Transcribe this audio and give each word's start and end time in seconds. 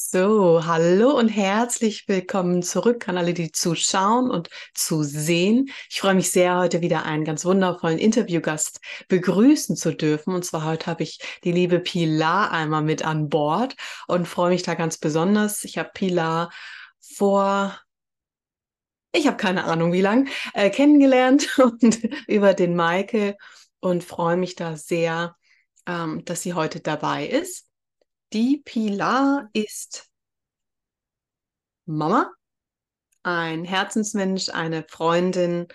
So, 0.00 0.64
hallo 0.64 1.10
und 1.18 1.28
herzlich 1.28 2.06
willkommen 2.06 2.62
zurück 2.62 3.08
an 3.08 3.18
alle, 3.18 3.34
die 3.34 3.50
zuschauen 3.50 4.30
und 4.30 4.48
zu 4.72 5.02
sehen. 5.02 5.70
Ich 5.90 6.00
freue 6.00 6.14
mich 6.14 6.30
sehr, 6.30 6.56
heute 6.56 6.80
wieder 6.82 7.04
einen 7.04 7.24
ganz 7.24 7.44
wundervollen 7.44 7.98
Interviewgast 7.98 8.80
begrüßen 9.08 9.74
zu 9.74 9.92
dürfen. 9.92 10.34
Und 10.34 10.44
zwar 10.44 10.64
heute 10.64 10.86
habe 10.86 11.02
ich 11.02 11.18
die 11.42 11.50
liebe 11.50 11.80
Pilar 11.80 12.52
einmal 12.52 12.82
mit 12.82 13.04
an 13.04 13.28
Bord 13.28 13.74
und 14.06 14.28
freue 14.28 14.50
mich 14.50 14.62
da 14.62 14.74
ganz 14.74 14.98
besonders. 14.98 15.64
Ich 15.64 15.78
habe 15.78 15.90
Pilar 15.92 16.52
vor 17.00 17.76
ich 19.12 19.26
habe 19.26 19.36
keine 19.36 19.64
Ahnung 19.64 19.92
wie 19.92 20.00
lang, 20.00 20.28
äh, 20.54 20.70
kennengelernt 20.70 21.58
und 21.58 22.04
über 22.28 22.54
den 22.54 22.76
Maike 22.76 23.36
und 23.80 24.04
freue 24.04 24.36
mich 24.36 24.54
da 24.54 24.76
sehr, 24.76 25.34
ähm, 25.88 26.24
dass 26.24 26.42
sie 26.42 26.54
heute 26.54 26.78
dabei 26.78 27.26
ist. 27.26 27.67
Die 28.32 28.60
Pilar 28.62 29.48
ist 29.54 30.10
Mama, 31.86 32.30
ein 33.22 33.64
Herzensmensch, 33.64 34.50
eine 34.50 34.84
Freundin, 34.86 35.66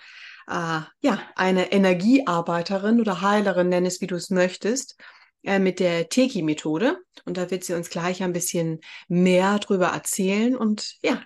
äh, 0.46 0.80
ja, 1.00 1.20
eine 1.34 1.72
Energiearbeiterin 1.72 3.00
oder 3.00 3.20
Heilerin, 3.22 3.70
nenn 3.70 3.86
es 3.86 4.00
wie 4.00 4.06
du 4.06 4.14
es 4.14 4.30
möchtest, 4.30 4.96
äh, 5.42 5.58
mit 5.58 5.80
der 5.80 6.08
Teki-Methode. 6.08 6.98
Und 7.24 7.36
da 7.36 7.50
wird 7.50 7.64
sie 7.64 7.74
uns 7.74 7.90
gleich 7.90 8.22
ein 8.22 8.32
bisschen 8.32 8.80
mehr 9.08 9.58
drüber 9.58 9.88
erzählen. 9.88 10.56
Und 10.56 10.96
ja, 11.02 11.20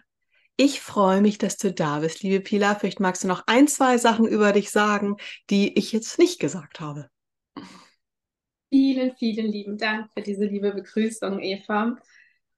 ich 0.56 0.80
freue 0.80 1.20
mich, 1.20 1.36
dass 1.36 1.58
du 1.58 1.72
da 1.72 1.98
bist, 1.98 2.22
liebe 2.22 2.40
Pilar. 2.40 2.80
Vielleicht 2.80 3.00
magst 3.00 3.24
du 3.24 3.28
noch 3.28 3.42
ein, 3.46 3.68
zwei 3.68 3.98
Sachen 3.98 4.26
über 4.26 4.52
dich 4.52 4.70
sagen, 4.70 5.16
die 5.50 5.78
ich 5.78 5.92
jetzt 5.92 6.18
nicht 6.18 6.40
gesagt 6.40 6.80
habe. 6.80 7.10
Vielen, 8.70 9.16
vielen 9.16 9.46
lieben 9.46 9.78
Dank 9.78 10.10
für 10.12 10.20
diese 10.20 10.44
liebe 10.44 10.72
Begrüßung, 10.72 11.40
Eva. 11.40 11.96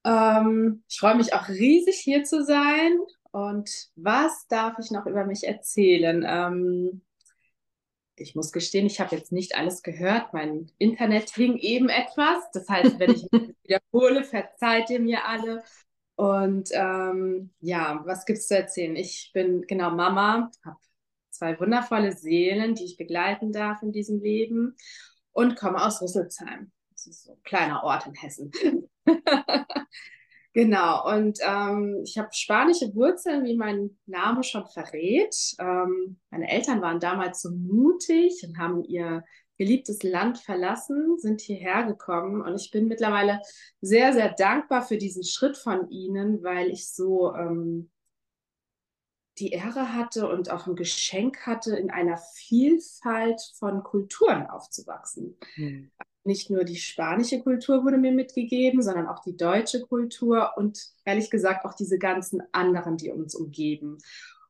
Ähm, 0.05 0.83
ich 0.89 0.99
freue 0.99 1.15
mich 1.15 1.35
auch 1.35 1.49
riesig 1.49 1.99
hier 1.99 2.25
zu 2.25 2.45
sein. 2.45 2.99
Und 3.31 3.71
was 3.95 4.47
darf 4.49 4.77
ich 4.81 4.91
noch 4.91 5.07
über 5.07 5.25
mich 5.25 5.45
erzählen? 5.45 6.25
Ähm, 6.27 7.03
ich 8.17 8.35
muss 8.35 8.51
gestehen, 8.51 8.87
ich 8.87 9.01
habe 9.01 9.15
jetzt 9.15 9.31
nicht 9.31 9.55
alles 9.57 9.83
gehört. 9.83 10.33
Mein 10.33 10.71
Internet 10.79 11.31
hing 11.31 11.57
eben 11.59 11.89
etwas. 11.89 12.51
Das 12.53 12.69
heißt, 12.69 12.99
wenn 12.99 13.13
ich 13.13 13.23
wiederhole, 13.63 14.25
verzeiht 14.25 14.91
ihr 14.91 15.01
mir 15.01 15.25
alle. 15.25 15.63
Und 16.17 16.71
ähm, 16.73 17.51
ja, 17.61 18.03
was 18.05 18.27
gibt 18.27 18.41
es 18.41 18.49
zu 18.49 18.57
erzählen? 18.57 18.97
Ich 18.97 19.31
bin 19.33 19.63
genau 19.63 19.91
Mama, 19.93 20.51
habe 20.65 20.77
zwei 21.31 21.59
wundervolle 21.59 22.13
Seelen, 22.13 22.75
die 22.75 22.85
ich 22.85 22.97
begleiten 22.99 23.53
darf 23.53 23.83
in 23.83 23.93
diesem 23.93 24.21
Leben 24.21 24.77
und 25.33 25.57
komme 25.57 25.85
aus 25.85 26.03
Rüsselsheim. 26.03 26.71
Das 26.93 27.07
ist 27.07 27.25
so 27.25 27.33
ein 27.33 27.43
kleiner 27.45 27.83
Ort 27.83 28.07
in 28.07 28.15
Hessen. 28.15 28.51
genau, 30.53 31.09
und 31.11 31.39
ähm, 31.43 32.03
ich 32.05 32.19
habe 32.19 32.29
spanische 32.33 32.95
Wurzeln, 32.95 33.45
wie 33.45 33.57
mein 33.57 33.99
Name 34.07 34.43
schon 34.43 34.67
verrät. 34.67 35.35
Ähm, 35.59 36.19
meine 36.31 36.51
Eltern 36.51 36.83
waren 36.83 37.01
damals 37.01 37.41
so 37.41 37.51
mutig 37.51 38.43
und 38.47 38.59
haben 38.59 38.85
ihr 38.85 39.25
geliebtes 39.61 40.03
Land 40.03 40.39
verlassen, 40.39 41.19
sind 41.19 41.43
hierher 41.43 41.85
gekommen 41.85 42.41
und 42.41 42.59
ich 42.59 42.71
bin 42.71 42.89
mittlerweile 42.89 43.41
sehr, 43.83 44.15
sehr 44.15 44.33
dankbar 44.33 44.81
für 44.81 44.97
diesen 44.97 45.23
Schritt 45.23 45.59
von 45.59 45.91
ihnen, 45.91 46.43
weil 46.43 46.71
ich 46.71 46.91
so 46.91 47.35
ähm, 47.35 47.91
die 49.41 49.51
Ehre 49.51 49.95
hatte 49.95 50.29
und 50.29 50.51
auch 50.51 50.67
ein 50.67 50.77
Geschenk 50.77 51.47
hatte, 51.47 51.77
in 51.77 51.91
einer 51.91 52.19
Vielfalt 52.19 53.41
von 53.59 53.83
Kulturen 53.83 54.47
aufzuwachsen. 54.47 55.37
Mhm. 55.57 55.91
Nicht 56.23 56.51
nur 56.51 56.65
die 56.65 56.77
spanische 56.77 57.43
Kultur 57.43 57.83
wurde 57.83 57.97
mir 57.97 58.13
mitgegeben, 58.13 58.83
sondern 58.83 59.07
auch 59.07 59.21
die 59.21 59.37
deutsche 59.37 59.81
Kultur 59.81 60.53
und 60.57 60.79
ehrlich 61.05 61.31
gesagt 61.31 61.65
auch 61.65 61.75
diese 61.75 61.99
ganzen 61.99 62.43
anderen, 62.53 62.99
die 62.99 63.11
uns 63.11 63.35
umgeben. 63.35 63.97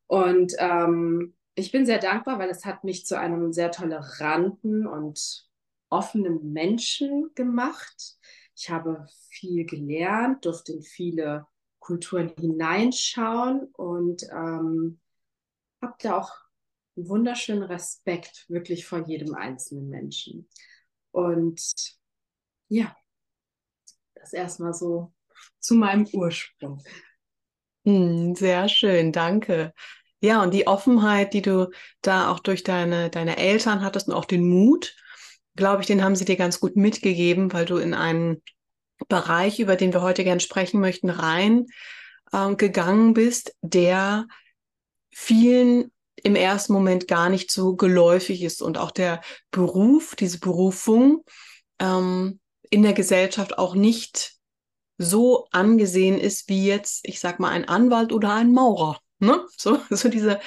Und 0.07 0.55
ähm, 0.59 1.35
ich 1.55 1.71
bin 1.71 1.87
sehr 1.87 1.99
dankbar, 1.99 2.39
weil 2.41 2.51
es 2.51 2.65
hat 2.65 2.83
mich 2.83 3.07
zu 3.07 3.19
einem 3.19 3.53
sehr 3.53 3.71
toleranten 3.71 4.87
und 4.87 5.49
offenen 5.91 6.53
Menschen 6.53 7.31
gemacht. 7.37 8.19
Ich 8.57 8.71
habe 8.71 9.07
viel 9.29 9.65
gelernt, 9.65 10.45
durfte 10.45 10.73
in 10.73 10.83
viele 10.83 11.47
Kulturen 11.91 12.33
hineinschauen 12.39 13.65
und 13.73 14.23
ähm, 14.31 15.01
habe 15.83 15.95
da 16.01 16.19
auch 16.19 16.31
einen 16.97 17.09
wunderschönen 17.09 17.65
Respekt 17.65 18.45
wirklich 18.49 18.87
vor 18.87 19.09
jedem 19.09 19.35
einzelnen 19.35 19.89
Menschen. 19.89 20.49
Und 21.11 21.61
ja, 22.69 22.95
das 24.15 24.33
erstmal 24.33 24.73
so 24.73 25.13
zu 25.59 25.75
meinem 25.75 26.07
Ursprung. 26.13 26.81
Hm, 27.85 28.37
sehr 28.37 28.69
schön, 28.69 29.11
danke. 29.11 29.75
Ja, 30.21 30.45
und 30.45 30.55
die 30.55 30.69
Offenheit, 30.69 31.35
die 31.35 31.43
du 31.43 31.73
da 32.03 32.31
auch 32.31 32.39
durch 32.39 32.63
deine, 32.63 33.11
deine 33.11 33.37
Eltern 33.37 33.83
hattest 33.83 34.07
und 34.07 34.15
auch 34.15 34.27
den 34.27 34.49
Mut, 34.49 34.95
glaube 35.57 35.81
ich, 35.83 35.89
den 35.89 36.05
haben 36.05 36.15
sie 36.15 36.25
dir 36.25 36.37
ganz 36.37 36.61
gut 36.61 36.77
mitgegeben, 36.77 37.53
weil 37.53 37.65
du 37.65 37.79
in 37.79 37.95
einen 37.95 38.43
Bereich, 39.09 39.61
über 39.61 39.77
den 39.77 39.93
wir 39.93 40.03
heute 40.03 40.25
gern 40.25 40.41
sprechen 40.41 40.81
möchten, 40.81 41.11
rein 41.11 41.67
äh, 42.33 42.55
gegangen 42.55 43.15
bist, 43.15 43.55
der 43.63 44.27
vielen 45.11 45.91
im 46.23 46.37
ersten 46.37 46.73
Moment 46.73 47.09
gar 47.09 47.29
nicht 47.29 47.51
so 47.51 47.77
geläufig 47.77 48.43
ist 48.43 48.63
und 48.63 48.79
auch 48.79 48.91
der 48.91 49.21
Beruf, 49.51 50.15
diese 50.17 50.39
Berufung 50.39 51.25
ähm, 51.79 52.41
in 52.69 52.83
der 52.83 52.93
Gesellschaft 52.93 53.59
auch 53.59 53.75
nicht 53.75 54.35
so 54.99 55.47
angesehen 55.51 56.19
ist 56.19 56.49
wie 56.49 56.67
jetzt, 56.67 57.01
ich 57.05 57.21
sag 57.21 57.41
mal, 57.41 57.51
ein 57.51 57.67
Anwalt 57.67 58.13
oder 58.13 58.35
ein 58.35 58.53
Maurer. 58.53 59.01
Ne? 59.19 59.45
So, 59.57 59.79
so 59.91 60.09
diese 60.09 60.41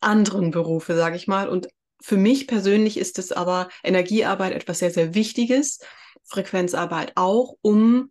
anderen 0.00 0.50
Berufe, 0.50 0.94
sage 0.94 1.16
ich 1.16 1.26
mal. 1.26 1.48
Und 1.48 1.68
für 2.02 2.18
mich 2.18 2.46
persönlich 2.46 2.98
ist 2.98 3.18
es 3.18 3.32
aber 3.32 3.68
Energiearbeit 3.82 4.52
etwas 4.52 4.80
sehr, 4.80 4.90
sehr 4.90 5.14
Wichtiges. 5.14 5.80
Frequenzarbeit 6.26 7.12
auch, 7.14 7.56
um 7.62 8.10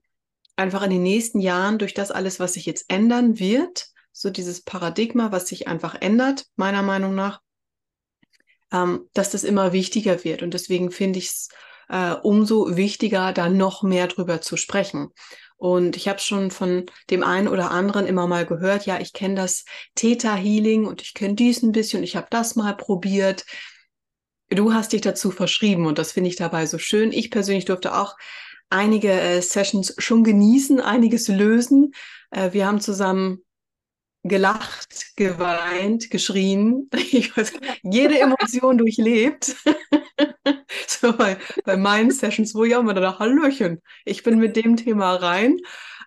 einfach 0.56 0.84
in 0.84 0.90
den 0.90 1.03
nächsten 1.03 1.40
Jahren 1.40 1.78
durch 1.78 1.94
das 1.94 2.12
alles, 2.12 2.40
was 2.40 2.53
sich 2.53 2.66
jetzt 2.66 2.86
ändern 2.90 3.40
wird, 3.40 3.88
so 4.12 4.30
dieses 4.30 4.62
Paradigma, 4.62 5.31
was 5.31 5.48
sich 5.48 5.68
einfach 5.68 5.96
ändert, 6.00 6.46
meiner 6.56 6.81
Meinung 6.81 7.16
nach, 7.16 7.42
ähm, 8.72 9.09
dass 9.14 9.30
das 9.31 9.44
immer 9.44 9.74
wichtiger 9.74 10.24
wird. 10.24 10.42
Und 10.42 10.53
deswegen 10.53 10.92
finde 10.92 11.20
ich 11.20 11.28
es 11.28 11.50
äh, 11.90 12.14
umso 12.14 12.78
wichtiger, 12.78 13.34
da 13.34 13.50
noch 13.50 13.84
mehr 13.84 14.08
drüber 14.08 14.42
zu 14.42 14.58
sprechen. 14.58 15.09
Und 15.58 15.96
ich 15.96 16.08
habe 16.08 16.20
schon 16.20 16.52
von 16.52 16.86
dem 17.09 17.24
einen 17.24 17.47
oder 17.47 17.72
anderen 17.72 18.08
immer 18.08 18.28
mal 18.28 18.46
gehört, 18.46 18.86
ja, 18.86 19.00
ich 19.00 19.14
kenne 19.14 19.36
das 19.36 19.66
Theta 19.96 20.36
Healing 20.36 20.86
und 20.86 21.02
ich 21.02 21.14
kenne 21.14 21.36
dies 21.36 21.64
ein 21.64 21.72
bisschen, 21.72 22.03
ich 22.03 22.16
habe 22.16 22.28
das 22.30 22.56
mal 22.56 22.76
probiert. 22.76 23.46
Du 24.50 24.74
hast 24.74 24.94
dich 24.94 25.02
dazu 25.02 25.32
verschrieben 25.32 25.86
und 25.88 25.98
das 25.98 26.12
finde 26.12 26.30
ich 26.30 26.36
dabei 26.36 26.66
so 26.66 26.78
schön. 26.78 27.12
Ich 27.12 27.32
persönlich 27.32 27.66
durfte 27.66 27.96
auch 27.96 28.16
einige 28.70 29.12
äh, 29.12 29.42
Sessions 29.42 29.96
schon 29.98 30.24
genießen, 30.24 30.80
einiges 30.80 31.28
lösen. 31.28 31.94
Äh, 32.32 32.54
wir 32.54 32.68
haben 32.68 32.80
zusammen 32.80 33.40
gelacht, 34.24 35.16
geweint, 35.16 36.10
geschrien. 36.10 36.90
Ich 36.94 37.36
weiß, 37.36 37.54
jede 37.84 38.20
Emotion 38.20 38.78
durchlebt. 38.78 39.56
so 40.88 41.14
bei, 41.14 41.38
bei 41.64 41.78
meinen 41.78 42.12
Sessions, 42.12 42.54
wo 42.54 42.64
ich 42.64 42.76
auch 42.76 42.82
immer 42.82 42.94
dachte, 42.94 43.20
Hallöchen, 43.20 43.82
ich 44.04 44.24
bin 44.24 44.40
mit 44.40 44.56
dem 44.56 44.76
Thema 44.78 45.16
rein 45.16 45.58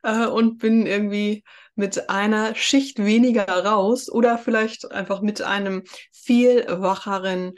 äh, 0.02 0.26
und 0.26 0.58
bin 0.58 0.86
irgendwie 0.86 1.44
mit 1.74 2.10
einer 2.10 2.54
Schicht 2.56 3.04
weniger 3.04 3.46
raus 3.46 4.10
oder 4.10 4.36
vielleicht 4.36 4.90
einfach 4.90 5.22
mit 5.22 5.42
einem 5.42 5.84
viel 6.12 6.66
wacheren 6.68 7.54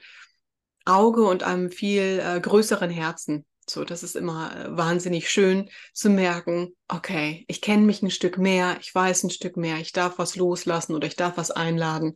Auge 0.91 1.25
und 1.25 1.43
einem 1.43 1.71
viel 1.71 2.21
äh, 2.25 2.41
größeren 2.41 2.91
Herzen. 2.91 3.45
So, 3.69 3.84
das 3.84 4.03
ist 4.03 4.17
immer 4.17 4.55
äh, 4.56 4.77
wahnsinnig 4.77 5.31
schön 5.31 5.70
zu 5.93 6.11
merken, 6.11 6.76
okay, 6.88 7.44
ich 7.49 7.61
kenne 7.61 7.85
mich 7.85 8.03
ein 8.03 8.11
Stück 8.11 8.37
mehr, 8.38 8.76
ich 8.81 8.94
weiß 8.94 9.25
ein 9.25 9.31
Stück 9.31 9.56
mehr, 9.56 9.76
ich 9.76 9.93
darf 9.93 10.19
was 10.19 10.37
loslassen 10.37 10.94
oder 10.94 11.06
ich 11.06 11.17
darf 11.17 11.37
was 11.37 11.50
einladen. 11.50 12.14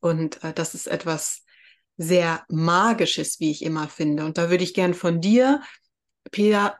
Und 0.00 0.42
äh, 0.44 0.52
das 0.52 0.74
ist 0.74 0.86
etwas 0.86 1.44
sehr 1.96 2.44
Magisches, 2.48 3.40
wie 3.40 3.50
ich 3.50 3.62
immer 3.62 3.88
finde. 3.88 4.24
Und 4.24 4.38
da 4.38 4.50
würde 4.50 4.64
ich 4.64 4.74
gern 4.74 4.94
von 4.94 5.20
dir, 5.20 5.62
Pila, 6.30 6.76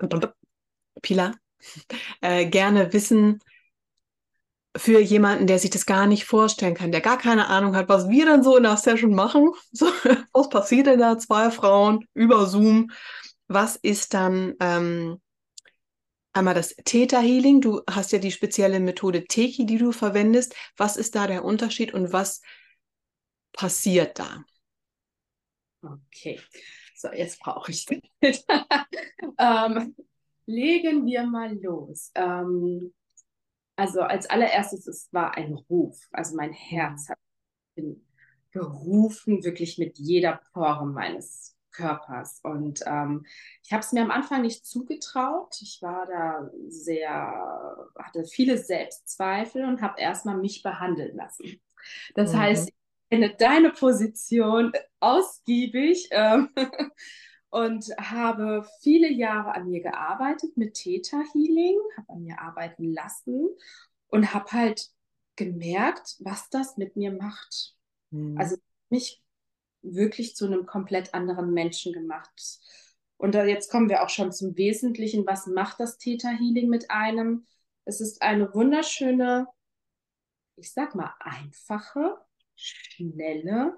Pila 1.03 1.35
äh, 2.21 2.47
gerne 2.47 2.93
wissen, 2.93 3.41
für 4.77 5.01
jemanden, 5.01 5.47
der 5.47 5.59
sich 5.59 5.71
das 5.71 5.87
gar 5.87 6.07
nicht 6.07 6.25
vorstellen 6.25 6.75
kann, 6.75 6.93
der 6.93 7.01
gar 7.01 7.19
keine 7.19 7.49
Ahnung 7.49 7.75
hat, 7.75 7.89
was 7.89 8.09
wir 8.09 8.25
dann 8.25 8.45
so 8.45 8.57
in 8.57 8.63
der 8.63 8.77
Session 8.77 9.15
machen. 9.15 9.51
So, 9.73 9.87
was 10.33 10.49
passiert 10.49 10.87
denn 10.87 11.01
da? 11.01 11.19
Zwei 11.19 11.51
Frauen 11.51 12.07
über 12.15 12.47
Zoom. 12.47 12.91
Was 13.49 13.77
ist 13.77 14.15
dann 14.15 14.55
ähm, 14.61 15.21
einmal 16.33 16.55
das 16.55 16.75
Theta 16.85 17.21
Healing? 17.21 17.61
Du 17.61 17.83
hast 17.91 18.13
ja 18.13 18.19
die 18.19 18.31
spezielle 18.31 18.81
Methode 18.81 19.25
Teki, 19.25 19.67
die 19.67 19.79
du 19.79 19.93
verwendest. 19.93 20.55
Was 20.77 20.97
ist 20.97 21.15
da 21.15 21.27
der 21.27 21.45
Unterschied 21.45 21.93
und 21.95 22.13
was 22.13 22.43
passiert 23.53 24.19
da? 24.19 24.45
Okay, 25.83 26.41
so 26.95 27.09
jetzt 27.13 27.41
brauche 27.41 27.73
ich 27.73 27.87
ähm, 29.39 29.97
legen 30.47 31.07
wir 31.07 31.25
mal 31.25 31.59
los. 31.61 32.11
Ähm, 32.15 32.93
also 33.81 34.03
als 34.03 34.29
allererstes, 34.29 34.87
es 34.87 35.09
war 35.11 35.39
ein 35.39 35.55
Ruf. 35.55 35.97
Also 36.13 36.37
mein 36.37 36.53
Herz 36.53 37.09
hat 37.09 37.17
gerufen, 38.51 39.43
wirklich 39.43 39.79
mit 39.79 39.99
jeder 39.99 40.39
Pore 40.53 40.85
meines 40.85 41.57
Körpers. 41.73 42.41
Und 42.43 42.81
ähm, 42.85 43.25
ich 43.65 43.73
habe 43.73 43.81
es 43.81 43.93
mir 43.93 44.03
am 44.03 44.11
Anfang 44.11 44.43
nicht 44.43 44.67
zugetraut. 44.67 45.57
Ich 45.63 45.79
war 45.81 46.05
da 46.07 46.51
sehr, 46.69 47.89
hatte 47.99 48.25
viele 48.27 48.59
Selbstzweifel 48.59 49.65
und 49.65 49.81
habe 49.81 49.99
erstmal 49.99 50.37
mich 50.37 50.63
behandeln 50.63 51.17
lassen. 51.17 51.59
Das 52.15 52.35
mhm. 52.35 52.39
heißt, 52.39 52.69
ich 52.69 52.75
kenne 53.09 53.35
deine 53.35 53.71
Position 53.71 54.73
ausgiebig 54.99 56.09
ähm, 56.11 56.51
und 57.51 57.85
habe 57.99 58.67
viele 58.81 59.11
Jahre 59.11 59.55
an 59.55 59.69
mir 59.69 59.83
gearbeitet 59.83 60.57
mit 60.57 60.75
Theta 60.75 61.21
Healing, 61.33 61.79
habe 61.97 62.11
an 62.11 62.23
mir 62.23 62.41
arbeiten 62.41 62.93
lassen 62.93 63.49
und 64.07 64.33
habe 64.33 64.53
halt 64.53 64.91
gemerkt, 65.37 66.17
was 66.21 66.49
das 66.51 66.77
mit 66.77 66.97
mir 66.97 67.13
macht. 67.13 67.75
Mhm. 68.11 68.39
Also 68.39 68.57
mich 68.89 69.23
wirklich 69.83 70.37
zu 70.37 70.47
einem 70.47 70.67
komplett 70.67 71.13
anderen 71.15 71.53
Menschen 71.53 71.93
gemacht. 71.93 72.61
Und 73.17 73.35
da, 73.35 73.45
jetzt 73.45 73.71
kommen 73.71 73.89
wir 73.89 74.03
auch 74.03 74.09
schon 74.09 74.33
zum 74.33 74.57
Wesentlichen. 74.57 75.27
Was 75.27 75.47
macht 75.47 75.81
das 75.81 75.99
Theta 75.99 76.29
Healing 76.29 76.69
mit 76.69 76.91
einem? 76.91 77.47
Es 77.85 78.01
ist 78.01 78.23
eine 78.23 78.55
wunderschöne, 78.55 79.47
ich 80.57 80.73
sag 80.73 80.95
mal, 80.95 81.15
einfache, 81.19 82.17
schnelle 82.55 83.77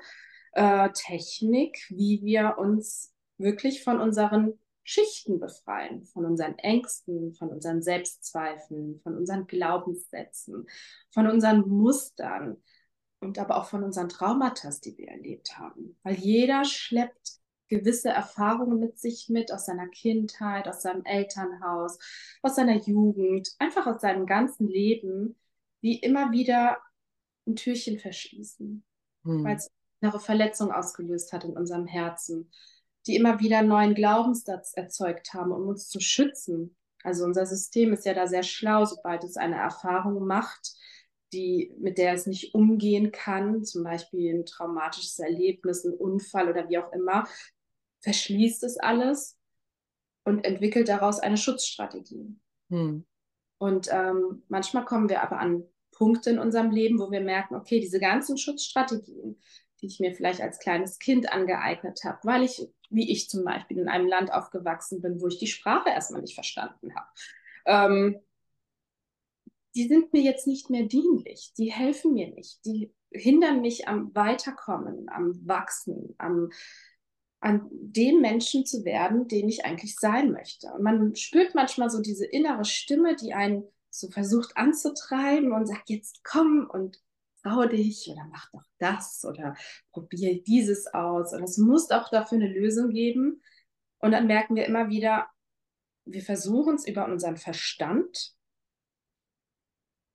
äh, 0.53 0.91
Technik, 0.93 1.87
wie 1.89 2.23
wir 2.23 2.59
uns 2.59 3.12
wirklich 3.43 3.85
von 3.85 4.01
unseren 4.01 4.59
Schichten 4.85 5.39
befreien, 5.39 6.05
von 6.07 6.25
unseren 6.25 6.59
Ängsten, 6.59 7.35
von 7.35 7.51
unseren 7.51 7.83
Selbstzweifeln, 7.83 9.01
von 9.03 9.17
unseren 9.17 9.47
Glaubenssätzen, 9.47 10.67
von 11.11 11.29
unseren 11.29 11.69
Mustern 11.69 12.57
und 13.21 13.39
aber 13.39 13.57
auch 13.57 13.67
von 13.67 13.85
unseren 13.85 14.09
Traumata, 14.09 14.71
die 14.85 14.99
wir 14.99 15.09
erlebt 15.09 15.57
haben. 15.59 15.97
Weil 16.03 16.15
jeder 16.15 16.65
schleppt 16.65 17.43
gewisse 17.69 18.11
Erfahrungen 18.11 18.81
mit 18.81 18.99
sich 18.99 19.29
mit 19.29 19.53
aus 19.53 19.67
seiner 19.67 19.89
Kindheit, 19.89 20.69
aus 20.69 20.83
seinem 20.83 21.05
Elternhaus, 21.05 21.99
aus 22.43 22.57
seiner 22.57 22.77
Jugend, 22.77 23.51
einfach 23.59 23.87
aus 23.87 24.01
seinem 24.03 24.27
ganzen 24.27 24.69
Leben, 24.69 25.39
die 25.83 25.99
immer 25.99 26.33
wieder 26.33 26.79
ein 27.47 27.57
Türchen 27.57 27.99
verschließen, 27.99 28.85
hm. 29.25 29.45
weil 29.45 29.57
es 29.57 29.71
eine 30.01 30.19
Verletzung 30.19 30.73
ausgelöst 30.73 31.33
hat 31.33 31.45
in 31.45 31.57
unserem 31.57 31.87
Herzen, 31.87 32.51
die 33.07 33.17
immer 33.17 33.41
wieder 33.41 33.63
neuen 33.63 33.95
Glaubenssatz 33.95 34.73
erzeugt 34.75 35.35
haben, 35.35 35.53
um 35.53 35.69
uns 35.69 35.89
zu 35.89 36.01
schützen. 36.01 36.77
Also 37.03 37.25
unser 37.25 37.47
System 37.47 37.93
ist 37.93 38.07
ja 38.07 38.15
da 38.15 38.27
sehr 38.27 38.43
schlau, 38.45 38.85
sobald 38.85 39.25
es 39.25 39.37
eine 39.37 39.57
Erfahrung 39.57 40.27
macht, 40.27 40.73
die, 41.33 41.75
mit 41.79 41.99
der 41.99 42.13
es 42.13 42.27
nicht 42.27 42.55
umgehen 42.55 43.11
kann, 43.11 43.65
zum 43.65 43.85
Beispiel 43.85 44.35
ein 44.35 44.47
traumatisches 44.47 45.19
Erlebnis, 45.19 45.85
ein 45.85 45.95
Unfall 45.95 46.49
oder 46.49 46.69
wie 46.69 46.79
auch 46.79 46.93
immer, 46.93 47.27
verschließt 48.01 48.63
es 48.65 48.79
alles 48.79 49.39
und 50.25 50.45
entwickelt 50.45 50.89
daraus 50.89 51.19
eine 51.19 51.37
Schutzstrategie. 51.37 52.37
Hm. 52.71 53.05
Und 53.59 53.89
ähm, 53.93 54.43
manchmal 54.49 54.85
kommen 54.85 55.09
wir 55.09 55.23
aber 55.23 55.39
an 55.39 55.65
Punkte 55.93 56.31
in 56.31 56.39
unserem 56.39 56.71
Leben, 56.71 56.99
wo 56.99 57.11
wir 57.11 57.21
merken, 57.21 57.55
okay, 57.55 57.81
diese 57.81 58.01
ganzen 58.01 58.37
Schutzstrategien, 58.37 59.41
die 59.81 59.87
ich 59.87 60.01
mir 60.01 60.15
vielleicht 60.15 60.41
als 60.41 60.59
kleines 60.59 60.99
Kind 60.99 61.33
angeeignet 61.33 62.01
habe, 62.05 62.19
weil 62.25 62.43
ich, 62.43 62.61
wie 62.93 63.11
ich 63.11 63.29
zum 63.29 63.45
Beispiel, 63.45 63.79
in 63.79 63.89
einem 63.89 64.07
Land 64.07 64.33
aufgewachsen 64.33 65.01
bin, 65.03 65.21
wo 65.21 65.29
ich 65.29 65.39
die 65.39 65.47
Sprache 65.47 65.89
erstmal 65.91 66.23
nicht 66.23 66.35
verstanden 66.35 66.95
habe. 66.95 67.09
Ähm, 67.67 68.21
die 69.75 69.89
sind 69.89 70.13
mir 70.13 70.23
jetzt 70.23 70.47
nicht 70.47 70.71
mehr 70.71 70.85
dienlich, 70.85 71.53
die 71.57 71.73
helfen 71.73 72.13
mir 72.13 72.29
nicht, 72.29 72.65
die 72.65 72.93
hindern 73.11 73.61
mich 73.61 73.89
am 73.89 74.15
Weiterkommen, 74.15 75.09
am 75.09 75.47
Wachsen, 75.47 76.15
am 76.19 76.51
an 77.43 77.69
dem 77.73 78.21
Menschen 78.21 78.65
zu 78.65 78.85
werden, 78.85 79.27
den 79.27 79.49
ich 79.49 79.65
eigentlich 79.65 79.97
sein 79.97 80.31
möchte. 80.31 80.69
Und 80.69 80.83
man 80.85 81.17
spürt 81.17 81.57
manchmal 81.57 81.91
so 81.91 82.01
diese 82.01 82.25
innere 82.25 82.65
Stimme, 82.65 83.17
die 83.17 83.35
einen 83.35 83.65
so 83.91 84.09
versucht 84.11 84.57
anzutreiben 84.57 85.53
und 85.53 85.67
sagt, 85.67 85.91
jetzt 85.91 86.23
komm 86.23 86.71
und 86.73 87.01
trau 87.43 87.67
dich 87.67 88.09
oder 88.11 88.25
mach 88.31 88.51
doch 88.53 88.65
das 88.79 89.25
oder 89.25 89.57
probier 89.93 90.43
dieses 90.43 90.87
aus. 90.93 91.33
Und 91.33 91.43
es 91.43 91.59
muss 91.59 91.91
auch 91.91 92.09
dafür 92.11 92.39
eine 92.39 92.53
Lösung 92.53 92.91
geben. 92.91 93.43
Und 93.99 94.13
dann 94.13 94.27
merken 94.27 94.57
wir 94.57 94.67
immer 94.67 94.89
wieder, 94.89 95.29
wir 96.05 96.23
versuchen 96.23 96.75
es 96.75 96.87
über 96.87 97.07
unseren 97.07 97.37
Verstand 97.37 98.35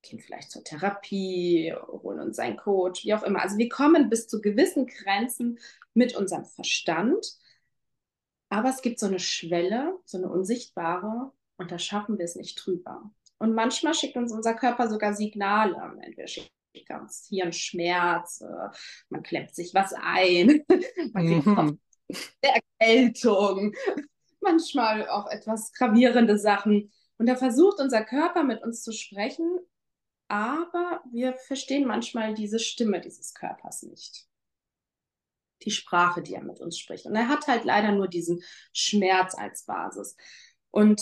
gehen 0.01 0.19
vielleicht 0.19 0.51
zur 0.51 0.63
Therapie, 0.63 1.73
holen 1.87 2.19
uns 2.19 2.39
einen 2.39 2.57
Coach, 2.57 3.03
wie 3.03 3.13
auch 3.13 3.23
immer. 3.23 3.41
Also 3.41 3.57
wir 3.57 3.69
kommen 3.69 4.09
bis 4.09 4.27
zu 4.27 4.41
gewissen 4.41 4.87
Grenzen 4.87 5.59
mit 5.93 6.15
unserem 6.15 6.45
Verstand, 6.45 7.37
aber 8.49 8.69
es 8.69 8.81
gibt 8.81 8.99
so 8.99 9.07
eine 9.07 9.19
Schwelle, 9.19 9.97
so 10.05 10.17
eine 10.17 10.29
unsichtbare, 10.29 11.31
und 11.57 11.71
da 11.71 11.79
schaffen 11.79 12.17
wir 12.17 12.25
es 12.25 12.35
nicht 12.35 12.55
drüber. 12.55 13.11
Und 13.39 13.53
manchmal 13.53 13.93
schickt 13.93 14.15
uns 14.15 14.31
unser 14.31 14.53
Körper 14.53 14.89
sogar 14.89 15.13
Signale. 15.13 15.75
Entweder 16.01 16.27
schickt 16.27 16.51
uns 16.89 17.25
hier 17.29 17.45
ein 17.45 17.53
Schmerz, 17.53 18.41
äh, 18.41 18.69
man 19.09 19.23
klemmt 19.23 19.55
sich 19.55 19.73
was 19.73 19.93
ein, 19.93 20.63
man 21.13 21.25
kriegt 21.25 21.45
mhm. 21.45 21.79
Erkältung, 22.41 23.73
manchmal 24.41 25.09
auch 25.09 25.27
etwas 25.27 25.73
gravierende 25.73 26.37
Sachen. 26.37 26.91
Und 27.17 27.27
da 27.27 27.35
versucht 27.35 27.79
unser 27.79 28.03
Körper 28.03 28.43
mit 28.43 28.63
uns 28.63 28.83
zu 28.83 28.91
sprechen, 28.91 29.59
aber 30.27 31.01
wir 31.11 31.33
verstehen 31.33 31.87
manchmal 31.87 32.33
diese 32.33 32.59
Stimme 32.59 33.01
dieses 33.01 33.33
Körpers 33.33 33.83
nicht. 33.83 34.27
Die 35.63 35.71
Sprache, 35.71 36.21
die 36.21 36.35
er 36.35 36.43
mit 36.43 36.59
uns 36.59 36.77
spricht. 36.77 37.05
Und 37.05 37.15
er 37.15 37.27
hat 37.27 37.47
halt 37.47 37.65
leider 37.65 37.91
nur 37.91 38.07
diesen 38.07 38.43
Schmerz 38.73 39.35
als 39.35 39.63
Basis. 39.65 40.15
Und 40.69 41.01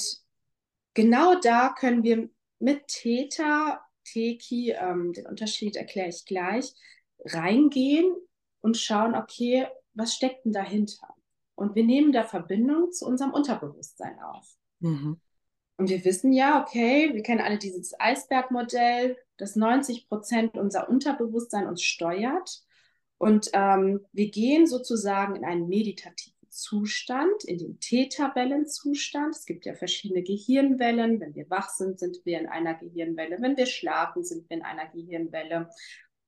genau 0.93 1.39
da 1.39 1.73
können 1.77 2.03
wir 2.03 2.29
mit 2.59 2.87
Theta, 2.87 3.84
Teki, 4.05 4.71
ähm, 4.71 5.13
den 5.13 5.27
Unterschied 5.27 5.75
erkläre 5.75 6.09
ich 6.09 6.25
gleich, 6.25 6.73
reingehen 7.25 8.15
und 8.61 8.77
schauen, 8.77 9.15
okay, 9.15 9.67
was 9.93 10.15
steckt 10.15 10.45
denn 10.45 10.53
dahinter? 10.53 11.07
Und 11.55 11.75
wir 11.75 11.83
nehmen 11.83 12.11
da 12.11 12.23
Verbindung 12.23 12.91
zu 12.91 13.05
unserem 13.05 13.31
Unterbewusstsein 13.31 14.19
auf. 14.19 14.47
Mhm. 14.79 15.19
Und 15.77 15.89
wir 15.89 16.03
wissen 16.05 16.31
ja, 16.31 16.61
okay, 16.61 17.13
wir 17.13 17.21
kennen 17.21 17.41
alle 17.41 17.57
dieses 17.57 17.99
Eisbergmodell, 17.99 19.17
dass 19.37 19.55
90 19.55 20.07
Prozent 20.07 20.57
unser 20.57 20.89
Unterbewusstsein 20.89 21.67
uns 21.67 21.81
steuert. 21.83 22.63
Und 23.17 23.49
ähm, 23.53 24.05
wir 24.11 24.29
gehen 24.29 24.67
sozusagen 24.67 25.35
in 25.35 25.45
einen 25.45 25.67
meditativen 25.67 26.34
Zustand, 26.55 27.43
in 27.43 27.57
den 27.57 27.79
Theta-Wellenzustand. 27.79 29.35
Es 29.35 29.45
gibt 29.45 29.65
ja 29.65 29.73
verschiedene 29.73 30.23
Gehirnwellen. 30.23 31.19
Wenn 31.19 31.35
wir 31.35 31.49
wach 31.49 31.69
sind, 31.69 31.99
sind 31.99 32.25
wir 32.25 32.39
in 32.39 32.47
einer 32.47 32.75
Gehirnwelle. 32.75 33.41
Wenn 33.41 33.57
wir 33.57 33.65
schlafen, 33.65 34.23
sind 34.23 34.49
wir 34.49 34.57
in 34.57 34.63
einer 34.63 34.87
Gehirnwelle. 34.87 35.69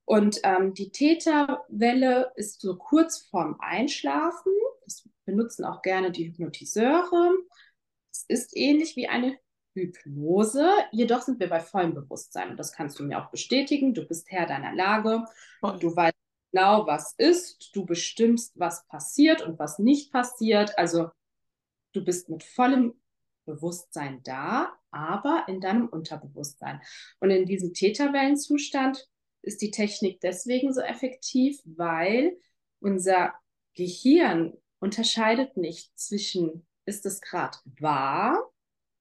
Und 0.05 0.39
ähm, 0.43 0.73
die 0.73 0.91
Theta-Welle 0.91 2.33
ist 2.35 2.61
so 2.61 2.77
kurz 2.77 3.19
vorm 3.29 3.57
Einschlafen. 3.59 4.51
Das 4.83 5.07
benutzen 5.25 5.65
auch 5.65 5.81
gerne 5.81 6.11
die 6.11 6.27
Hypnotiseure. 6.27 7.31
Es 8.11 8.25
ist 8.27 8.55
ähnlich 8.55 8.95
wie 8.95 9.07
eine 9.07 9.37
Hypnose, 9.77 10.67
jedoch 10.91 11.21
sind 11.21 11.39
wir 11.39 11.49
bei 11.49 11.59
vollem 11.59 11.93
Bewusstsein 11.93 12.49
und 12.49 12.57
das 12.57 12.71
kannst 12.71 12.99
du 12.99 13.03
mir 13.03 13.23
auch 13.23 13.29
bestätigen. 13.29 13.93
Du 13.93 14.05
bist 14.05 14.29
Herr 14.31 14.47
deiner 14.47 14.73
Lage, 14.73 15.23
und 15.61 15.83
du 15.83 15.95
weißt 15.95 16.15
genau, 16.51 16.87
was 16.87 17.13
ist, 17.17 17.71
du 17.75 17.85
bestimmst, 17.85 18.53
was 18.55 18.85
passiert 18.87 19.41
und 19.41 19.59
was 19.59 19.79
nicht 19.79 20.11
passiert. 20.11 20.77
Also 20.77 21.09
du 21.93 22.03
bist 22.03 22.29
mit 22.29 22.43
vollem 22.43 22.93
Bewusstsein 23.45 24.21
da, 24.23 24.73
aber 24.91 25.45
in 25.47 25.61
deinem 25.61 25.87
Unterbewusstsein. 25.87 26.81
Und 27.19 27.29
in 27.29 27.45
diesem 27.45 27.73
Täterwellenzustand 27.73 29.07
ist 29.41 29.61
die 29.61 29.71
Technik 29.71 30.19
deswegen 30.19 30.73
so 30.73 30.81
effektiv, 30.81 31.61
weil 31.65 32.37
unser 32.79 33.33
Gehirn 33.73 34.53
unterscheidet 34.79 35.57
nicht 35.57 35.97
zwischen 35.97 36.65
ist 36.85 37.05
es 37.05 37.21
gerade 37.21 37.57
wahr, 37.79 38.41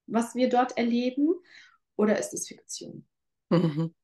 was 0.07 0.35
wir 0.35 0.49
dort 0.49 0.77
erleben, 0.77 1.35
oder 1.97 2.19
ist 2.19 2.35
es 2.35 2.49
Fiktion? 2.49 3.07
Mhm. 3.49 3.95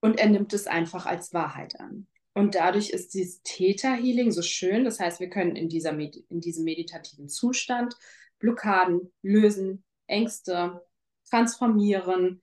Und 0.00 0.18
er 0.18 0.28
nimmt 0.28 0.52
es 0.52 0.66
einfach 0.66 1.06
als 1.06 1.32
Wahrheit 1.32 1.78
an. 1.80 2.06
Und 2.34 2.54
dadurch 2.54 2.90
ist 2.90 3.14
dieses 3.14 3.42
Theta-Healing 3.42 4.30
so 4.30 4.42
schön. 4.42 4.84
Das 4.84 5.00
heißt, 5.00 5.20
wir 5.20 5.28
können 5.28 5.54
in, 5.54 5.68
dieser 5.68 5.92
in 5.98 6.40
diesem 6.40 6.64
meditativen 6.64 7.28
Zustand 7.28 7.94
Blockaden 8.38 9.12
lösen, 9.22 9.84
Ängste 10.06 10.82
transformieren, 11.28 12.42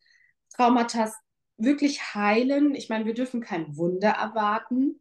Traumata 0.55 1.11
wirklich 1.57 2.15
heilen. 2.15 2.75
Ich 2.75 2.89
meine, 2.89 3.05
wir 3.05 3.13
dürfen 3.13 3.41
kein 3.41 3.75
Wunder 3.77 4.09
erwarten, 4.09 4.99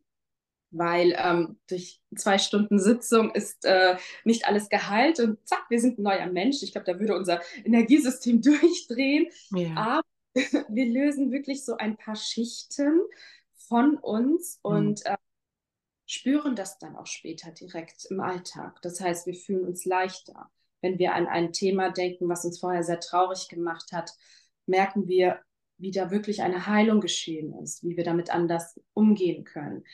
weil 0.71 1.15
ähm, 1.17 1.59
durch 1.69 2.01
zwei 2.17 2.39
Stunden 2.39 2.79
Sitzung 2.79 3.31
ist 3.35 3.65
äh, 3.65 3.97
nicht 4.25 4.47
alles 4.47 4.69
geheilt 4.69 5.21
und 5.21 5.39
zack, 5.47 5.67
wir 5.71 5.81
sind 5.81 5.99
ein 5.99 6.03
neuer 6.03 6.27
Mensch. 6.27 6.63
Ich 6.63 6.73
glaube, 6.73 6.93
da 6.93 6.99
würde 6.99 7.17
unser 7.17 7.41
Energiesystem 7.65 8.43
durchdrehen. 8.43 9.29
Ja. 9.51 9.75
Aber 9.77 10.03
wir 10.69 10.87
lösen 10.87 11.31
wirklich 11.31 11.65
so 11.65 11.77
ein 11.77 11.97
paar 11.97 12.17
Schichten 12.17 13.01
von 13.69 13.97
uns 13.97 14.61
mhm. 14.65 14.71
und 14.71 15.07
äh, 15.07 15.17
spüren 16.07 16.57
das 16.57 16.79
dann 16.79 16.97
auch 16.97 17.07
später 17.07 17.53
direkt 17.53 18.07
im 18.11 18.21
Alltag. 18.21 18.81
Das 18.83 19.01
heißt, 19.01 19.27
wir 19.27 19.35
fühlen 19.35 19.67
uns 19.67 19.85
leichter. 19.85 20.51
Wenn 20.81 20.99
wir 20.99 21.15
an 21.15 21.27
ein 21.27 21.53
Thema 21.53 21.91
denken, 21.91 22.29
was 22.29 22.45
uns 22.45 22.61
vorher 22.61 22.83
sehr 22.83 23.01
traurig 23.01 23.49
gemacht 23.49 23.93
hat, 23.93 24.13
merken 24.67 25.07
wir, 25.09 25.41
wie 25.77 25.91
da 25.91 26.11
wirklich 26.11 26.43
eine 26.43 26.67
Heilung 26.67 27.01
geschehen 27.01 27.53
ist, 27.63 27.85
wie 27.85 27.97
wir 27.97 28.05
damit 28.05 28.31
anders 28.31 28.81
umgehen 28.95 29.45
können. 29.45 29.85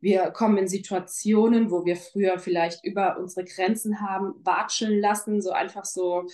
Wir 0.00 0.30
kommen 0.30 0.58
in 0.58 0.68
Situationen, 0.68 1.70
wo 1.70 1.84
wir 1.84 1.96
früher 1.96 2.38
vielleicht 2.38 2.84
über 2.84 3.18
unsere 3.18 3.44
Grenzen 3.44 4.00
haben 4.00 4.34
watscheln 4.44 5.00
lassen, 5.00 5.42
so 5.42 5.50
einfach 5.50 5.84
so 5.84 6.26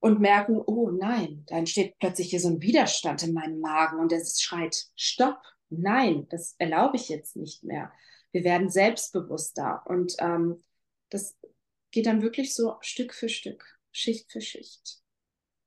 und 0.00 0.20
merken, 0.20 0.60
oh 0.64 0.90
nein, 0.90 1.44
da 1.46 1.56
entsteht 1.56 1.98
plötzlich 2.00 2.30
hier 2.30 2.40
so 2.40 2.48
ein 2.48 2.60
Widerstand 2.60 3.22
in 3.22 3.34
meinem 3.34 3.60
Magen 3.60 4.00
und 4.00 4.12
es 4.12 4.40
schreit, 4.40 4.86
stopp, 4.96 5.40
nein, 5.78 6.26
das 6.30 6.54
erlaube 6.58 6.96
ich 6.96 7.08
jetzt 7.08 7.36
nicht 7.36 7.64
mehr. 7.64 7.92
Wir 8.30 8.44
werden 8.44 8.68
selbstbewusster 8.68 9.82
und 9.86 10.14
ähm, 10.18 10.62
das 11.10 11.36
geht 11.90 12.06
dann 12.06 12.22
wirklich 12.22 12.54
so 12.54 12.76
Stück 12.80 13.14
für 13.14 13.28
Stück, 13.28 13.78
Schicht 13.90 14.32
für 14.32 14.40
Schicht, 14.40 15.02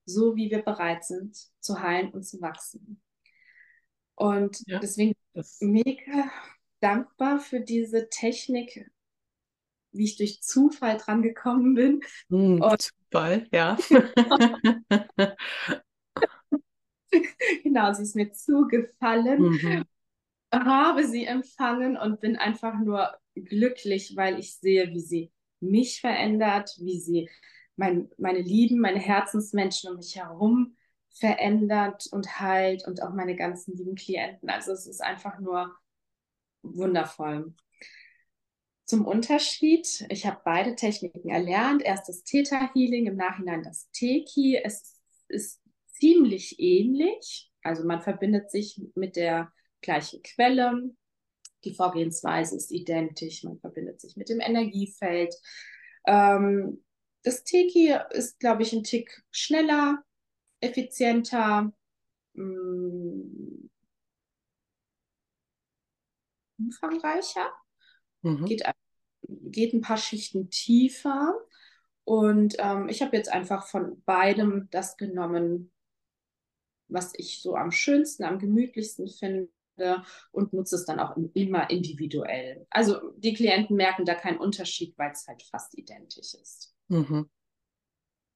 so 0.05 0.35
wie 0.35 0.49
wir 0.49 0.63
bereit 0.63 1.05
sind 1.05 1.37
zu 1.59 1.81
heilen 1.81 2.11
und 2.11 2.23
zu 2.23 2.41
wachsen. 2.41 3.01
Und 4.15 4.63
ja, 4.65 4.79
deswegen 4.79 5.13
mega 5.59 6.31
dankbar 6.79 7.39
für 7.39 7.59
diese 7.59 8.09
Technik, 8.09 8.89
wie 9.91 10.05
ich 10.05 10.17
durch 10.17 10.41
Zufall 10.41 10.97
dran 10.97 11.21
gekommen 11.21 11.75
bin. 11.75 12.01
Mm, 12.29 12.63
Zufall, 12.77 13.47
ja. 13.51 13.77
genau, 17.63 17.93
sie 17.93 18.03
ist 18.03 18.15
mir 18.15 18.31
zugefallen, 18.31 19.41
mhm. 19.41 19.83
Habe 20.63 21.05
sie 21.07 21.25
empfangen 21.25 21.97
und 21.97 22.21
bin 22.21 22.37
einfach 22.37 22.79
nur 22.79 23.17
glücklich, 23.35 24.13
weil 24.15 24.39
ich 24.39 24.55
sehe, 24.55 24.89
wie 24.91 24.99
sie 24.99 25.31
mich 25.59 26.01
verändert, 26.01 26.75
wie 26.79 26.99
sie 26.99 27.29
mein, 27.75 28.09
meine 28.17 28.39
Lieben, 28.41 28.79
meine 28.79 28.99
Herzensmenschen 28.99 29.89
um 29.89 29.97
mich 29.97 30.15
herum 30.15 30.75
verändert 31.09 32.07
und 32.11 32.39
heilt 32.39 32.85
und 32.87 33.01
auch 33.01 33.13
meine 33.13 33.35
ganzen 33.35 33.75
lieben 33.75 33.95
Klienten. 33.95 34.49
Also 34.49 34.71
es 34.73 34.85
ist 34.85 35.01
einfach 35.01 35.39
nur 35.39 35.73
wundervoll. 36.61 37.53
Zum 38.85 39.05
Unterschied, 39.05 40.05
ich 40.09 40.25
habe 40.25 40.41
beide 40.45 40.75
Techniken 40.75 41.29
erlernt. 41.29 41.81
Erst 41.81 42.07
das 42.07 42.23
Theta 42.23 42.71
Healing, 42.73 43.07
im 43.07 43.15
Nachhinein 43.15 43.63
das 43.63 43.89
Teki. 43.91 44.59
Es 44.63 44.99
ist 45.27 45.61
ziemlich 45.87 46.59
ähnlich. 46.59 47.51
Also 47.63 47.85
man 47.85 48.01
verbindet 48.01 48.51
sich 48.51 48.79
mit 48.93 49.15
der 49.15 49.51
gleichen 49.85 50.21
Quelle. 50.23 50.91
Die 51.63 51.73
Vorgehensweise 51.73 52.57
ist 52.57 52.71
identisch. 52.71 53.43
Man 53.43 53.59
verbindet 53.59 54.01
sich 54.01 54.17
mit 54.17 54.29
dem 54.29 54.41
Energiefeld. 54.41 55.33
Ähm, 56.05 56.83
das 57.23 57.43
Teki 57.43 57.95
ist, 58.11 58.39
glaube 58.39 58.63
ich, 58.63 58.73
ein 58.73 58.83
Tick 58.83 59.23
schneller, 59.31 60.03
effizienter, 60.59 61.71
mh, 62.33 62.43
mm, 62.43 63.69
umfangreicher, 66.57 67.51
mhm. 68.21 68.45
geht, 68.45 68.63
geht 69.27 69.73
ein 69.73 69.81
paar 69.81 69.97
Schichten 69.97 70.49
tiefer. 70.49 71.33
Und 72.03 72.55
ähm, 72.59 72.87
ich 72.89 73.01
habe 73.01 73.17
jetzt 73.17 73.29
einfach 73.29 73.67
von 73.67 74.01
beidem 74.03 74.67
das 74.69 74.95
genommen, 74.97 75.71
was 76.87 77.13
ich 77.17 77.41
so 77.41 77.55
am 77.55 77.71
schönsten, 77.71 78.23
am 78.23 78.37
gemütlichsten 78.37 79.07
finde 79.07 79.49
und 80.31 80.53
nutze 80.53 80.75
es 80.75 80.85
dann 80.85 80.99
auch 80.99 81.15
immer 81.33 81.69
individuell. 81.69 82.65
Also 82.69 83.11
die 83.17 83.33
Klienten 83.33 83.75
merken 83.75 84.05
da 84.05 84.15
keinen 84.15 84.37
Unterschied, 84.37 84.97
weil 84.97 85.11
es 85.11 85.27
halt 85.27 85.43
fast 85.43 85.77
identisch 85.77 86.33
ist. 86.33 86.73
Mhm. 86.87 87.29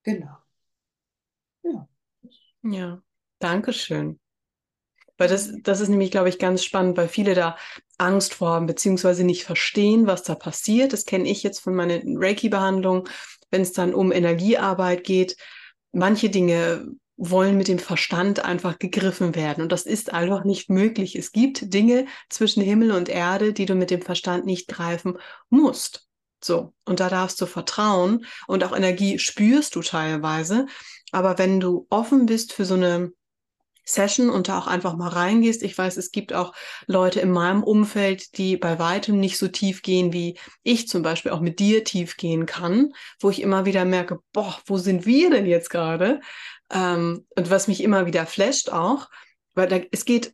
Genau. 0.03 0.37
Ja. 1.63 1.87
Ja, 2.63 3.01
danke 3.39 3.73
schön. 3.73 4.19
Weil 5.17 5.27
das, 5.27 5.51
das 5.63 5.81
ist 5.81 5.89
nämlich, 5.89 6.11
glaube 6.11 6.29
ich, 6.29 6.39
ganz 6.39 6.63
spannend, 6.63 6.97
weil 6.97 7.09
viele 7.09 7.33
da 7.33 7.57
Angst 7.97 8.33
vor 8.33 8.51
haben, 8.51 8.67
beziehungsweise 8.67 9.25
nicht 9.25 9.43
verstehen, 9.43 10.07
was 10.07 10.23
da 10.23 10.33
passiert. 10.33 10.93
Das 10.93 11.03
kenne 11.05 11.27
ich 11.27 11.43
jetzt 11.43 11.59
von 11.59 11.75
meinen 11.75 12.17
Reiki-Behandlungen, 12.17 13.03
wenn 13.51 13.61
es 13.61 13.73
dann 13.73 13.93
um 13.93 14.13
Energiearbeit 14.13 15.03
geht. 15.03 15.35
Manche 15.91 16.29
Dinge 16.29 16.87
wollen 17.19 17.57
mit 17.57 17.67
dem 17.67 17.79
Verstand 17.79 18.43
einfach 18.45 18.79
gegriffen 18.79 19.35
werden. 19.35 19.61
Und 19.61 19.71
das 19.71 19.83
ist 19.83 20.13
einfach 20.13 20.45
nicht 20.45 20.69
möglich. 20.69 21.15
Es 21.15 21.33
gibt 21.33 21.73
Dinge 21.73 22.05
zwischen 22.29 22.63
Himmel 22.63 22.91
und 22.91 23.09
Erde, 23.09 23.51
die 23.51 23.65
du 23.65 23.75
mit 23.75 23.91
dem 23.91 24.01
Verstand 24.01 24.45
nicht 24.45 24.69
greifen 24.69 25.17
musst. 25.49 26.07
So. 26.41 26.73
Und 26.85 27.01
da 27.01 27.09
darfst 27.09 27.39
du 27.41 27.45
vertrauen 27.45 28.25
und 28.47 28.63
auch 28.63 28.75
Energie 28.75 29.19
spürst 29.19 29.75
du 29.75 29.81
teilweise. 29.81 30.65
Aber 31.11 31.37
wenn 31.37 31.59
du 31.59 31.85
offen 31.89 32.25
bist 32.25 32.53
für 32.53 32.63
so 32.63 32.75
eine 32.75 33.11
Session 33.89 34.29
und 34.29 34.47
da 34.47 34.59
auch 34.59 34.67
einfach 34.67 34.95
mal 34.95 35.07
reingehst. 35.07 35.63
Ich 35.63 35.77
weiß, 35.77 35.97
es 35.97 36.11
gibt 36.11 36.31
auch 36.31 36.53
Leute 36.85 37.19
in 37.21 37.31
meinem 37.31 37.63
Umfeld, 37.63 38.37
die 38.37 38.55
bei 38.55 38.77
weitem 38.77 39.19
nicht 39.19 39.37
so 39.37 39.47
tief 39.47 39.81
gehen, 39.81 40.13
wie 40.13 40.37
ich 40.63 40.87
zum 40.87 41.01
Beispiel 41.01 41.31
auch 41.31 41.39
mit 41.39 41.59
dir 41.59 41.83
tief 41.83 42.15
gehen 42.15 42.45
kann, 42.45 42.93
wo 43.19 43.31
ich 43.31 43.41
immer 43.41 43.65
wieder 43.65 43.85
merke, 43.85 44.19
boah, 44.31 44.59
wo 44.65 44.77
sind 44.77 45.07
wir 45.07 45.31
denn 45.31 45.47
jetzt 45.47 45.69
gerade? 45.71 46.21
Ähm, 46.71 47.25
und 47.35 47.49
was 47.49 47.67
mich 47.67 47.83
immer 47.83 48.05
wieder 48.05 48.25
flasht 48.25 48.69
auch, 48.69 49.09
weil 49.55 49.67
da, 49.67 49.79
es 49.91 50.05
geht 50.05 50.33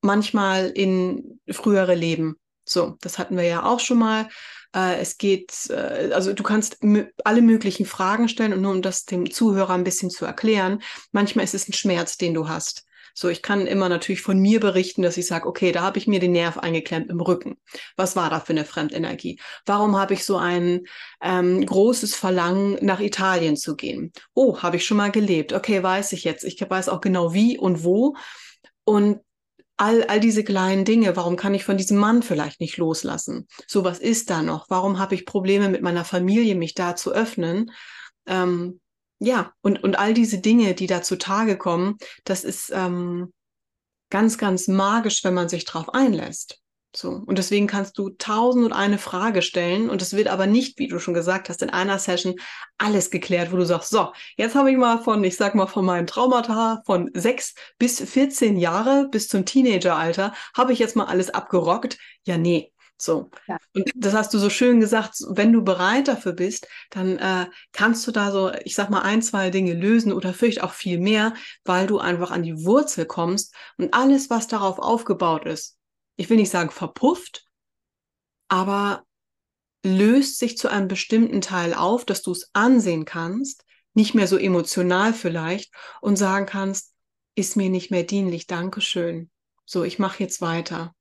manchmal 0.00 0.70
in 0.70 1.40
frühere 1.48 1.94
Leben. 1.94 2.36
So, 2.64 2.96
das 3.00 3.18
hatten 3.18 3.36
wir 3.36 3.44
ja 3.44 3.64
auch 3.64 3.80
schon 3.80 3.98
mal. 3.98 4.28
Äh, 4.74 4.98
es 4.98 5.18
geht, 5.18 5.70
äh, 5.70 6.10
also 6.12 6.32
du 6.32 6.42
kannst 6.42 6.78
alle 7.24 7.42
möglichen 7.42 7.86
Fragen 7.86 8.28
stellen 8.28 8.52
und 8.52 8.62
nur 8.62 8.72
um 8.72 8.82
das 8.82 9.04
dem 9.04 9.30
Zuhörer 9.30 9.74
ein 9.74 9.84
bisschen 9.84 10.10
zu 10.10 10.24
erklären, 10.24 10.82
manchmal 11.12 11.44
ist 11.44 11.54
es 11.54 11.68
ein 11.68 11.72
Schmerz, 11.72 12.16
den 12.18 12.34
du 12.34 12.48
hast. 12.48 12.84
So, 13.18 13.30
ich 13.30 13.40
kann 13.40 13.66
immer 13.66 13.88
natürlich 13.88 14.20
von 14.20 14.38
mir 14.38 14.60
berichten, 14.60 15.00
dass 15.00 15.16
ich 15.16 15.26
sage, 15.26 15.48
okay, 15.48 15.72
da 15.72 15.80
habe 15.80 15.96
ich 15.96 16.06
mir 16.06 16.20
den 16.20 16.32
Nerv 16.32 16.58
eingeklemmt 16.58 17.08
im 17.08 17.18
Rücken. 17.22 17.56
Was 17.96 18.14
war 18.14 18.28
da 18.28 18.40
für 18.40 18.52
eine 18.52 18.66
Fremdenergie? 18.66 19.40
Warum 19.64 19.96
habe 19.96 20.12
ich 20.12 20.26
so 20.26 20.36
ein 20.36 20.82
ähm, 21.22 21.64
großes 21.64 22.14
Verlangen, 22.14 22.76
nach 22.82 23.00
Italien 23.00 23.56
zu 23.56 23.74
gehen? 23.74 24.12
Oh, 24.34 24.58
habe 24.58 24.76
ich 24.76 24.84
schon 24.84 24.98
mal 24.98 25.10
gelebt. 25.10 25.54
Okay, 25.54 25.82
weiß 25.82 26.12
ich 26.12 26.24
jetzt. 26.24 26.44
Ich 26.44 26.60
weiß 26.60 26.90
auch 26.90 27.00
genau 27.00 27.32
wie 27.32 27.56
und 27.56 27.84
wo. 27.84 28.16
Und 28.84 29.20
all, 29.78 30.04
all 30.04 30.20
diese 30.20 30.44
kleinen 30.44 30.84
Dinge, 30.84 31.16
warum 31.16 31.36
kann 31.36 31.54
ich 31.54 31.64
von 31.64 31.78
diesem 31.78 31.96
Mann 31.96 32.22
vielleicht 32.22 32.60
nicht 32.60 32.76
loslassen? 32.76 33.48
So, 33.66 33.82
was 33.82 33.98
ist 33.98 34.28
da 34.28 34.42
noch? 34.42 34.68
Warum 34.68 34.98
habe 34.98 35.14
ich 35.14 35.24
Probleme 35.24 35.70
mit 35.70 35.80
meiner 35.80 36.04
Familie, 36.04 36.54
mich 36.54 36.74
da 36.74 36.96
zu 36.96 37.12
öffnen? 37.12 37.70
Ähm, 38.26 38.78
ja, 39.18 39.52
und, 39.62 39.82
und 39.82 39.98
all 39.98 40.14
diese 40.14 40.38
Dinge, 40.38 40.74
die 40.74 40.86
da 40.86 41.02
zutage 41.02 41.56
kommen, 41.56 41.96
das 42.24 42.44
ist 42.44 42.70
ähm, 42.74 43.32
ganz, 44.10 44.38
ganz 44.38 44.68
magisch, 44.68 45.24
wenn 45.24 45.34
man 45.34 45.48
sich 45.48 45.64
drauf 45.64 45.94
einlässt. 45.94 46.60
So. 46.94 47.10
Und 47.10 47.36
deswegen 47.36 47.66
kannst 47.66 47.98
du 47.98 48.10
tausend 48.10 48.64
und 48.64 48.72
eine 48.72 48.96
Frage 48.96 49.42
stellen 49.42 49.90
und 49.90 50.00
es 50.00 50.14
wird 50.14 50.28
aber 50.28 50.46
nicht, 50.46 50.78
wie 50.78 50.88
du 50.88 50.98
schon 50.98 51.12
gesagt 51.12 51.50
hast, 51.50 51.60
in 51.60 51.68
einer 51.68 51.98
Session 51.98 52.36
alles 52.78 53.10
geklärt, 53.10 53.52
wo 53.52 53.56
du 53.56 53.66
sagst, 53.66 53.90
so, 53.90 54.12
jetzt 54.38 54.54
habe 54.54 54.70
ich 54.70 54.78
mal 54.78 55.02
von, 55.02 55.22
ich 55.22 55.36
sag 55.36 55.54
mal, 55.54 55.66
von 55.66 55.84
meinem 55.84 56.06
Traumata 56.06 56.82
von 56.86 57.10
sechs 57.12 57.54
bis 57.78 58.00
14 58.00 58.56
Jahre 58.56 59.08
bis 59.10 59.28
zum 59.28 59.44
Teenageralter, 59.44 60.32
habe 60.56 60.72
ich 60.72 60.78
jetzt 60.78 60.96
mal 60.96 61.04
alles 61.04 61.28
abgerockt. 61.28 61.98
Ja, 62.24 62.38
nee, 62.38 62.72
so. 62.98 63.30
Ja. 63.46 63.58
Und 63.74 63.90
das 63.94 64.14
hast 64.14 64.32
du 64.32 64.38
so 64.38 64.50
schön 64.50 64.80
gesagt, 64.80 65.16
wenn 65.28 65.52
du 65.52 65.62
bereit 65.62 66.08
dafür 66.08 66.32
bist, 66.32 66.66
dann 66.90 67.18
äh, 67.18 67.46
kannst 67.72 68.06
du 68.06 68.12
da 68.12 68.32
so, 68.32 68.52
ich 68.64 68.74
sag 68.74 68.90
mal, 68.90 69.02
ein, 69.02 69.22
zwei 69.22 69.50
Dinge 69.50 69.74
lösen 69.74 70.12
oder 70.12 70.32
vielleicht 70.32 70.62
auch 70.62 70.72
viel 70.72 70.98
mehr, 70.98 71.34
weil 71.64 71.86
du 71.86 71.98
einfach 71.98 72.30
an 72.30 72.42
die 72.42 72.64
Wurzel 72.64 73.06
kommst 73.06 73.54
und 73.76 73.92
alles, 73.92 74.30
was 74.30 74.48
darauf 74.48 74.78
aufgebaut 74.78 75.46
ist, 75.46 75.76
ich 76.16 76.30
will 76.30 76.38
nicht 76.38 76.50
sagen 76.50 76.70
verpufft, 76.70 77.44
aber 78.48 79.04
löst 79.84 80.38
sich 80.38 80.56
zu 80.56 80.68
einem 80.68 80.88
bestimmten 80.88 81.40
Teil 81.40 81.74
auf, 81.74 82.04
dass 82.04 82.22
du 82.22 82.32
es 82.32 82.50
ansehen 82.54 83.04
kannst, 83.04 83.64
nicht 83.94 84.14
mehr 84.14 84.26
so 84.26 84.36
emotional 84.36 85.12
vielleicht 85.12 85.72
und 86.00 86.16
sagen 86.16 86.46
kannst, 86.46 86.92
ist 87.34 87.56
mir 87.56 87.68
nicht 87.68 87.90
mehr 87.90 88.02
dienlich, 88.02 88.46
Dankeschön. 88.46 89.30
So, 89.64 89.84
ich 89.84 89.98
mache 89.98 90.22
jetzt 90.22 90.40
weiter. 90.40 90.95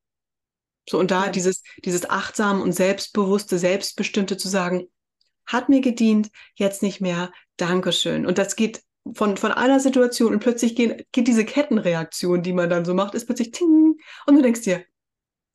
So, 0.89 0.99
und 0.99 1.11
da 1.11 1.25
ja. 1.25 1.31
dieses, 1.31 1.63
dieses 1.83 2.09
achtsam 2.09 2.61
und 2.61 2.71
selbstbewusste, 2.71 3.57
selbstbestimmte 3.57 4.37
zu 4.37 4.47
sagen, 4.47 4.87
hat 5.45 5.69
mir 5.69 5.81
gedient, 5.81 6.29
jetzt 6.55 6.81
nicht 6.81 7.01
mehr, 7.01 7.31
Dankeschön. 7.57 8.25
Und 8.25 8.37
das 8.37 8.55
geht 8.55 8.81
von, 9.13 9.37
von 9.37 9.51
einer 9.51 9.79
Situation 9.79 10.33
und 10.33 10.39
plötzlich 10.39 10.75
geht, 10.75 11.07
geht 11.11 11.27
diese 11.27 11.45
Kettenreaktion, 11.45 12.41
die 12.41 12.53
man 12.53 12.69
dann 12.69 12.85
so 12.85 12.93
macht, 12.93 13.13
ist 13.13 13.25
plötzlich 13.25 13.51
ting 13.51 13.97
und 14.25 14.35
du 14.35 14.41
denkst 14.41 14.61
dir, 14.61 14.83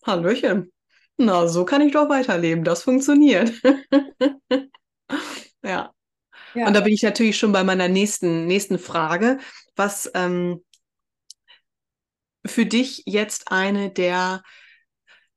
Hallöchen, 0.07 0.73
na, 1.17 1.47
so 1.49 1.65
kann 1.65 1.83
ich 1.83 1.93
doch 1.93 2.09
weiterleben, 2.09 2.65
das 2.65 2.85
funktioniert. 2.85 3.53
ja. 5.63 5.93
ja. 6.55 6.67
Und 6.67 6.75
da 6.75 6.81
bin 6.81 6.95
ich 6.95 7.03
natürlich 7.03 7.37
schon 7.39 7.53
bei 7.53 7.65
meiner 7.65 7.89
nächsten, 7.89 8.47
nächsten 8.47 8.79
Frage. 8.79 9.39
Was, 9.77 10.11
ähm, 10.15 10.63
für 12.47 12.67
dich 12.67 13.03
jetzt 13.07 13.53
eine 13.53 13.91
der 13.91 14.43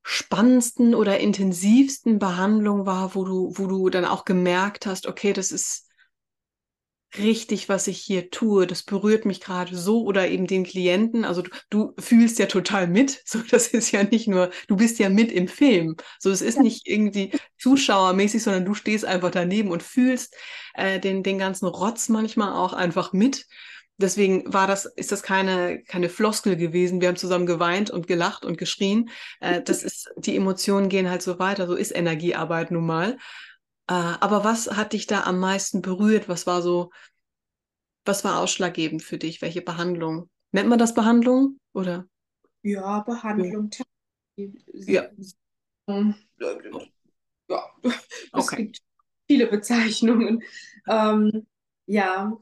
spannendsten 0.03 0.95
oder 0.95 1.19
intensivsten 1.19 2.19
Behandlungen 2.19 2.86
war, 2.86 3.15
wo 3.15 3.24
du, 3.24 3.53
wo 3.55 3.67
du 3.67 3.89
dann 3.89 4.05
auch 4.05 4.25
gemerkt 4.25 4.86
hast, 4.86 5.07
okay, 5.07 5.33
das 5.33 5.51
ist 5.51 5.89
richtig, 7.17 7.69
was 7.69 7.88
ich 7.88 8.00
hier 8.00 8.29
tue. 8.29 8.67
Das 8.67 8.83
berührt 8.83 9.25
mich 9.25 9.39
gerade 9.39 9.75
so 9.75 10.03
oder 10.03 10.27
eben 10.29 10.48
den 10.48 10.63
Klienten. 10.63 11.25
Also 11.25 11.43
du, 11.43 11.51
du, 11.69 11.93
fühlst 12.00 12.39
ja 12.39 12.48
total 12.48 12.88
mit. 12.88 13.22
So, 13.33 13.39
das 13.50 13.67
ist 13.67 13.91
ja 13.91 14.03
nicht 14.03 14.27
nur, 14.27 14.51
du 14.67 14.75
bist 14.75 15.00
ja 15.00 15.10
mit 15.10 15.31
im 15.31 15.48
Film. 15.48 15.95
So, 16.19 16.29
es 16.29 16.41
ist 16.41 16.60
nicht 16.60 16.88
irgendwie 16.88 17.31
zuschauermäßig, 17.57 18.43
sondern 18.43 18.65
du 18.65 18.74
stehst 18.74 19.05
einfach 19.05 19.31
daneben 19.31 19.72
und 19.72 19.83
fühlst 19.83 20.36
äh, 20.75 21.00
den, 21.00 21.24
den 21.24 21.38
ganzen 21.39 21.67
Rotz 21.67 22.10
manchmal 22.10 22.53
auch 22.53 22.74
einfach 22.74 23.13
mit. 23.13 23.45
Deswegen 24.03 24.51
war 24.51 24.67
das, 24.67 24.83
ist 24.83 25.13
das 25.13 25.24
keine, 25.24 25.81
keine 25.81 26.10
Floskel 26.10 26.57
gewesen. 26.57 27.00
Wir 27.00 27.07
haben 27.07 27.15
zusammen 27.15 27.45
geweint 27.45 27.89
und 27.89 28.05
gelacht 28.05 28.43
und 28.43 28.57
geschrien. 28.57 29.10
Äh, 29.39 29.62
das 29.65 29.81
ist, 29.81 30.12
die 30.17 30.36
Emotionen 30.36 30.89
gehen 30.89 31.10
halt 31.10 31.22
so 31.22 31.39
weiter. 31.39 31.67
So 31.67 31.75
ist 31.75 31.95
Energiearbeit 31.95 32.69
nun 32.69 32.86
mal. 32.86 33.13
Äh, 33.88 33.93
aber 33.93 34.43
was 34.43 34.69
hat 34.72 34.91
dich 34.91 35.07
da 35.07 35.24
am 35.24 35.39
meisten 35.39 35.81
berührt? 35.81 36.27
Was 36.27 36.45
war 36.45 36.62
so, 36.62 36.91
was 38.03 38.25
war 38.25 38.39
ausschlaggebend 38.39 39.01
für 39.01 39.17
dich? 39.17 39.41
Welche 39.41 39.62
Behandlung? 39.62 40.29
Nennt 40.51 40.67
man 40.67 40.79
das 40.79 40.93
Behandlung 40.93 41.57
oder? 41.72 42.05
Ja, 42.62 43.00
Behandlung. 43.00 43.69
Ja. 44.36 44.50
Ja. 44.74 46.13
ja. 47.48 47.72
Es 48.33 48.50
gibt 48.50 48.79
viele 49.27 49.48
Bezeichnungen. 49.48 50.43
Ähm, 50.88 51.48
ja, 51.86 52.38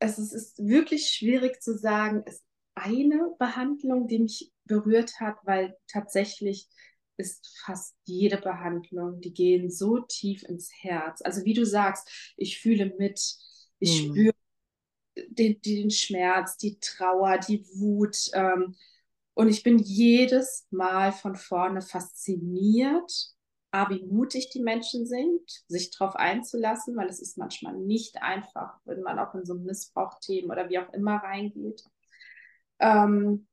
es 0.00 0.18
ist, 0.18 0.58
wirklich 0.58 1.08
schwierig 1.08 1.62
zu 1.62 1.76
sagen, 1.76 2.22
es 2.26 2.36
ist 2.36 2.44
eine 2.74 3.34
Behandlung, 3.38 4.08
die 4.08 4.18
mich 4.18 4.52
berührt 4.64 5.20
hat, 5.20 5.36
weil 5.44 5.76
tatsächlich 5.86 6.68
ist 7.16 7.58
fast 7.64 7.94
jede 8.04 8.38
Behandlung, 8.38 9.20
die 9.20 9.34
gehen 9.34 9.70
so 9.70 9.98
tief 10.00 10.42
ins 10.44 10.70
Herz. 10.80 11.20
Also 11.22 11.44
wie 11.44 11.52
du 11.52 11.66
sagst, 11.66 12.34
ich 12.36 12.58
fühle 12.58 12.94
mit, 12.98 13.20
ich 13.78 14.02
mhm. 14.02 14.10
spüre 14.10 14.34
den, 15.28 15.60
den, 15.60 15.90
Schmerz, 15.90 16.56
die 16.56 16.78
Trauer, 16.80 17.38
die 17.38 17.66
Wut. 17.74 18.30
Ähm, 18.32 18.74
und 19.34 19.48
ich 19.48 19.62
bin 19.62 19.78
jedes 19.78 20.66
Mal 20.70 21.12
von 21.12 21.36
vorne 21.36 21.82
fasziniert, 21.82 23.34
A, 23.72 23.88
wie 23.90 24.04
mutig 24.04 24.50
die 24.50 24.62
Menschen 24.62 25.06
sind, 25.06 25.42
sich 25.68 25.90
darauf 25.90 26.16
einzulassen, 26.16 26.96
weil 26.96 27.08
es 27.08 27.20
ist 27.20 27.38
manchmal 27.38 27.74
nicht 27.74 28.20
einfach, 28.22 28.78
wenn 28.84 29.02
man 29.02 29.18
auch 29.18 29.34
in 29.34 29.44
so 29.44 29.54
Missbrauchthemen 29.54 30.50
oder 30.50 30.68
wie 30.68 30.78
auch 30.78 30.92
immer 30.92 31.16
reingeht. 31.16 31.84
Ähm, 32.80 33.46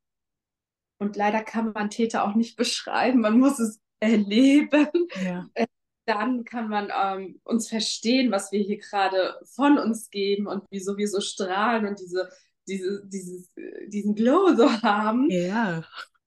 und 0.98 1.16
leider 1.16 1.42
kann 1.42 1.72
man 1.72 1.90
Täter 1.90 2.24
auch 2.24 2.34
nicht 2.34 2.56
beschreiben, 2.56 3.20
man 3.20 3.38
muss 3.38 3.58
es 3.58 3.80
erleben. 4.00 4.88
Ja. 5.22 5.46
Äh, 5.54 5.66
dann 6.06 6.44
kann 6.44 6.68
man 6.68 6.90
ähm, 6.90 7.40
uns 7.44 7.68
verstehen, 7.68 8.32
was 8.32 8.50
wir 8.50 8.60
hier 8.60 8.78
gerade 8.78 9.38
von 9.44 9.78
uns 9.78 10.08
geben 10.08 10.46
und 10.46 10.64
wieso 10.70 10.96
wir 10.96 11.06
so 11.06 11.20
strahlen 11.20 11.86
und 11.86 12.00
diese, 12.00 12.30
diese, 12.66 13.02
dieses, 13.06 13.52
diesen 13.88 14.14
Glow 14.14 14.54
so 14.56 14.70
haben. 14.82 15.28
Ja. 15.30 15.84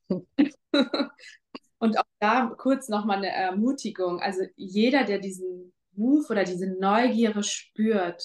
und 1.82 1.98
auch 1.98 2.04
da 2.20 2.46
kurz 2.58 2.88
nochmal 2.88 3.18
eine 3.18 3.32
Ermutigung. 3.32 4.22
Also 4.22 4.44
jeder, 4.56 5.04
der 5.04 5.20
diesen 5.20 5.74
Ruf 5.98 6.30
oder 6.30 6.44
diese 6.44 6.68
Neugierde 6.80 7.44
spürt, 7.44 8.24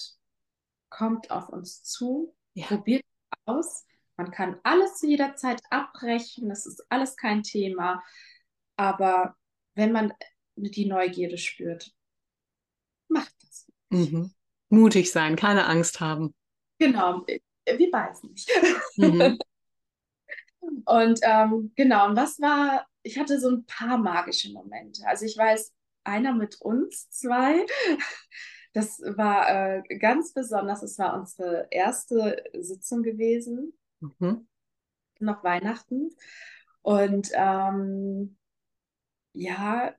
kommt 0.89 1.31
auf 1.31 1.49
uns 1.49 1.83
zu, 1.83 2.33
ja. 2.53 2.67
probiert 2.67 3.03
aus 3.45 3.87
man 4.17 4.31
kann 4.31 4.59
alles 4.63 4.95
zu 4.95 5.07
jeder 5.07 5.35
Zeit 5.35 5.61
abbrechen, 5.69 6.49
das 6.49 6.65
ist 6.65 6.83
alles 6.89 7.15
kein 7.15 7.43
Thema. 7.43 8.03
Aber 8.75 9.35
wenn 9.75 9.91
man 9.91 10.11
die 10.55 10.87
Neugierde 10.87 11.37
spürt, 11.37 11.91
macht 13.07 13.33
das. 13.41 13.71
Mhm. 13.89 14.33
Mutig 14.69 15.11
sein, 15.11 15.35
keine 15.35 15.67
Angst 15.67 15.99
haben. 15.99 16.33
Genau, 16.79 17.25
wir 17.27 17.91
beißen 17.91 18.31
nicht. 18.31 18.49
Mhm. 18.97 19.39
und 20.85 21.19
ähm, 21.21 21.71
genau, 21.75 22.07
und 22.07 22.15
was 22.15 22.39
war, 22.41 22.87
ich 23.07 23.17
hatte 23.17 23.39
so 23.39 23.49
ein 23.49 23.65
paar 23.65 23.97
magische 23.97 24.51
Momente. 24.51 25.01
Also 25.07 25.25
ich 25.25 25.37
weiß, 25.37 25.73
einer 26.03 26.33
mit 26.33 26.61
uns 26.61 27.09
zwei, 27.09 27.65
das 28.73 28.99
war 28.99 29.49
äh, 29.49 29.97
ganz 29.97 30.33
besonders, 30.33 30.83
es 30.83 30.99
war 30.99 31.17
unsere 31.17 31.67
erste 31.71 32.43
Sitzung 32.53 33.03
gewesen. 33.03 33.73
Mhm. 34.01 34.47
Noch 35.19 35.43
Weihnachten. 35.43 36.09
Und 36.81 37.31
ähm, 37.33 38.37
ja, 39.33 39.95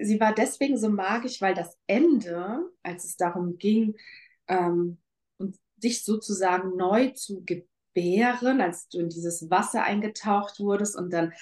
sie 0.00 0.20
war 0.20 0.34
deswegen 0.34 0.78
so 0.78 0.90
magisch, 0.90 1.40
weil 1.40 1.54
das 1.54 1.76
Ende, 1.86 2.70
als 2.82 3.04
es 3.04 3.16
darum 3.16 3.58
ging, 3.58 3.96
ähm, 4.46 4.98
dich 5.76 6.04
sozusagen 6.04 6.76
neu 6.76 7.10
zu 7.10 7.44
gebären, 7.44 8.60
als 8.60 8.88
du 8.88 9.00
in 9.00 9.08
dieses 9.08 9.50
Wasser 9.50 9.82
eingetaucht 9.82 10.60
wurdest 10.60 10.96
und 10.96 11.12
dann 11.12 11.32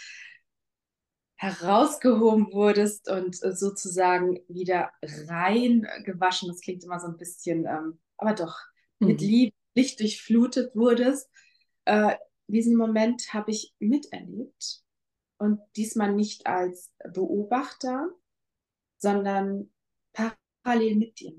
herausgehoben 1.37 2.53
wurdest 2.53 3.09
und 3.11 3.37
sozusagen 3.37 4.41
wieder 4.49 4.91
rein 5.29 5.87
gewaschen. 6.05 6.49
Das 6.49 6.61
klingt 6.61 6.85
immer 6.85 6.99
so 6.99 7.09
ein 7.09 7.17
bisschen, 7.17 7.67
ähm, 7.67 7.99
aber 8.17 8.35
doch 8.35 8.59
mhm. 8.99 9.09
mit 9.09 9.21
Liebe, 9.21 9.55
Licht 9.75 10.01
durchflutet 10.01 10.75
wurdest 10.75 11.29
äh, 11.87 12.17
diesen 12.49 12.77
Moment 12.77 13.33
habe 13.33 13.51
ich 13.51 13.75
miterlebt 13.79 14.85
und 15.39 15.61
diesmal 15.77 16.13
nicht 16.13 16.47
als 16.47 16.93
Beobachter, 17.13 18.11
sondern 18.99 19.71
parallel 20.13 20.97
mit 20.97 21.21
dir. 21.21 21.35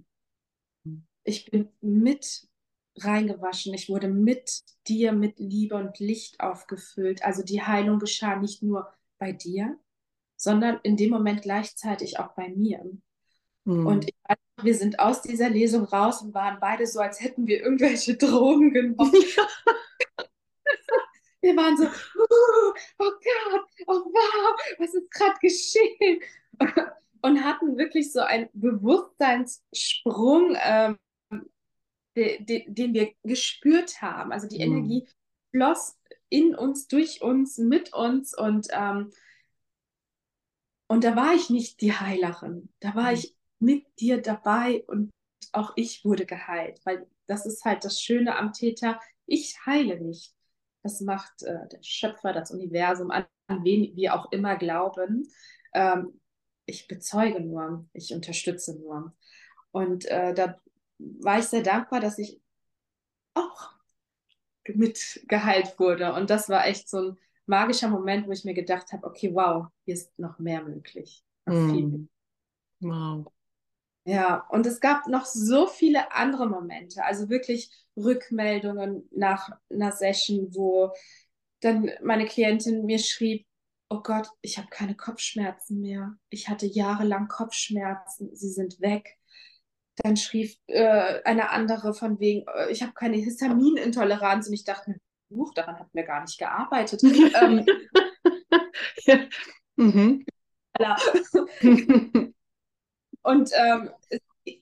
Ich 1.23 1.51
bin 1.51 1.69
mit 1.81 2.47
reingewaschen, 2.95 3.73
ich 3.73 3.89
wurde 3.89 4.07
mit 4.07 4.63
dir, 4.88 5.12
mit 5.12 5.39
Liebe 5.39 5.75
und 5.75 5.99
Licht 5.99 6.39
aufgefüllt. 6.39 7.23
Also 7.23 7.43
die 7.43 7.62
Heilung 7.62 7.99
geschah 7.99 8.38
nicht 8.38 8.63
nur 8.63 8.91
bei 9.17 9.33
dir, 9.33 9.77
sondern 10.38 10.80
in 10.84 10.95
dem 10.95 11.10
Moment 11.10 11.41
gleichzeitig 11.41 12.19
auch 12.19 12.34
bei 12.36 12.50
mir. 12.50 12.86
Mhm. 13.65 13.86
Und 13.86 14.08
ich, 14.08 14.15
wir 14.62 14.76
sind 14.76 15.00
aus 15.00 15.21
dieser 15.21 15.50
Lesung 15.50 15.84
raus 15.84 16.21
und 16.21 16.34
waren 16.34 16.60
beide 16.62 16.88
so, 16.88 17.00
als 17.00 17.19
hätten 17.19 17.47
wir 17.47 17.62
irgendwelche 17.62 18.15
Drogen 18.17 18.73
genommen. 18.73 19.13
Wir 21.39 21.56
waren 21.56 21.78
so, 21.78 21.86
oh, 21.86 22.73
oh 22.97 23.12
Gott, 23.12 23.65
oh 23.86 24.02
wow, 24.12 24.60
was 24.80 24.93
ist 24.93 25.10
gerade 25.12 25.38
geschehen? 25.39 26.19
Und 27.21 27.43
hatten 27.43 27.78
wirklich 27.78 28.12
so 28.12 28.21
einen 28.21 28.50
Bewusstseinssprung, 28.54 30.58
ähm, 30.62 30.97
de, 32.15 32.43
de, 32.43 32.65
den 32.67 32.93
wir 32.93 33.13
gespürt 33.23 34.02
haben. 34.02 34.32
Also 34.32 34.47
die 34.47 34.58
mhm. 34.58 34.63
Energie 34.63 35.08
floss 35.52 35.97
in 36.30 36.56
uns, 36.56 36.88
durch 36.88 37.21
uns, 37.21 37.58
mit 37.58 37.93
uns 37.93 38.38
und 38.38 38.67
ähm, 38.71 39.12
und 40.88 41.04
da 41.04 41.15
war 41.15 41.34
ich 41.34 41.50
nicht 41.50 41.82
die 41.82 41.93
Heilerin, 41.93 42.69
da 42.80 42.95
war 42.95 43.12
mhm. 43.12 43.17
ich 43.17 43.36
mit 43.60 43.86
dir 44.00 44.21
dabei 44.21 44.84
und 44.88 45.12
auch 45.52 45.73
ich 45.76 46.06
wurde 46.06 46.26
geheilt, 46.26 46.80
weil 46.86 47.08
das 47.28 47.45
ist 47.45 47.65
halt 47.65 47.84
das 47.84 48.02
Schöne 48.02 48.36
am 48.38 48.54
Täter. 48.54 49.00
Ich 49.26 49.65
heile 49.65 50.00
nicht. 50.00 50.34
Das 50.84 51.02
macht 51.02 51.43
äh, 51.43 51.67
der 51.67 51.84
Schöpfer, 51.84 52.32
das 52.32 52.52
Universum, 52.52 53.12
an, 53.12 53.26
an, 53.47 53.63
wen 53.63 53.95
wir 53.95 54.15
auch 54.15 54.32
immer 54.32 54.56
glauben. 54.56 55.28
Ähm, 55.73 56.19
ich 56.65 56.88
bezeuge 56.88 57.41
nur, 57.41 57.86
ich 57.93 58.13
unterstütze 58.13 58.78
nur. 58.80 59.13
Und 59.71 60.06
äh, 60.06 60.34
da 60.34 60.60
war 61.00 61.39
ich 61.39 61.45
sehr 61.45 61.63
dankbar, 61.63 62.00
dass 62.00 62.17
ich 62.19 62.41
auch 63.34 63.71
mitgeheilt 64.67 65.80
wurde. 65.80 66.13
Und 66.13 66.30
das 66.30 66.50
war 66.50 66.65
echt 66.65 66.89
so 66.89 66.97
ein 67.12 67.17
magischer 67.47 67.88
Moment, 67.89 68.27
wo 68.27 68.31
ich 68.31 68.45
mir 68.45 68.53
gedacht 68.53 68.91
habe, 68.91 69.05
okay, 69.07 69.33
wow, 69.33 69.67
hier 69.86 69.95
ist 69.95 70.17
noch 70.19 70.39
mehr 70.39 70.63
möglich. 70.63 71.23
Noch 71.45 71.55
mm. 71.55 72.07
Wow. 72.79 73.31
Ja, 74.05 74.45
und 74.49 74.65
es 74.65 74.79
gab 74.79 75.07
noch 75.07 75.25
so 75.25 75.67
viele 75.67 76.13
andere 76.13 76.47
Momente, 76.47 77.03
also 77.03 77.29
wirklich 77.29 77.69
Rückmeldungen 77.97 79.10
nach 79.12 79.49
einer 79.69 79.91
Session, 79.91 80.55
wo 80.55 80.93
dann 81.60 81.91
meine 82.01 82.25
Klientin 82.25 82.86
mir 82.86 82.99
schrieb, 82.99 83.45
oh 83.89 84.01
Gott, 84.01 84.29
ich 84.41 84.57
habe 84.57 84.69
keine 84.69 84.95
Kopfschmerzen 84.95 85.81
mehr. 85.81 86.15
Ich 86.29 86.47
hatte 86.47 86.65
jahrelang 86.65 87.27
Kopfschmerzen, 87.27 88.33
sie 88.36 88.49
sind 88.49 88.79
weg. 88.79 89.17
Dann 89.97 90.15
schrieb 90.15 90.55
äh, 90.67 91.21
eine 91.23 91.49
andere 91.49 91.93
von 91.93 92.19
wegen, 92.19 92.45
äh, 92.47 92.71
ich 92.71 92.83
habe 92.83 92.93
keine 92.93 93.17
Histaminintoleranz 93.17 94.47
und 94.47 94.53
ich 94.53 94.63
dachte 94.63 94.99
Huch, 95.30 95.54
daran 95.54 95.80
hat 95.80 95.94
mir 95.94 96.04
gar 96.04 96.22
nicht 96.22 96.38
gearbeitet. 96.38 97.04
ähm, 97.04 97.66
ja. 99.06 99.28
mhm. 99.76 100.26
Und 103.24 103.52
ähm, 103.56 103.90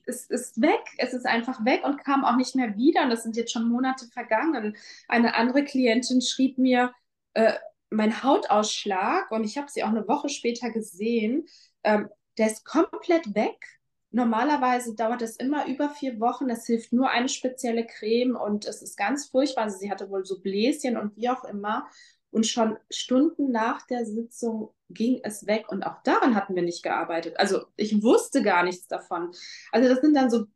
es, 0.06 0.26
ist 0.26 0.60
weg, 0.60 0.80
es 0.98 1.14
ist 1.14 1.24
einfach 1.24 1.64
weg 1.64 1.84
und 1.84 2.02
kam 2.02 2.24
auch 2.24 2.34
nicht 2.34 2.56
mehr 2.56 2.76
wieder. 2.76 3.04
Und 3.04 3.10
das 3.10 3.22
sind 3.22 3.36
jetzt 3.36 3.52
schon 3.52 3.68
Monate 3.68 4.06
vergangen. 4.06 4.76
Eine 5.06 5.34
andere 5.36 5.64
Klientin 5.64 6.20
schrieb 6.20 6.58
mir, 6.58 6.92
äh, 7.34 7.52
mein 7.90 8.24
Hautausschlag, 8.24 9.30
und 9.30 9.44
ich 9.44 9.56
habe 9.56 9.70
sie 9.70 9.84
auch 9.84 9.88
eine 9.88 10.08
Woche 10.08 10.28
später 10.28 10.70
gesehen, 10.70 11.46
ähm, 11.84 12.08
der 12.38 12.48
ist 12.48 12.64
komplett 12.64 13.36
weg. 13.36 13.75
Normalerweise 14.16 14.94
dauert 14.94 15.20
es 15.20 15.36
immer 15.36 15.66
über 15.66 15.90
vier 15.90 16.18
Wochen. 16.20 16.48
Es 16.48 16.64
hilft 16.64 16.90
nur 16.90 17.10
eine 17.10 17.28
spezielle 17.28 17.86
Creme 17.86 18.34
und 18.34 18.64
es 18.64 18.80
ist 18.80 18.96
ganz 18.96 19.26
furchtbar. 19.26 19.64
Also 19.64 19.76
sie 19.76 19.90
hatte 19.90 20.08
wohl 20.08 20.24
so 20.24 20.40
Bläschen 20.40 20.96
und 20.96 21.14
wie 21.18 21.28
auch 21.28 21.44
immer. 21.44 21.86
Und 22.30 22.46
schon 22.46 22.78
Stunden 22.88 23.50
nach 23.50 23.86
der 23.86 24.06
Sitzung 24.06 24.70
ging 24.88 25.20
es 25.22 25.46
weg 25.46 25.66
und 25.68 25.82
auch 25.82 26.02
daran 26.02 26.34
hatten 26.34 26.54
wir 26.54 26.62
nicht 26.62 26.82
gearbeitet. 26.82 27.38
Also 27.38 27.66
ich 27.76 28.02
wusste 28.02 28.40
gar 28.40 28.62
nichts 28.62 28.86
davon. 28.86 29.32
Also 29.70 29.86
das 29.86 30.00
sind 30.00 30.14
dann 30.14 30.30
so 30.30 30.46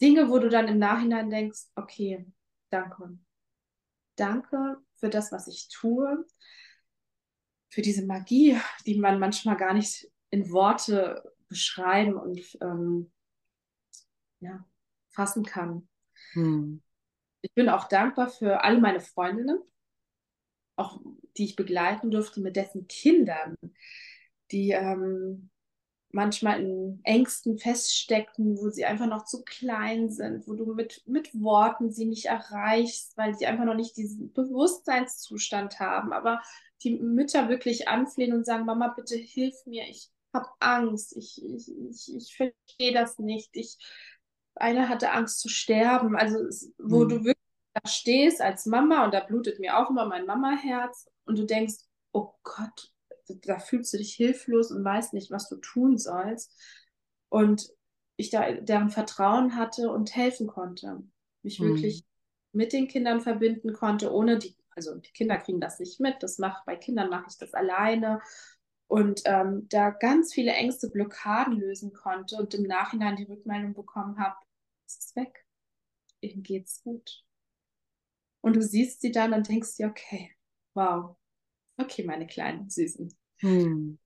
Dinge, 0.00 0.30
wo 0.30 0.38
du 0.38 0.48
dann 0.48 0.68
im 0.68 0.78
Nachhinein 0.78 1.28
denkst, 1.28 1.62
okay, 1.74 2.24
danke. 2.70 3.18
Danke 4.14 4.76
für 4.94 5.08
das, 5.08 5.32
was 5.32 5.48
ich 5.48 5.66
tue, 5.70 6.24
für 7.68 7.82
diese 7.82 8.06
Magie, 8.06 8.56
die 8.86 9.00
man 9.00 9.18
manchmal 9.18 9.56
gar 9.56 9.74
nicht 9.74 10.08
in 10.30 10.52
Worte 10.52 11.35
beschreiben 11.48 12.14
und 12.14 12.40
ähm, 12.60 13.10
ja, 14.40 14.64
fassen 15.10 15.44
kann. 15.44 15.88
Hm. 16.32 16.82
Ich 17.42 17.52
bin 17.54 17.68
auch 17.68 17.88
dankbar 17.88 18.28
für 18.28 18.64
alle 18.64 18.80
meine 18.80 19.00
Freundinnen, 19.00 19.60
auch 20.76 21.00
die 21.36 21.44
ich 21.44 21.56
begleiten 21.56 22.10
durfte 22.10 22.40
mit 22.40 22.56
dessen 22.56 22.88
Kindern, 22.88 23.56
die 24.50 24.70
ähm, 24.70 25.50
manchmal 26.10 26.60
in 26.60 27.00
Ängsten 27.04 27.58
feststeckten, 27.58 28.56
wo 28.58 28.70
sie 28.70 28.84
einfach 28.84 29.06
noch 29.06 29.24
zu 29.24 29.44
klein 29.44 30.10
sind, 30.10 30.48
wo 30.48 30.54
du 30.54 30.74
mit, 30.74 31.02
mit 31.06 31.34
Worten 31.34 31.90
sie 31.90 32.06
nicht 32.06 32.26
erreichst, 32.26 33.16
weil 33.16 33.34
sie 33.34 33.46
einfach 33.46 33.64
noch 33.64 33.74
nicht 33.74 33.96
diesen 33.96 34.32
Bewusstseinszustand 34.32 35.78
haben. 35.78 36.12
Aber 36.12 36.40
die 36.82 36.98
Mütter 36.98 37.48
wirklich 37.48 37.88
anflehen 37.88 38.32
und 38.32 38.46
sagen, 38.46 38.64
Mama, 38.64 38.88
bitte 38.88 39.16
hilf 39.16 39.66
mir, 39.66 39.84
ich 39.88 40.10
habe 40.36 40.48
Angst, 40.60 41.16
ich, 41.16 41.42
ich, 41.42 41.68
ich, 41.68 42.14
ich 42.14 42.36
verstehe 42.36 42.92
das 42.92 43.18
nicht. 43.18 43.50
Ich, 43.52 43.76
eine 44.54 44.88
hatte 44.88 45.10
Angst 45.12 45.40
zu 45.40 45.48
sterben. 45.48 46.16
Also 46.16 46.38
wo 46.78 47.04
mhm. 47.04 47.08
du 47.08 47.24
wirklich 47.24 47.36
da 47.74 47.88
stehst 47.88 48.40
als 48.40 48.66
Mama 48.66 49.04
und 49.04 49.12
da 49.12 49.20
blutet 49.20 49.58
mir 49.58 49.76
auch 49.76 49.90
immer 49.90 50.06
mein 50.06 50.24
Mama-Herz 50.24 51.10
und 51.26 51.38
du 51.38 51.44
denkst, 51.44 51.74
oh 52.12 52.32
Gott, 52.42 52.92
da 53.28 53.58
fühlst 53.58 53.92
du 53.92 53.98
dich 53.98 54.14
hilflos 54.14 54.70
und 54.70 54.84
weißt 54.84 55.12
nicht, 55.12 55.30
was 55.30 55.48
du 55.48 55.56
tun 55.56 55.98
sollst. 55.98 56.54
Und 57.28 57.68
ich 58.16 58.30
da 58.30 58.50
deren 58.52 58.90
Vertrauen 58.90 59.56
hatte 59.56 59.90
und 59.90 60.14
helfen 60.14 60.46
konnte. 60.46 61.02
Mich 61.42 61.60
mhm. 61.60 61.74
wirklich 61.74 62.04
mit 62.52 62.72
den 62.72 62.88
Kindern 62.88 63.20
verbinden 63.20 63.74
konnte, 63.74 64.12
ohne 64.12 64.38
die, 64.38 64.56
also 64.70 64.94
die 64.94 65.12
Kinder 65.12 65.36
kriegen 65.36 65.60
das 65.60 65.78
nicht 65.78 66.00
mit. 66.00 66.22
Das 66.22 66.38
macht, 66.38 66.64
bei 66.64 66.76
Kindern 66.76 67.10
mache 67.10 67.26
ich 67.28 67.36
das 67.36 67.52
alleine. 67.52 68.20
Und 68.88 69.22
ähm, 69.24 69.66
da 69.68 69.90
ganz 69.90 70.32
viele 70.32 70.52
Ängste, 70.52 70.88
Blockaden 70.88 71.58
lösen 71.58 71.92
konnte 71.92 72.36
und 72.36 72.54
im 72.54 72.62
Nachhinein 72.62 73.16
die 73.16 73.24
Rückmeldung 73.24 73.74
bekommen 73.74 74.18
habe, 74.18 74.36
es 74.86 74.98
ist 74.98 75.16
weg. 75.16 75.44
Ihnen 76.20 76.42
geht's 76.42 76.82
gut. 76.82 77.24
Und 78.40 78.54
du 78.54 78.62
siehst 78.62 79.00
sie 79.00 79.10
dann 79.10 79.32
und 79.32 79.48
denkst 79.48 79.76
dir, 79.76 79.88
okay, 79.88 80.30
wow, 80.74 81.16
okay, 81.78 82.04
meine 82.04 82.28
kleinen 82.28 82.70
Süßen. 82.70 83.12
Hm. 83.38 83.98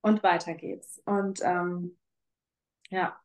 Und 0.00 0.22
weiter 0.22 0.54
geht's. 0.54 1.02
Und 1.04 1.40
ähm, 1.42 1.98
ja. 2.88 3.20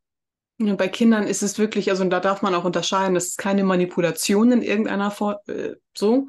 ja. 0.59 0.75
Bei 0.75 0.89
Kindern 0.89 1.25
ist 1.25 1.41
es 1.41 1.57
wirklich, 1.57 1.89
also 1.89 2.03
da 2.03 2.19
darf 2.19 2.41
man 2.41 2.53
auch 2.53 2.65
unterscheiden, 2.65 3.15
das 3.15 3.27
ist 3.27 3.37
keine 3.37 3.63
Manipulation 3.63 4.51
in 4.51 4.61
irgendeiner 4.61 5.09
Form, 5.09 5.37
äh, 5.47 5.75
so, 5.95 6.27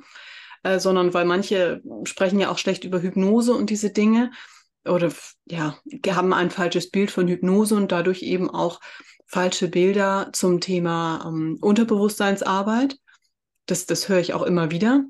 äh, 0.63 0.79
sondern 0.79 1.13
weil 1.15 1.25
manche 1.25 1.83
sprechen 2.05 2.39
ja 2.39 2.51
auch 2.51 2.59
schlecht 2.59 2.85
über 2.85 3.03
Hypnose 3.03 3.55
und 3.55 3.71
diese 3.71 3.91
Dinge 3.91 4.31
oder 4.89 5.13
ja, 5.47 5.79
haben 6.09 6.33
ein 6.33 6.51
falsches 6.51 6.91
Bild 6.91 7.11
von 7.11 7.29
Hypnose 7.29 7.75
und 7.75 7.93
dadurch 7.93 8.23
eben 8.23 8.51
auch 8.51 8.81
falsche 9.27 9.69
Bilder 9.69 10.31
zum 10.33 10.61
Thema 10.61 11.25
ähm, 11.27 11.59
Unterbewusstseinsarbeit. 11.61 12.97
Das, 13.67 13.87
das 13.87 14.09
höre 14.09 14.21
ich 14.21 14.35
auch 14.35 14.43
immer 14.43 14.71
wieder. 14.71 15.05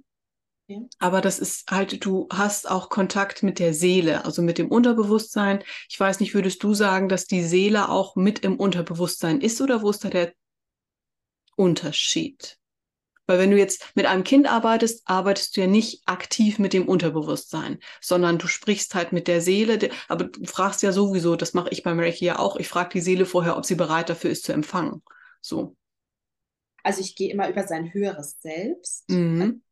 Aber 0.98 1.22
das 1.22 1.38
ist 1.38 1.70
halt, 1.70 2.04
du 2.04 2.28
hast 2.30 2.70
auch 2.70 2.90
Kontakt 2.90 3.42
mit 3.42 3.58
der 3.58 3.72
Seele, 3.72 4.26
also 4.26 4.42
mit 4.42 4.58
dem 4.58 4.70
Unterbewusstsein. 4.70 5.64
Ich 5.88 5.98
weiß 5.98 6.20
nicht, 6.20 6.34
würdest 6.34 6.62
du 6.62 6.74
sagen, 6.74 7.08
dass 7.08 7.24
die 7.24 7.42
Seele 7.42 7.88
auch 7.88 8.16
mit 8.16 8.40
im 8.40 8.56
Unterbewusstsein 8.56 9.40
ist 9.40 9.62
oder 9.62 9.80
wo 9.80 9.88
ist 9.90 10.04
da 10.04 10.10
der 10.10 10.32
Unterschied? 11.56 12.57
Weil 13.28 13.38
wenn 13.38 13.52
du 13.52 13.56
jetzt 13.56 13.94
mit 13.94 14.06
einem 14.06 14.24
Kind 14.24 14.50
arbeitest, 14.50 15.02
arbeitest 15.04 15.56
du 15.56 15.60
ja 15.60 15.66
nicht 15.68 16.02
aktiv 16.06 16.58
mit 16.58 16.72
dem 16.72 16.88
Unterbewusstsein, 16.88 17.78
sondern 18.00 18.38
du 18.38 18.48
sprichst 18.48 18.96
halt 18.96 19.12
mit 19.12 19.28
der 19.28 19.40
Seele. 19.40 19.90
Aber 20.08 20.24
du 20.24 20.44
fragst 20.46 20.82
ja 20.82 20.90
sowieso, 20.90 21.36
das 21.36 21.54
mache 21.54 21.68
ich 21.70 21.84
beim 21.84 22.00
Reiki 22.00 22.24
ja 22.24 22.40
auch, 22.40 22.56
ich 22.56 22.68
frage 22.68 22.90
die 22.94 23.00
Seele 23.00 23.26
vorher, 23.26 23.56
ob 23.56 23.64
sie 23.64 23.76
bereit 23.76 24.08
dafür 24.08 24.30
ist 24.30 24.44
zu 24.44 24.52
empfangen. 24.52 25.02
So. 25.40 25.76
Also 26.82 27.00
ich 27.00 27.14
gehe 27.14 27.30
immer 27.30 27.48
über 27.48 27.64
sein 27.68 27.92
höheres 27.92 28.40
Selbst. 28.40 29.08
Mhm 29.08 29.62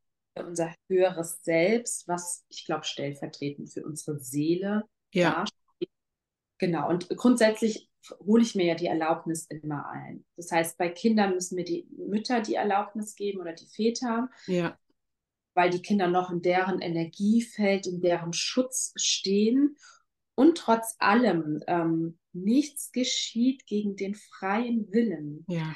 unser 0.45 0.75
höheres 0.89 1.43
Selbst, 1.43 2.07
was 2.09 2.45
ich 2.49 2.67
glaube 2.67 2.85
stellvertretend 2.85 3.71
für 3.73 3.85
unsere 3.85 4.19
Seele 4.19 4.85
ja. 5.13 5.41
dasteht. 5.41 5.91
Genau, 6.59 6.89
und 6.89 7.09
grundsätzlich 7.17 7.91
hole 8.25 8.43
ich 8.43 8.55
mir 8.55 8.67
ja 8.67 8.75
die 8.75 8.87
Erlaubnis 8.87 9.47
immer 9.47 9.89
ein. 9.89 10.25
Das 10.37 10.53
heißt, 10.53 10.79
bei 10.79 10.89
Kindern 10.89 11.35
müssen 11.35 11.57
mir 11.57 11.65
die 11.65 11.87
Mütter 11.97 12.41
die 12.41 12.55
Erlaubnis 12.55 13.15
geben 13.17 13.41
oder 13.41 13.53
die 13.53 13.67
Väter, 13.67 14.31
ja. 14.47 14.79
weil 15.55 15.71
die 15.71 15.83
Kinder 15.83 16.09
noch 16.09 16.31
in 16.31 16.43
deren 16.43 16.81
Energiefeld, 16.81 17.87
in 17.87 18.01
deren 18.01 18.33
Schutz 18.33 18.93
stehen. 18.97 19.77
Und 20.35 20.59
trotz 20.59 20.97
allem, 20.99 21.63
ähm, 21.67 22.19
nichts 22.33 22.93
geschieht 22.93 23.67
gegen 23.67 23.97
den 23.97 24.15
freien 24.15 24.93
Willen. 24.93 25.45
Ja. 25.49 25.75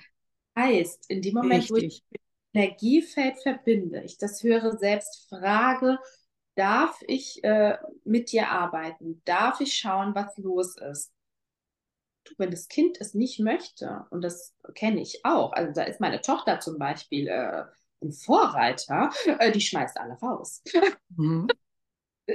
Heißt, 0.56 1.08
in 1.08 1.22
dem 1.22 1.34
Moment, 1.34 1.70
Richtig. 1.70 1.70
wo 1.70 1.76
ich 1.76 2.04
Energiefeld 2.52 3.38
verbinde, 3.42 4.02
ich 4.02 4.18
das 4.18 4.42
höre 4.42 4.76
selbst 4.76 5.28
frage, 5.28 5.98
darf 6.54 7.00
ich 7.06 7.42
äh, 7.44 7.78
mit 8.04 8.32
dir 8.32 8.50
arbeiten? 8.50 9.22
Darf 9.24 9.60
ich 9.60 9.74
schauen, 9.74 10.14
was 10.14 10.36
los 10.36 10.76
ist? 10.76 11.12
Wenn 12.38 12.50
das 12.50 12.68
Kind 12.68 12.98
es 13.00 13.14
nicht 13.14 13.40
möchte, 13.40 14.06
und 14.10 14.22
das 14.22 14.54
kenne 14.74 15.00
ich 15.00 15.24
auch, 15.24 15.52
also 15.52 15.72
da 15.72 15.82
ist 15.84 16.00
meine 16.00 16.20
Tochter 16.20 16.60
zum 16.60 16.78
Beispiel 16.78 17.28
äh, 17.28 17.64
ein 18.02 18.12
Vorreiter, 18.12 19.10
äh, 19.38 19.52
die 19.52 19.60
schmeißt 19.60 19.98
alle 19.98 20.14
raus. 20.14 20.62
Mhm. 21.16 21.48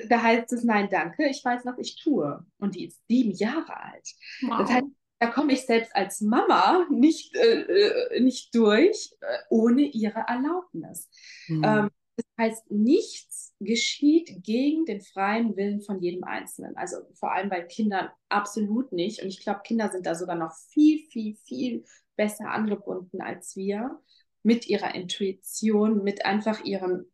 Da 0.10 0.22
heißt 0.22 0.52
es, 0.52 0.66
nein, 0.66 0.90
danke, 0.92 1.30
ich 1.30 1.46
weiß, 1.46 1.62
was 1.64 1.78
ich 1.78 1.96
tue. 1.96 2.46
Und 2.58 2.76
die 2.76 2.88
ist 2.88 3.02
sieben 3.08 3.32
Jahre 3.32 3.78
alt. 3.82 4.10
Wow. 4.42 4.58
Das 4.60 4.70
heißt, 4.70 4.88
da 5.20 5.28
komme 5.28 5.54
ich 5.54 5.66
selbst 5.66 5.96
als 5.96 6.20
Mama 6.20 6.86
nicht, 6.90 7.34
äh, 7.36 7.62
äh, 7.62 8.20
nicht 8.20 8.54
durch 8.54 9.16
äh, 9.22 9.38
ohne 9.50 9.84
ihre 9.84 10.26
Erlaubnis. 10.28 11.10
Mhm. 11.48 11.64
Ähm, 11.64 11.90
das 12.16 12.26
heißt, 12.40 12.72
nichts 12.72 13.54
geschieht 13.60 14.44
gegen 14.44 14.86
den 14.86 15.02
freien 15.02 15.56
Willen 15.56 15.82
von 15.82 16.02
jedem 16.02 16.24
Einzelnen. 16.24 16.76
Also 16.78 16.98
vor 17.14 17.34
allem 17.34 17.50
bei 17.50 17.62
Kindern 17.62 18.10
absolut 18.30 18.92
nicht. 18.92 19.22
Und 19.22 19.30
ich 19.30 19.42
glaube, 19.42 19.62
Kinder 19.64 19.92
sind 19.92 20.06
da 20.06 20.16
sogar 20.16 20.36
noch 20.36 20.54
viel, 20.70 21.00
viel, 21.10 21.36
viel 21.46 21.86
besser 22.16 22.50
angebunden 22.50 23.22
als 23.22 23.56
wir 23.56 24.00
mit 24.44 24.68
ihrer 24.68 24.96
Intuition, 24.96 26.04
mit 26.04 26.26
einfach 26.26 26.64
ihrem 26.64 27.06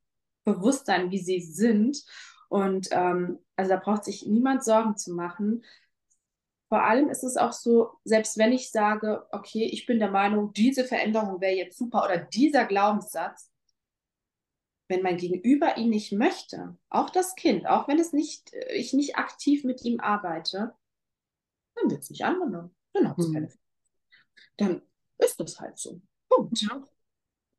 Bewusstsein, 0.44 1.12
wie 1.12 1.20
sie 1.20 1.42
sind. 1.42 2.04
Und 2.50 2.90
ähm, 2.92 3.40
also 3.56 3.70
da 3.70 3.78
braucht 3.78 4.04
sich 4.04 4.26
niemand 4.28 4.64
Sorgen 4.64 4.98
zu 4.98 5.14
machen, 5.14 5.64
vor 6.72 6.86
allem 6.86 7.10
ist 7.10 7.26
es 7.26 7.36
auch 7.36 7.52
so, 7.52 7.90
selbst 8.06 8.38
wenn 8.38 8.54
ich 8.54 8.72
sage, 8.72 9.28
okay, 9.34 9.66
ich 9.66 9.86
bin 9.86 10.00
der 10.00 10.10
Meinung, 10.10 10.54
diese 10.54 10.86
Veränderung 10.86 11.42
wäre 11.42 11.54
jetzt 11.54 11.78
super 11.78 12.06
oder 12.06 12.18
dieser 12.18 12.64
Glaubenssatz, 12.64 13.51
wenn 14.92 15.02
mein 15.02 15.18
Gegenüber 15.18 15.78
ihn 15.78 15.90
nicht 15.90 16.12
möchte, 16.12 16.78
auch 16.90 17.10
das 17.10 17.36
Kind, 17.36 17.66
auch 17.66 17.88
wenn 17.88 17.98
es 17.98 18.14
nicht, 18.14 18.54
äh, 18.54 18.76
ich 18.76 18.94
nicht 18.94 19.16
aktiv 19.16 19.64
mit 19.64 19.84
ihm 19.84 20.00
arbeite, 20.00 20.76
dann 21.76 21.90
wird 21.90 22.04
es 22.04 22.10
nicht 22.10 22.24
angenommen. 22.24 22.76
Dann 22.94 23.10
hat 23.10 23.18
es 23.18 23.26
hm. 23.26 23.34
keine 23.34 23.50
Dann 24.58 24.82
ist 25.18 25.40
das 25.40 25.60
halt 25.60 25.80
so. 25.80 26.02
Punkt. 26.30 26.62
Ja. 26.62 26.84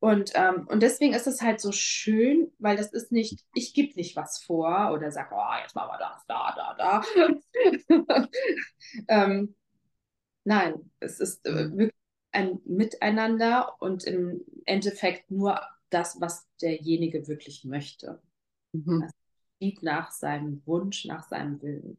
Und, 0.01 0.33
ähm, 0.35 0.67
und 0.69 0.83
deswegen 0.83 1.15
ist 1.15 1.29
es 1.29 1.43
halt 1.43 1.61
so 1.61 1.71
schön, 1.71 2.53
weil 2.59 2.77
das 2.77 2.93
ist 2.93 3.13
nicht, 3.13 3.45
ich 3.55 3.73
gebe 3.73 3.95
nicht 3.95 4.17
was 4.17 4.43
vor 4.43 4.93
oder 4.93 5.13
sage, 5.13 5.33
oh, 5.33 5.63
jetzt 5.63 5.77
machen 5.77 5.93
wir 5.93 5.99
das, 5.99 6.27
da, 6.27 6.55
da, 6.57 7.03
da. 7.89 8.29
ähm, 9.09 9.55
nein, 10.43 10.91
es 10.99 11.21
ist 11.21 11.47
äh, 11.47 11.53
mhm. 11.53 11.79
wirklich 11.79 12.03
ein 12.33 12.61
Miteinander 12.65 13.81
und 13.81 14.05
im 14.05 14.45
Endeffekt 14.65 15.31
nur 15.31 15.61
das, 15.93 16.21
was 16.21 16.47
derjenige 16.61 17.29
wirklich 17.29 17.65
möchte. 17.65 18.23
Mhm. 18.73 19.01
Das 19.01 19.13
sieht 19.61 19.83
nach 19.83 20.11
seinem 20.13 20.63
Wunsch, 20.67 21.05
nach 21.07 21.29
seinem 21.29 21.61
Willen. 21.63 21.99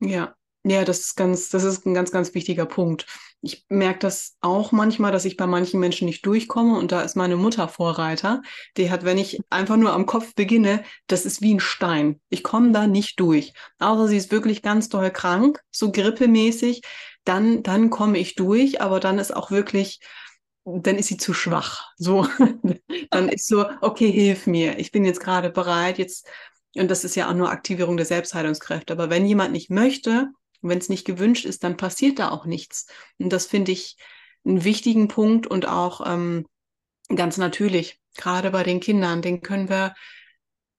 Ja, 0.00 0.34
Ja, 0.64 0.84
das 0.84 0.98
ist 1.00 1.16
ganz, 1.16 1.48
das 1.50 1.62
ist 1.64 1.86
ein 1.86 1.94
ganz, 1.94 2.10
ganz 2.10 2.34
wichtiger 2.34 2.66
Punkt. 2.66 3.06
Ich 3.40 3.64
merke 3.68 4.00
das 4.00 4.36
auch 4.40 4.72
manchmal, 4.72 5.12
dass 5.12 5.24
ich 5.24 5.36
bei 5.36 5.46
manchen 5.46 5.78
Menschen 5.78 6.06
nicht 6.06 6.26
durchkomme 6.26 6.76
und 6.78 6.90
da 6.90 7.02
ist 7.02 7.14
meine 7.16 7.36
Mutter 7.36 7.68
Vorreiter. 7.68 8.42
Die 8.76 8.90
hat, 8.90 9.04
wenn 9.04 9.16
ich 9.18 9.38
einfach 9.48 9.76
nur 9.76 9.92
am 9.92 10.06
Kopf 10.06 10.34
beginne, 10.34 10.82
das 11.06 11.24
ist 11.24 11.40
wie 11.40 11.54
ein 11.54 11.60
Stein. 11.60 12.20
Ich 12.30 12.42
komme 12.42 12.72
da 12.72 12.86
nicht 12.88 13.20
durch. 13.20 13.52
Außer 13.78 14.08
sie 14.08 14.16
ist 14.16 14.32
wirklich 14.32 14.60
ganz 14.62 14.88
doll 14.88 15.10
krank, 15.12 15.62
so 15.70 15.92
grippemäßig, 15.92 16.82
dann, 17.24 17.62
dann 17.62 17.90
komme 17.90 18.18
ich 18.18 18.34
durch, 18.34 18.80
aber 18.80 18.98
dann 18.98 19.18
ist 19.20 19.34
auch 19.34 19.50
wirklich, 19.52 20.00
dann 20.66 20.96
ist 20.96 21.06
sie 21.06 21.16
zu 21.16 21.32
schwach. 21.32 21.92
So, 21.96 22.26
dann 23.10 23.28
ist 23.28 23.46
so, 23.46 23.66
okay, 23.80 24.10
hilf 24.10 24.46
mir. 24.46 24.78
Ich 24.78 24.90
bin 24.90 25.04
jetzt 25.04 25.20
gerade 25.20 25.50
bereit, 25.50 25.98
jetzt, 25.98 26.28
und 26.76 26.90
das 26.90 27.04
ist 27.04 27.14
ja 27.14 27.28
auch 27.28 27.34
nur 27.34 27.50
Aktivierung 27.50 27.96
der 27.96 28.06
Selbstheilungskräfte. 28.06 28.92
Aber 28.92 29.08
wenn 29.08 29.26
jemand 29.26 29.52
nicht 29.52 29.70
möchte, 29.70 30.28
wenn 30.62 30.78
es 30.78 30.88
nicht 30.88 31.04
gewünscht 31.04 31.44
ist, 31.44 31.62
dann 31.62 31.76
passiert 31.76 32.18
da 32.18 32.30
auch 32.30 32.46
nichts. 32.46 32.86
Und 33.18 33.32
das 33.32 33.46
finde 33.46 33.72
ich 33.72 33.96
einen 34.44 34.64
wichtigen 34.64 35.08
Punkt 35.08 35.46
und 35.46 35.68
auch 35.68 36.04
ähm, 36.06 36.46
ganz 37.14 37.36
natürlich, 37.36 38.00
gerade 38.16 38.50
bei 38.50 38.62
den 38.62 38.80
Kindern, 38.80 39.22
den 39.22 39.42
können 39.42 39.68
wir 39.68 39.94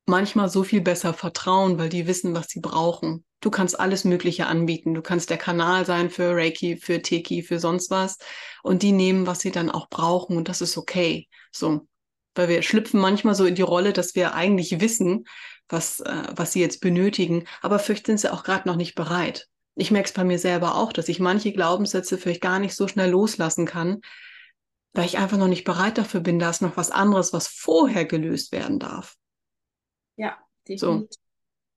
manchmal 0.07 0.49
so 0.49 0.63
viel 0.63 0.81
besser 0.81 1.13
vertrauen, 1.13 1.77
weil 1.77 1.89
die 1.89 2.07
wissen, 2.07 2.33
was 2.33 2.47
sie 2.47 2.61
brauchen. 2.61 3.25
Du 3.41 3.51
kannst 3.51 3.79
alles 3.79 4.03
Mögliche 4.03 4.47
anbieten. 4.47 4.93
Du 4.93 5.01
kannst 5.01 5.29
der 5.29 5.37
Kanal 5.37 5.85
sein 5.85 6.09
für 6.09 6.35
Reiki, 6.35 6.77
für 6.77 7.01
Teki, 7.01 7.43
für 7.43 7.59
sonst 7.59 7.91
was. 7.91 8.17
Und 8.63 8.81
die 8.81 8.91
nehmen, 8.91 9.27
was 9.27 9.41
sie 9.41 9.51
dann 9.51 9.69
auch 9.69 9.89
brauchen. 9.89 10.37
Und 10.37 10.49
das 10.49 10.61
ist 10.61 10.77
okay. 10.77 11.27
So. 11.51 11.87
Weil 12.35 12.49
wir 12.49 12.61
schlüpfen 12.63 12.99
manchmal 12.99 13.35
so 13.35 13.45
in 13.45 13.55
die 13.55 13.61
Rolle, 13.61 13.93
dass 13.93 14.15
wir 14.15 14.33
eigentlich 14.33 14.79
wissen, 14.79 15.25
was, 15.69 15.99
äh, 15.99 16.23
was 16.35 16.53
sie 16.53 16.61
jetzt 16.61 16.81
benötigen. 16.81 17.45
Aber 17.61 17.77
vielleicht 17.77 18.07
sind 18.07 18.19
sie 18.19 18.31
auch 18.31 18.43
gerade 18.43 18.67
noch 18.67 18.75
nicht 18.75 18.95
bereit. 18.95 19.47
Ich 19.75 19.91
merke 19.91 20.07
es 20.07 20.13
bei 20.13 20.23
mir 20.23 20.39
selber 20.39 20.75
auch, 20.75 20.91
dass 20.91 21.09
ich 21.09 21.19
manche 21.19 21.51
Glaubenssätze 21.51 22.17
vielleicht 22.17 22.41
gar 22.41 22.59
nicht 22.59 22.75
so 22.75 22.87
schnell 22.87 23.11
loslassen 23.11 23.65
kann, 23.67 24.01
weil 24.93 25.05
ich 25.05 25.19
einfach 25.19 25.37
noch 25.37 25.47
nicht 25.47 25.65
bereit 25.65 25.99
dafür 25.99 26.21
bin, 26.21 26.39
da 26.39 26.49
ist 26.49 26.63
noch 26.63 26.77
was 26.77 26.89
anderes, 26.89 27.31
was 27.31 27.47
vorher 27.47 28.05
gelöst 28.05 28.51
werden 28.51 28.79
darf. 28.79 29.15
Ja, 30.17 30.37
definitiv. 30.67 30.79
So. 30.79 31.07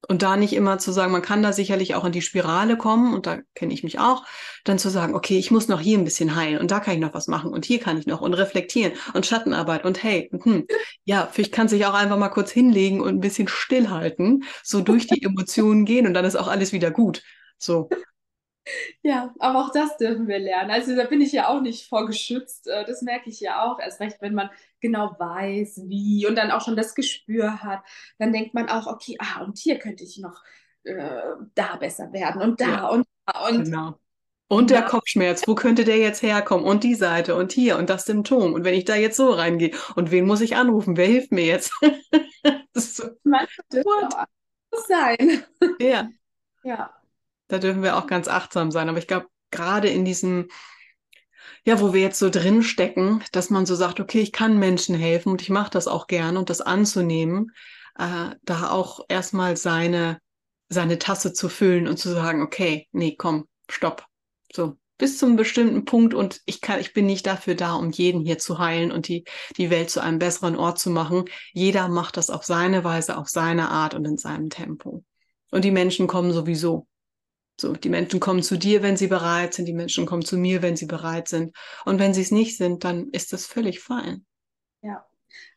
Und 0.09 0.23
da 0.23 0.37
nicht 0.37 0.55
immer 0.55 0.79
zu 0.79 0.93
sagen, 0.93 1.13
man 1.13 1.21
kann 1.23 1.43
da 1.43 1.53
sicherlich 1.53 1.95
auch 1.95 2.07
in 2.07 2.13
die 2.13 2.23
Spirale 2.23 2.79
kommen, 2.79 3.13
und 3.13 3.27
da 3.27 3.39
kenne 3.55 3.75
ich 3.75 3.85
mich 3.85 3.99
auch, 3.99 4.25
dann 4.65 4.79
zu 4.79 4.89
sagen, 4.89 5.15
okay, 5.15 5.39
ich 5.39 5.51
muss 5.51 5.69
noch 5.69 5.79
hier 5.79 5.99
ein 5.99 6.05
bisschen 6.05 6.35
heilen 6.35 6.59
und 6.59 6.71
da 6.71 6.81
kann 6.81 6.95
ich 6.95 7.01
noch 7.01 7.13
was 7.13 7.29
machen 7.29 7.53
und 7.53 7.67
hier 7.67 7.81
kann 7.81 7.99
ich 7.99 8.07
noch 8.07 8.23
und 8.23 8.33
reflektieren 8.33 8.93
und 9.13 9.27
Schattenarbeit 9.27 9.85
und 9.85 10.03
hey, 10.03 10.31
hm, 10.33 10.67
ja, 11.05 11.29
vielleicht 11.31 11.53
kann 11.53 11.69
sich 11.69 11.85
auch 11.85 11.93
einfach 11.95 12.17
mal 12.17 12.31
kurz 12.31 12.51
hinlegen 12.51 13.03
und 13.03 13.11
ein 13.11 13.21
bisschen 13.21 13.47
stillhalten, 13.47 14.45
so 14.65 14.81
durch 14.81 15.07
die 15.07 15.23
Emotionen 15.23 15.85
gehen 15.85 16.07
und 16.07 16.15
dann 16.15 16.25
ist 16.25 16.37
auch 16.37 16.49
alles 16.49 16.73
wieder 16.73 16.91
gut. 16.91 17.23
So. 17.59 17.91
Ja, 19.03 19.35
aber 19.39 19.65
auch 19.65 19.73
das 19.73 19.97
dürfen 19.97 20.29
wir 20.29 20.39
lernen. 20.39 20.71
Also 20.71 20.95
da 20.95 21.05
bin 21.05 21.21
ich 21.21 21.33
ja 21.33 21.49
auch 21.49 21.61
nicht 21.61 21.89
vorgeschützt. 21.89 22.69
Äh, 22.69 22.85
das 22.85 23.03
merke 23.03 23.31
ich 23.31 23.41
ja 23.41 23.65
auch. 23.65 23.79
Erst 23.81 24.01
recht, 24.01 24.19
wenn 24.21 24.35
man 24.35 24.51
genau 24.81 25.17
weiß, 25.19 25.83
wie 25.87 26.27
und 26.27 26.37
dann 26.37 26.51
auch 26.51 26.61
schon 26.61 26.77
das 26.77 26.95
Gespür 26.95 27.63
hat, 27.63 27.83
dann 28.19 28.33
denkt 28.33 28.55
man 28.55 28.69
auch, 28.69 28.87
okay, 28.87 29.17
ah, 29.19 29.43
und 29.43 29.59
hier 29.59 29.79
könnte 29.79 30.05
ich 30.05 30.19
noch 30.19 30.43
äh, 30.85 31.23
da 31.55 31.77
besser 31.77 32.13
werden 32.13 32.43
und 32.43 32.61
da 32.61 32.69
ja. 32.69 32.89
und 32.89 33.07
da 33.27 33.49
und. 33.49 33.65
Genau. 33.65 33.99
Und 34.49 34.71
der 34.71 34.83
Kopfschmerz, 34.83 35.47
wo 35.47 35.55
könnte 35.55 35.85
der 35.85 35.99
jetzt 35.99 36.23
herkommen? 36.23 36.67
Und 36.67 36.83
die 36.83 36.97
Seite 36.97 37.37
und 37.37 37.53
hier 37.53 37.79
und 37.79 37.89
das 37.89 38.05
Symptom. 38.05 38.53
Und 38.53 38.65
wenn 38.65 38.75
ich 38.75 38.85
da 38.85 38.97
jetzt 38.97 39.17
so 39.17 39.31
reingehe, 39.31 39.71
und 39.95 40.11
wen 40.11 40.27
muss 40.27 40.41
ich 40.41 40.57
anrufen? 40.57 40.97
Wer 40.97 41.07
hilft 41.07 41.31
mir 41.31 41.45
jetzt? 41.45 41.73
das 42.43 42.85
ist 42.85 42.97
so, 42.97 43.11
Man 43.23 43.47
das 43.71 44.87
sein. 44.89 45.45
Ja. 45.79 46.09
Ja. 46.65 47.00
Da 47.51 47.59
dürfen 47.59 47.83
wir 47.83 47.97
auch 47.97 48.07
ganz 48.07 48.29
achtsam 48.29 48.71
sein. 48.71 48.89
Aber 48.89 48.99
ich 48.99 49.09
glaube, 49.09 49.27
gerade 49.51 49.89
in 49.89 50.05
diesem, 50.05 50.49
ja, 51.65 51.81
wo 51.81 51.93
wir 51.93 52.01
jetzt 52.01 52.21
so 52.21 52.31
drin 52.31 52.63
stecken, 52.63 53.23
dass 53.33 53.51
man 53.51 53.67
so 53.67 53.75
sagt, 53.75 53.99
okay, 53.99 54.21
ich 54.21 54.33
kann 54.33 54.59
Menschen 54.59 54.95
helfen 54.95 55.31
und 55.33 55.43
ich 55.43 55.51
mache 55.51 55.71
das 55.71 55.89
auch 55.89 56.07
gerne 56.07 56.39
und 56.39 56.49
das 56.49 56.61
anzunehmen, 56.61 57.51
äh, 57.99 58.31
da 58.43 58.71
auch 58.71 59.01
erstmal 59.09 59.57
seine, 59.57 60.21
seine 60.69 61.01
Tasse 61.01 61.33
zu 61.33 61.49
füllen 61.49 61.89
und 61.89 61.99
zu 61.99 62.11
sagen, 62.11 62.41
okay, 62.43 62.87
nee, 62.93 63.17
komm, 63.19 63.49
stopp. 63.69 64.07
So, 64.53 64.79
bis 64.97 65.19
zum 65.19 65.35
bestimmten 65.35 65.85
Punkt 65.85 66.15
und 66.15 66.41
ich 66.47 66.61
kann, 66.61 66.79
ich 66.79 66.93
bin 66.93 67.07
nicht 67.07 67.27
dafür 67.27 67.57
da, 67.57 67.75
um 67.75 67.91
jeden 67.91 68.21
hier 68.21 68.39
zu 68.39 68.61
heilen 68.61 68.93
und 68.93 69.09
die, 69.09 69.25
die 69.57 69.71
Welt 69.71 69.91
zu 69.91 70.01
einem 70.01 70.21
besseren 70.21 70.55
Ort 70.55 70.79
zu 70.79 70.91
machen. 70.91 71.25
Jeder 71.53 71.89
macht 71.89 72.17
das 72.17 72.31
auf 72.31 72.45
seine 72.45 72.85
Weise, 72.85 73.19
auf 73.19 73.29
seine 73.29 73.71
Art 73.71 73.95
und 73.95 74.05
in 74.05 74.19
seinem 74.19 74.51
Tempo. 74.51 75.03
Und 75.51 75.65
die 75.65 75.73
Menschen 75.73 76.07
kommen 76.07 76.33
sowieso. 76.33 76.87
So, 77.61 77.75
die 77.75 77.91
Menschen 77.91 78.21
kommen 78.21 78.43
zu 78.43 78.57
dir, 78.57 78.83
wenn 78.83 78.97
sie 78.97 79.07
bereit 79.07 79.55
sind, 79.55 79.67
die 79.67 79.75
Menschen 79.75 80.07
kommen 80.07 80.25
zu 80.25 80.39
mir, 80.39 80.63
wenn 80.63 80.77
sie 80.77 80.87
bereit 80.87 81.29
sind. 81.29 81.55
Und 81.85 81.99
wenn 81.99 82.15
sie 82.15 82.23
es 82.23 82.31
nicht 82.31 82.57
sind, 82.57 82.85
dann 82.85 83.11
ist 83.11 83.33
das 83.33 83.45
völlig 83.45 83.81
fein. 83.81 84.25
Ja, 84.83 85.05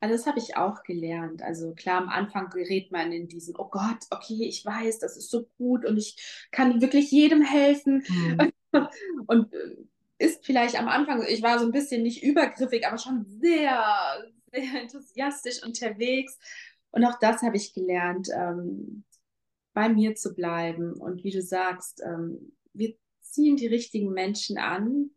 also 0.01 0.15
das 0.15 0.27
habe 0.27 0.39
ich 0.39 0.57
auch 0.57 0.83
gelernt. 0.83 1.41
Also 1.41 1.73
klar, 1.73 2.01
am 2.01 2.09
Anfang 2.09 2.49
gerät 2.49 2.91
man 2.91 3.13
in 3.13 3.29
diesen, 3.29 3.55
oh 3.57 3.69
Gott, 3.69 3.99
okay, 4.09 4.45
ich 4.45 4.65
weiß, 4.65 4.99
das 4.99 5.15
ist 5.15 5.31
so 5.31 5.47
gut 5.57 5.85
und 5.85 5.97
ich 5.97 6.47
kann 6.51 6.81
wirklich 6.81 7.09
jedem 7.09 7.41
helfen. 7.41 8.03
Mhm. 8.07 8.51
Und 9.27 9.53
äh, 9.53 9.75
ist 10.17 10.43
vielleicht 10.43 10.79
am 10.79 10.87
Anfang, 10.87 11.23
ich 11.27 11.43
war 11.43 11.59
so 11.59 11.65
ein 11.65 11.71
bisschen 11.71 12.01
nicht 12.01 12.23
übergriffig, 12.23 12.87
aber 12.87 12.97
schon 12.97 13.23
sehr, 13.39 13.83
sehr 14.51 14.81
enthusiastisch 14.81 15.63
unterwegs. 15.63 16.39
Und 16.89 17.05
auch 17.05 17.19
das 17.19 17.43
habe 17.43 17.55
ich 17.55 17.75
gelernt. 17.75 18.29
Ähm, 18.35 19.03
bei 19.73 19.89
mir 19.89 20.15
zu 20.15 20.33
bleiben. 20.33 20.93
Und 20.93 21.23
wie 21.23 21.31
du 21.31 21.41
sagst, 21.41 22.01
ähm, 22.05 22.53
wir 22.73 22.95
ziehen 23.21 23.57
die 23.57 23.67
richtigen 23.67 24.11
Menschen 24.11 24.57
an, 24.57 25.11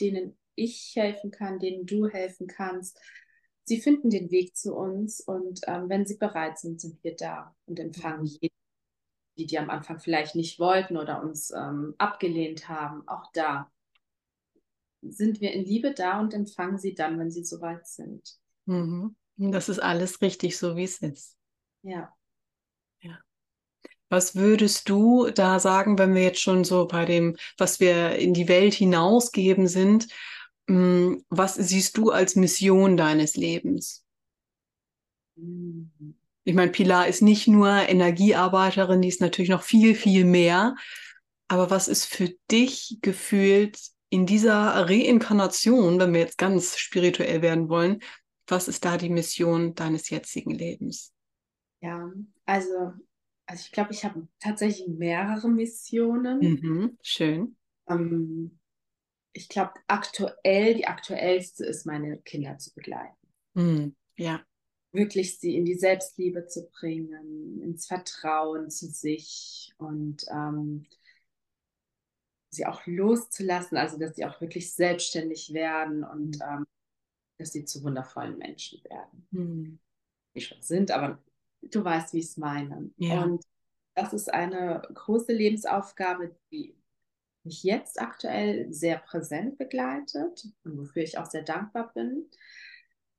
denen 0.00 0.38
ich 0.54 0.92
helfen 0.96 1.30
kann, 1.30 1.58
denen 1.58 1.86
du 1.86 2.08
helfen 2.08 2.46
kannst. 2.46 3.00
Sie 3.64 3.80
finden 3.80 4.10
den 4.10 4.30
Weg 4.30 4.56
zu 4.56 4.74
uns 4.74 5.20
und 5.20 5.60
ähm, 5.66 5.88
wenn 5.88 6.06
sie 6.06 6.16
bereit 6.16 6.58
sind, 6.58 6.80
sind 6.80 7.02
wir 7.04 7.14
da 7.14 7.54
und 7.66 7.78
empfangen 7.78 8.22
mhm. 8.22 8.38
jeden, 8.40 8.54
die, 9.36 9.46
die 9.46 9.58
am 9.58 9.70
Anfang 9.70 10.00
vielleicht 10.00 10.34
nicht 10.34 10.58
wollten 10.58 10.96
oder 10.96 11.22
uns 11.22 11.50
ähm, 11.50 11.94
abgelehnt 11.98 12.68
haben. 12.68 13.06
Auch 13.06 13.30
da 13.34 13.70
sind 15.02 15.40
wir 15.40 15.52
in 15.52 15.64
Liebe 15.64 15.92
da 15.92 16.18
und 16.18 16.34
empfangen 16.34 16.78
sie 16.78 16.94
dann, 16.94 17.18
wenn 17.18 17.30
sie 17.30 17.44
soweit 17.44 17.86
sind. 17.86 18.38
Mhm. 18.64 19.14
Das 19.36 19.68
ist 19.68 19.78
alles 19.78 20.20
richtig, 20.20 20.58
so 20.58 20.74
wie 20.74 20.84
es 20.84 20.98
ist. 20.98 21.36
Ja. 21.82 22.12
Was 24.08 24.36
würdest 24.36 24.88
du 24.88 25.30
da 25.30 25.58
sagen, 25.58 25.98
wenn 25.98 26.14
wir 26.14 26.22
jetzt 26.22 26.40
schon 26.40 26.64
so 26.64 26.86
bei 26.86 27.04
dem, 27.04 27.36
was 27.58 27.80
wir 27.80 28.16
in 28.16 28.32
die 28.32 28.48
Welt 28.48 28.74
hinausgeben 28.74 29.68
sind? 29.68 30.08
Hm, 30.68 31.24
was 31.28 31.54
siehst 31.54 31.96
du 31.96 32.10
als 32.10 32.36
Mission 32.36 32.96
deines 32.96 33.36
Lebens? 33.36 34.04
Ich 36.44 36.54
meine, 36.54 36.70
Pilar 36.70 37.06
ist 37.06 37.22
nicht 37.22 37.48
nur 37.48 37.68
Energiearbeiterin, 37.68 39.02
die 39.02 39.08
ist 39.08 39.20
natürlich 39.20 39.50
noch 39.50 39.62
viel, 39.62 39.94
viel 39.94 40.24
mehr. 40.24 40.76
Aber 41.48 41.70
was 41.70 41.88
ist 41.88 42.06
für 42.06 42.34
dich 42.50 42.98
gefühlt 43.02 43.78
in 44.10 44.26
dieser 44.26 44.88
Reinkarnation, 44.88 45.98
wenn 46.00 46.12
wir 46.12 46.20
jetzt 46.20 46.38
ganz 46.38 46.78
spirituell 46.78 47.42
werden 47.42 47.68
wollen, 47.68 48.00
was 48.46 48.68
ist 48.68 48.84
da 48.84 48.96
die 48.96 49.10
Mission 49.10 49.74
deines 49.74 50.08
jetzigen 50.08 50.50
Lebens? 50.50 51.12
Ja, 51.80 52.10
also 52.46 52.92
also 53.48 53.62
ich 53.64 53.72
glaube, 53.72 53.92
ich 53.92 54.04
habe 54.04 54.28
tatsächlich 54.40 54.86
mehrere 54.88 55.48
Missionen. 55.48 56.38
Mhm, 56.40 56.98
schön. 57.02 57.56
Ähm, 57.88 58.58
ich 59.32 59.48
glaube, 59.48 59.72
aktuell, 59.86 60.74
die 60.74 60.86
aktuellste 60.86 61.64
ist, 61.64 61.86
meine 61.86 62.18
Kinder 62.18 62.58
zu 62.58 62.74
begleiten. 62.74 63.16
Mhm, 63.54 63.96
ja. 64.16 64.44
Wirklich 64.92 65.38
sie 65.38 65.56
in 65.56 65.64
die 65.64 65.76
Selbstliebe 65.76 66.46
zu 66.46 66.68
bringen, 66.68 67.62
ins 67.62 67.86
Vertrauen 67.86 68.70
zu 68.70 68.86
sich 68.86 69.72
und 69.78 70.26
ähm, 70.30 70.86
sie 72.50 72.66
auch 72.66 72.86
loszulassen, 72.86 73.78
also 73.78 73.98
dass 73.98 74.16
sie 74.16 74.26
auch 74.26 74.40
wirklich 74.42 74.74
selbstständig 74.74 75.54
werden 75.54 76.04
und 76.04 76.36
mhm. 76.36 76.42
ähm, 76.42 76.66
dass 77.38 77.52
sie 77.52 77.64
zu 77.64 77.82
wundervollen 77.82 78.36
Menschen 78.36 78.84
werden. 78.84 79.26
Mhm. 79.30 79.78
Die 80.34 80.40
schon 80.42 80.60
sind, 80.60 80.90
aber 80.90 81.22
du 81.62 81.84
weißt, 81.84 82.14
wie 82.14 82.18
ich 82.18 82.26
es 82.26 82.36
meine. 82.36 82.90
Ja. 82.96 83.24
Und 83.24 83.44
das 83.94 84.12
ist 84.12 84.32
eine 84.32 84.82
große 84.94 85.32
Lebensaufgabe, 85.32 86.36
die 86.50 86.76
mich 87.44 87.62
jetzt 87.62 88.00
aktuell 88.00 88.72
sehr 88.72 88.98
präsent 88.98 89.58
begleitet 89.58 90.46
und 90.64 90.78
wofür 90.78 91.02
ich 91.02 91.18
auch 91.18 91.26
sehr 91.26 91.42
dankbar 91.42 91.92
bin. 91.94 92.28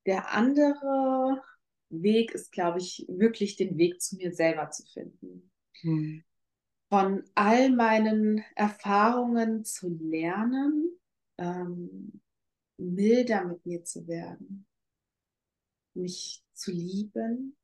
Der 0.05 0.31
andere 0.31 1.41
Weg 1.89 2.31
ist, 2.31 2.51
glaube 2.51 2.79
ich, 2.79 3.05
wirklich 3.09 3.55
den 3.55 3.77
Weg 3.77 4.01
zu 4.01 4.15
mir 4.15 4.31
selber 4.31 4.69
zu 4.69 4.85
finden. 4.85 5.51
Hm. 5.81 6.23
Von 6.89 7.23
all 7.35 7.71
meinen 7.71 8.43
Erfahrungen 8.55 9.65
zu 9.65 9.89
lernen, 9.89 10.97
ähm, 11.37 12.21
milder 12.77 13.45
mit 13.45 13.65
mir 13.65 13.83
zu 13.83 14.07
werden, 14.07 14.65
mich 15.93 16.43
zu 16.53 16.71
lieben, 16.71 17.55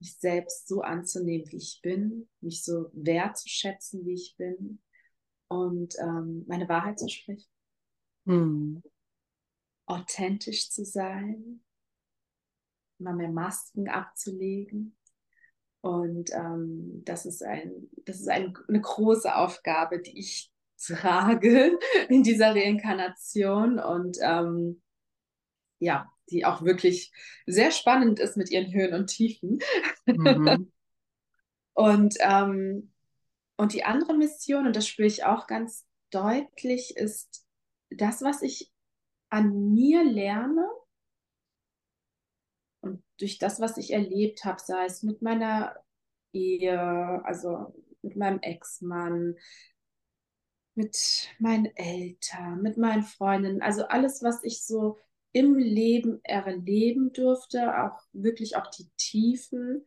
mich 0.00 0.16
selbst 0.18 0.68
so 0.68 0.82
anzunehmen, 0.82 1.50
wie 1.50 1.56
ich 1.56 1.80
bin, 1.82 2.28
mich 2.40 2.64
so 2.64 2.90
wertzuschätzen, 2.92 4.04
wie 4.06 4.14
ich 4.14 4.36
bin 4.36 4.80
und 5.48 5.94
ähm, 6.00 6.44
meine 6.46 6.68
Wahrheit 6.68 6.98
zu 6.98 7.08
sprechen. 7.08 7.48
Mhm. 8.24 8.82
Authentisch 9.86 10.70
zu 10.70 10.84
sein, 10.84 11.64
immer 12.98 13.14
mehr 13.14 13.30
Masken 13.30 13.88
abzulegen. 13.88 14.96
Und 15.80 16.30
ähm, 16.32 17.02
das 17.04 17.24
ist, 17.24 17.42
ein, 17.42 17.88
das 18.04 18.20
ist 18.20 18.28
ein, 18.28 18.54
eine 18.68 18.80
große 18.80 19.34
Aufgabe, 19.34 20.00
die 20.00 20.18
ich 20.18 20.52
trage 20.78 21.78
in 22.08 22.22
dieser 22.22 22.54
Reinkarnation 22.54 23.78
und 23.78 24.18
ähm, 24.20 24.82
ja, 25.80 26.12
die 26.30 26.44
auch 26.44 26.62
wirklich 26.62 27.12
sehr 27.46 27.70
spannend 27.70 28.20
ist 28.20 28.36
mit 28.36 28.50
ihren 28.50 28.72
Höhen 28.72 28.94
und 28.94 29.06
Tiefen. 29.06 29.58
Mhm. 30.06 30.72
und, 31.74 32.14
ähm, 32.20 32.92
und 33.56 33.72
die 33.72 33.84
andere 33.84 34.14
Mission, 34.14 34.66
und 34.66 34.76
das 34.76 34.86
spüre 34.86 35.08
ich 35.08 35.24
auch 35.24 35.46
ganz 35.46 35.86
deutlich, 36.10 36.96
ist 36.96 37.46
das, 37.90 38.22
was 38.22 38.42
ich 38.42 38.70
an 39.30 39.72
mir 39.72 40.04
lerne 40.04 40.66
und 42.80 43.02
durch 43.18 43.38
das, 43.38 43.60
was 43.60 43.76
ich 43.76 43.92
erlebt 43.92 44.44
habe, 44.44 44.60
sei 44.60 44.84
es 44.84 45.02
mit 45.02 45.22
meiner 45.22 45.76
Ehe, 46.32 46.78
also 47.24 47.74
mit 48.02 48.16
meinem 48.16 48.40
Ex-Mann, 48.40 49.36
mit 50.74 51.28
meinen 51.38 51.66
Eltern, 51.76 52.62
mit 52.62 52.76
meinen 52.76 53.02
Freundinnen, 53.02 53.62
also 53.62 53.84
alles, 53.86 54.22
was 54.22 54.44
ich 54.44 54.62
so 54.64 54.98
im 55.38 55.56
Leben 55.56 56.20
erleben 56.24 57.12
durfte, 57.12 57.84
auch 57.84 58.00
wirklich 58.12 58.56
auch 58.56 58.66
die 58.68 58.88
Tiefen, 58.96 59.86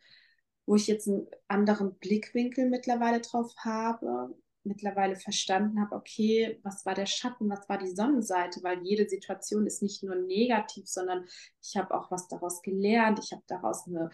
wo 0.65 0.75
ich 0.75 0.87
jetzt 0.87 1.07
einen 1.07 1.27
anderen 1.47 1.95
Blickwinkel 1.95 2.69
mittlerweile 2.69 3.19
drauf 3.19 3.53
habe, 3.57 4.33
mittlerweile 4.63 5.15
verstanden 5.15 5.81
habe, 5.81 5.95
okay, 5.95 6.59
was 6.63 6.85
war 6.85 6.93
der 6.93 7.07
Schatten, 7.07 7.49
was 7.49 7.67
war 7.67 7.77
die 7.77 7.93
Sonnenseite, 7.93 8.61
weil 8.63 8.81
jede 8.83 9.09
Situation 9.09 9.65
ist 9.65 9.81
nicht 9.81 10.03
nur 10.03 10.15
negativ, 10.15 10.87
sondern 10.87 11.25
ich 11.61 11.75
habe 11.75 11.93
auch 11.93 12.11
was 12.11 12.27
daraus 12.27 12.61
gelernt, 12.61 13.19
ich 13.23 13.31
habe 13.31 13.43
daraus 13.47 13.87
eine, 13.87 14.09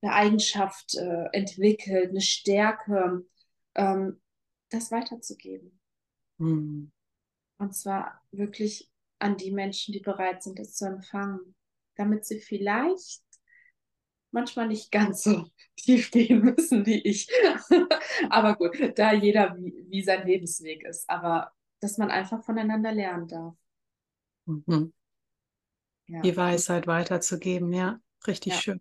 eine 0.00 0.12
Eigenschaft 0.12 0.94
äh, 0.94 1.26
entwickelt, 1.32 2.10
eine 2.10 2.20
Stärke, 2.20 3.26
ähm, 3.74 4.20
das 4.70 4.90
weiterzugeben. 4.90 5.78
Mhm. 6.38 6.92
Und 7.58 7.74
zwar 7.74 8.22
wirklich 8.30 8.89
an 9.20 9.36
die 9.36 9.52
Menschen, 9.52 9.92
die 9.92 10.00
bereit 10.00 10.42
sind, 10.42 10.58
es 10.58 10.74
zu 10.74 10.86
empfangen, 10.86 11.54
damit 11.96 12.24
sie 12.24 12.40
vielleicht 12.40 13.22
manchmal 14.32 14.68
nicht 14.68 14.90
ganz 14.90 15.22
so 15.22 15.46
tief 15.76 16.10
gehen 16.10 16.40
müssen 16.40 16.86
wie 16.86 17.00
ich. 17.00 17.28
Aber 18.30 18.56
gut, 18.56 18.92
da 18.96 19.12
jeder 19.12 19.56
wie, 19.56 19.84
wie 19.88 20.02
sein 20.02 20.26
Lebensweg 20.26 20.84
ist. 20.84 21.08
Aber 21.08 21.52
dass 21.80 21.98
man 21.98 22.10
einfach 22.10 22.44
voneinander 22.44 22.92
lernen 22.92 23.28
darf. 23.28 23.56
Mhm. 24.46 24.92
Ja. 26.06 26.20
Die 26.22 26.36
Weisheit 26.36 26.86
weiterzugeben, 26.86 27.72
ja, 27.72 28.00
richtig 28.26 28.54
ja. 28.54 28.58
schön. 28.60 28.80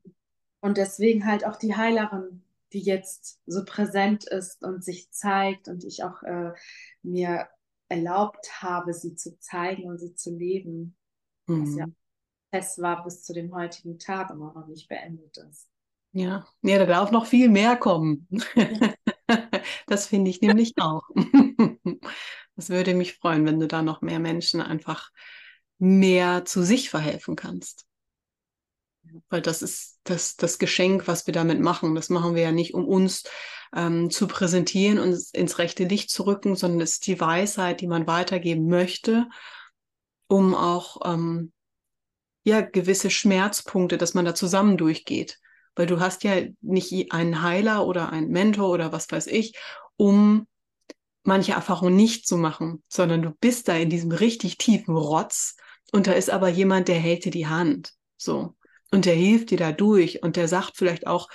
Und 0.62 0.78
deswegen 0.78 1.26
halt 1.26 1.46
auch 1.46 1.58
die 1.58 1.76
Heilerin, 1.76 2.44
die 2.74 2.82
jetzt 2.82 3.40
so 3.46 3.64
präsent 3.64 4.26
ist 4.26 4.64
und 4.64 4.84
sich 4.84 5.12
zeigt 5.12 5.68
und 5.68 5.84
ich 5.84 6.04
auch 6.04 6.24
äh, 6.24 6.54
mir 7.04 7.48
erlaubt 7.90 8.62
habe, 8.62 8.94
sie 8.94 9.16
zu 9.16 9.38
zeigen 9.40 9.90
und 9.90 10.00
sie 10.00 10.16
zu 10.16 10.36
leben. 10.36 10.96
Mhm. 11.48 11.64
Was 11.64 11.76
ja 11.76 11.86
Prozess 12.52 12.82
war 12.82 13.04
bis 13.04 13.24
zu 13.24 13.34
dem 13.34 13.54
heutigen 13.54 14.00
Tag 14.00 14.32
und 14.32 14.40
noch 14.40 14.68
nicht 14.68 14.88
beendet 14.88 15.38
ist. 15.38 15.68
Ja, 16.12 16.48
ja, 16.64 16.80
da 16.80 16.86
darf 16.86 17.12
noch 17.12 17.26
viel 17.26 17.50
mehr 17.50 17.76
kommen. 17.76 18.28
Ja. 18.56 18.94
Das 19.86 20.08
finde 20.08 20.32
ich 20.32 20.42
nämlich 20.42 20.74
auch. 20.78 21.04
Das 22.56 22.70
würde 22.70 22.94
mich 22.94 23.14
freuen, 23.14 23.46
wenn 23.46 23.60
du 23.60 23.68
da 23.68 23.82
noch 23.82 24.02
mehr 24.02 24.20
Menschen 24.20 24.60
einfach 24.60 25.12
mehr 25.78 26.44
zu 26.44 26.62
sich 26.62 26.90
verhelfen 26.90 27.38
kannst. 27.38 27.86
Weil 29.30 29.42
das 29.42 29.62
ist 29.62 30.00
das, 30.04 30.36
das 30.36 30.60
Geschenk, 30.60 31.08
was 31.08 31.26
wir 31.26 31.34
damit 31.34 31.62
machen. 31.62 31.96
Das 31.96 32.10
machen 32.10 32.36
wir 32.36 32.42
ja 32.42 32.52
nicht, 32.52 32.74
um 32.74 32.86
uns 32.86 33.24
ähm, 33.76 34.10
zu 34.10 34.28
präsentieren 34.28 35.00
und 35.00 35.18
ins 35.34 35.58
rechte 35.60 35.84
Licht 35.84 36.10
zu 36.10 36.24
rücken, 36.24 36.56
sondern 36.56 36.82
es 36.82 36.94
ist 36.94 37.08
die 37.08 37.20
Weisheit, 37.20 37.82
die 37.82 37.88
man 37.88 38.08
weitergeben 38.08 38.68
möchte, 38.68 39.28
um 40.28 40.56
auch 40.56 41.02
ähm, 41.06 41.52
ja 42.44 42.62
gewisse 42.62 43.10
Schmerzpunkte, 43.10 43.98
dass 43.98 44.14
man 44.14 44.26
da 44.26 44.36
zusammen 44.36 44.78
durchgeht. 44.78 45.40
Weil 45.76 45.86
du 45.86 46.00
hast 46.00 46.24
ja 46.24 46.36
nicht 46.62 47.12
einen 47.12 47.42
Heiler 47.42 47.86
oder 47.86 48.12
einen 48.12 48.30
Mentor 48.30 48.70
oder 48.70 48.92
was 48.92 49.10
weiß 49.12 49.28
ich, 49.28 49.58
um 49.98 50.48
manche 51.24 51.52
Erfahrungen 51.52 51.96
nicht 51.96 52.28
zu 52.28 52.38
machen, 52.38 52.84
sondern 52.88 53.22
du 53.22 53.32
bist 53.32 53.68
da 53.68 53.76
in 53.76 53.90
diesem 53.90 54.12
richtig 54.12 54.58
tiefen 54.58 54.96
Rotz 54.96 55.56
und 55.92 56.08
da 56.08 56.14
ist 56.14 56.30
aber 56.30 56.50
jemand, 56.50 56.88
der 56.88 57.00
hält 57.00 57.26
dir 57.26 57.32
die 57.32 57.48
Hand. 57.48 57.94
So. 58.18 58.56
Und 58.92 59.06
der 59.06 59.16
hilft 59.16 59.52
dir 59.52 59.58
da 59.58 59.72
durch 59.72 60.24
und 60.24 60.36
der 60.36 60.48
sagt 60.48 60.74
vielleicht 60.76 61.08
auch, 61.08 61.30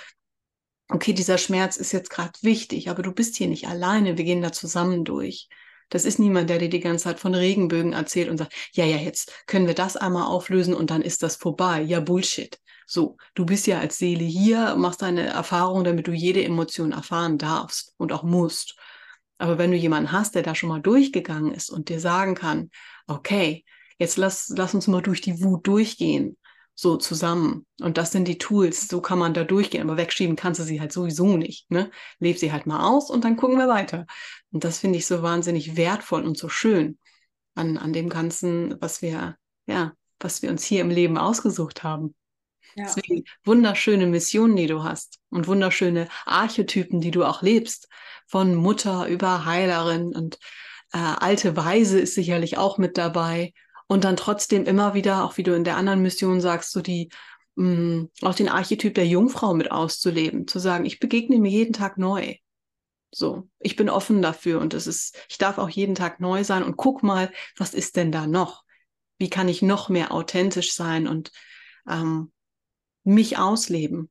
okay, 0.89 1.13
dieser 1.13 1.37
Schmerz 1.37 1.77
ist 1.77 1.91
jetzt 1.91 2.09
gerade 2.09 2.33
wichtig, 2.41 2.89
aber 2.89 3.01
du 3.01 3.11
bist 3.11 3.35
hier 3.35 3.47
nicht 3.47 3.67
alleine, 3.67 4.17
wir 4.17 4.25
gehen 4.25 4.41
da 4.41 4.51
zusammen 4.51 5.03
durch. 5.03 5.49
Das 5.89 6.05
ist 6.05 6.19
niemand, 6.19 6.49
der 6.49 6.57
dir 6.57 6.69
die 6.69 6.79
ganze 6.79 7.05
Zeit 7.05 7.19
von 7.19 7.35
Regenbögen 7.35 7.93
erzählt 7.93 8.29
und 8.29 8.37
sagt, 8.37 8.53
ja, 8.73 8.85
ja, 8.85 8.97
jetzt 8.97 9.31
können 9.45 9.67
wir 9.67 9.75
das 9.75 9.97
einmal 9.97 10.23
auflösen 10.23 10.73
und 10.73 10.89
dann 10.89 11.01
ist 11.01 11.21
das 11.21 11.35
vorbei. 11.35 11.81
Ja, 11.81 11.99
Bullshit. 11.99 12.59
So, 12.87 13.17
du 13.33 13.45
bist 13.45 13.67
ja 13.67 13.79
als 13.79 13.97
Seele 13.97 14.23
hier, 14.23 14.75
machst 14.75 15.01
deine 15.01 15.27
Erfahrung, 15.27 15.83
damit 15.83 16.07
du 16.07 16.11
jede 16.11 16.43
Emotion 16.43 16.91
erfahren 16.91 17.37
darfst 17.37 17.93
und 17.97 18.11
auch 18.11 18.23
musst. 18.23 18.75
Aber 19.37 19.57
wenn 19.57 19.71
du 19.71 19.77
jemanden 19.77 20.11
hast, 20.11 20.35
der 20.35 20.43
da 20.43 20.55
schon 20.55 20.69
mal 20.69 20.81
durchgegangen 20.81 21.53
ist 21.53 21.69
und 21.69 21.89
dir 21.89 21.99
sagen 21.99 22.35
kann, 22.35 22.69
okay, 23.07 23.65
jetzt 23.97 24.17
lass, 24.17 24.53
lass 24.55 24.73
uns 24.73 24.87
mal 24.87 25.01
durch 25.01 25.21
die 25.21 25.41
Wut 25.43 25.67
durchgehen 25.67 26.37
so 26.75 26.97
zusammen. 26.97 27.65
Und 27.81 27.97
das 27.97 28.11
sind 28.11 28.27
die 28.27 28.37
Tools, 28.37 28.87
so 28.87 29.01
kann 29.01 29.17
man 29.17 29.33
da 29.33 29.43
durchgehen. 29.43 29.81
Aber 29.81 29.97
wegschieben 29.97 30.35
kannst 30.35 30.59
du 30.59 30.65
sie 30.65 30.81
halt 30.81 30.91
sowieso 30.91 31.37
nicht. 31.37 31.71
Ne? 31.71 31.89
Leb 32.19 32.37
sie 32.37 32.51
halt 32.51 32.67
mal 32.67 32.85
aus 32.85 33.09
und 33.09 33.23
dann 33.23 33.37
gucken 33.37 33.57
wir 33.57 33.69
weiter. 33.69 34.05
Und 34.51 34.63
das 34.63 34.79
finde 34.79 34.99
ich 34.99 35.07
so 35.07 35.23
wahnsinnig 35.23 35.77
wertvoll 35.77 36.23
und 36.23 36.37
so 36.37 36.49
schön 36.49 36.99
an, 37.55 37.77
an 37.77 37.93
dem 37.93 38.09
Ganzen, 38.09 38.75
was 38.81 39.01
wir, 39.01 39.37
ja, 39.65 39.93
was 40.19 40.41
wir 40.41 40.49
uns 40.49 40.63
hier 40.63 40.81
im 40.81 40.89
Leben 40.89 41.17
ausgesucht 41.17 41.83
haben. 41.83 42.13
Ja. 42.75 42.83
Deswegen 42.83 43.23
wunderschöne 43.45 44.05
Missionen, 44.05 44.57
die 44.57 44.67
du 44.67 44.83
hast 44.83 45.19
und 45.29 45.47
wunderschöne 45.47 46.09
Archetypen, 46.25 46.99
die 46.99 47.11
du 47.11 47.23
auch 47.23 47.41
lebst. 47.41 47.87
Von 48.27 48.55
Mutter 48.55 49.07
über 49.07 49.45
Heilerin 49.45 50.13
und 50.13 50.39
äh, 50.91 50.97
alte 50.97 51.55
Weise 51.55 51.99
ist 51.99 52.15
sicherlich 52.15 52.57
auch 52.57 52.77
mit 52.77 52.97
dabei 52.97 53.53
und 53.87 54.03
dann 54.03 54.17
trotzdem 54.17 54.65
immer 54.65 54.93
wieder, 54.93 55.23
auch 55.23 55.37
wie 55.37 55.43
du 55.43 55.55
in 55.55 55.63
der 55.63 55.77
anderen 55.77 56.01
Mission 56.01 56.41
sagst, 56.41 56.71
so 56.71 56.81
die 56.81 57.09
mh, 57.55 57.65
mm, 57.65 58.09
auch 58.21 58.35
den 58.35 58.49
Archetyp 58.49 58.93
der 58.95 59.07
Jungfrau 59.07 59.53
mit 59.53 59.71
auszuleben, 59.71 60.47
zu 60.47 60.59
sagen, 60.59 60.85
ich 60.85 60.99
begegne 60.99 61.39
mir 61.39 61.51
jeden 61.51 61.73
Tag 61.73 61.97
neu. 61.97 62.35
So, 63.11 63.47
ich 63.59 63.75
bin 63.75 63.89
offen 63.89 64.21
dafür 64.21 64.59
und 64.59 64.73
es 64.73 64.87
ist, 64.87 65.17
ich 65.29 65.37
darf 65.37 65.57
auch 65.57 65.69
jeden 65.69 65.95
Tag 65.95 66.19
neu 66.19 66.43
sein 66.43 66.63
und 66.63 66.75
guck 66.75 67.01
mal, 67.01 67.31
was 67.55 67.73
ist 67.73 67.95
denn 67.95 68.11
da 68.11 68.27
noch? 68.27 68.63
Wie 69.17 69.29
kann 69.29 69.47
ich 69.47 69.61
noch 69.61 69.87
mehr 69.87 70.11
authentisch 70.11 70.73
sein 70.73 71.07
und 71.07 71.31
ähm, 71.89 72.33
mich 73.03 73.37
ausleben? 73.37 74.09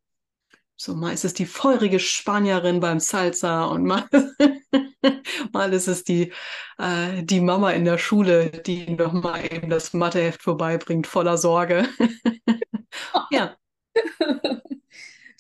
So, 0.77 0.95
mal 0.95 1.13
ist 1.13 1.25
es 1.25 1.35
die 1.35 1.47
feurige 1.47 2.01
Spanierin 2.01 2.81
beim 2.81 2.99
Salsa 2.99 3.65
und 3.67 3.85
mal, 3.85 4.09
mal 5.53 5.73
ist 5.73 5.87
es 5.87 6.03
die, 6.03 6.33
äh, 6.79 7.23
die 7.23 7.41
Mama 7.41 7.71
in 7.71 7.85
der 7.85 7.97
Schule, 7.97 8.51
die 8.51 8.91
nochmal 8.91 9.45
eben 9.53 9.71
das 9.71 9.93
Matheheft 9.93 10.43
vorbeibringt, 10.43 11.07
voller 11.07 11.39
Sorge. 11.39 11.89
ja. 13.31 13.57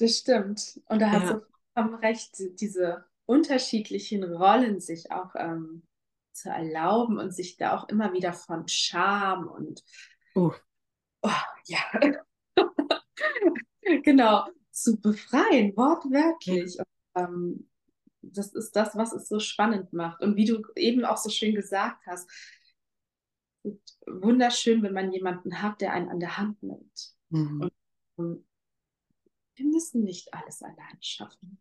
Das 0.00 0.18
stimmt. 0.18 0.80
Und 0.86 0.98
da 1.00 1.12
hast 1.12 1.22
ja. 1.22 1.32
du 1.34 1.46
vollkommen 1.72 1.94
recht, 2.00 2.34
diese 2.60 3.04
unterschiedlichen 3.26 4.24
Rollen 4.24 4.80
sich 4.80 5.12
auch 5.12 5.36
ähm, 5.36 5.84
zu 6.32 6.48
erlauben 6.48 7.16
und 7.16 7.30
sich 7.30 7.58
da 7.58 7.76
auch 7.76 7.88
immer 7.88 8.12
wieder 8.12 8.32
von 8.32 8.66
Scham 8.66 9.46
und 9.46 9.84
uh. 10.34 10.50
oh, 11.22 11.30
ja. 11.66 11.78
genau 14.02 14.48
zu 14.74 15.00
befreien, 15.00 15.76
wortwörtlich. 15.76 16.78
Und, 16.78 16.86
ähm, 17.14 17.68
das 18.22 18.52
ist 18.54 18.74
das, 18.74 18.96
was 18.96 19.12
es 19.12 19.28
so 19.28 19.38
spannend 19.38 19.92
macht. 19.92 20.22
Und 20.22 20.36
wie 20.36 20.46
du 20.46 20.62
eben 20.76 21.04
auch 21.04 21.16
so 21.16 21.30
schön 21.30 21.54
gesagt 21.54 22.06
hast, 22.06 22.28
wunderschön, 24.06 24.82
wenn 24.82 24.92
man 24.92 25.12
jemanden 25.12 25.62
hat, 25.62 25.80
der 25.80 25.92
einen 25.92 26.08
an 26.08 26.20
der 26.20 26.36
Hand 26.36 26.62
nimmt. 26.62 27.14
Mhm. 27.30 27.60
Und, 27.62 27.72
und 28.16 28.46
wir 29.56 29.66
müssen 29.66 30.02
nicht 30.02 30.32
alles 30.34 30.62
allein 30.62 30.98
schaffen. 31.00 31.60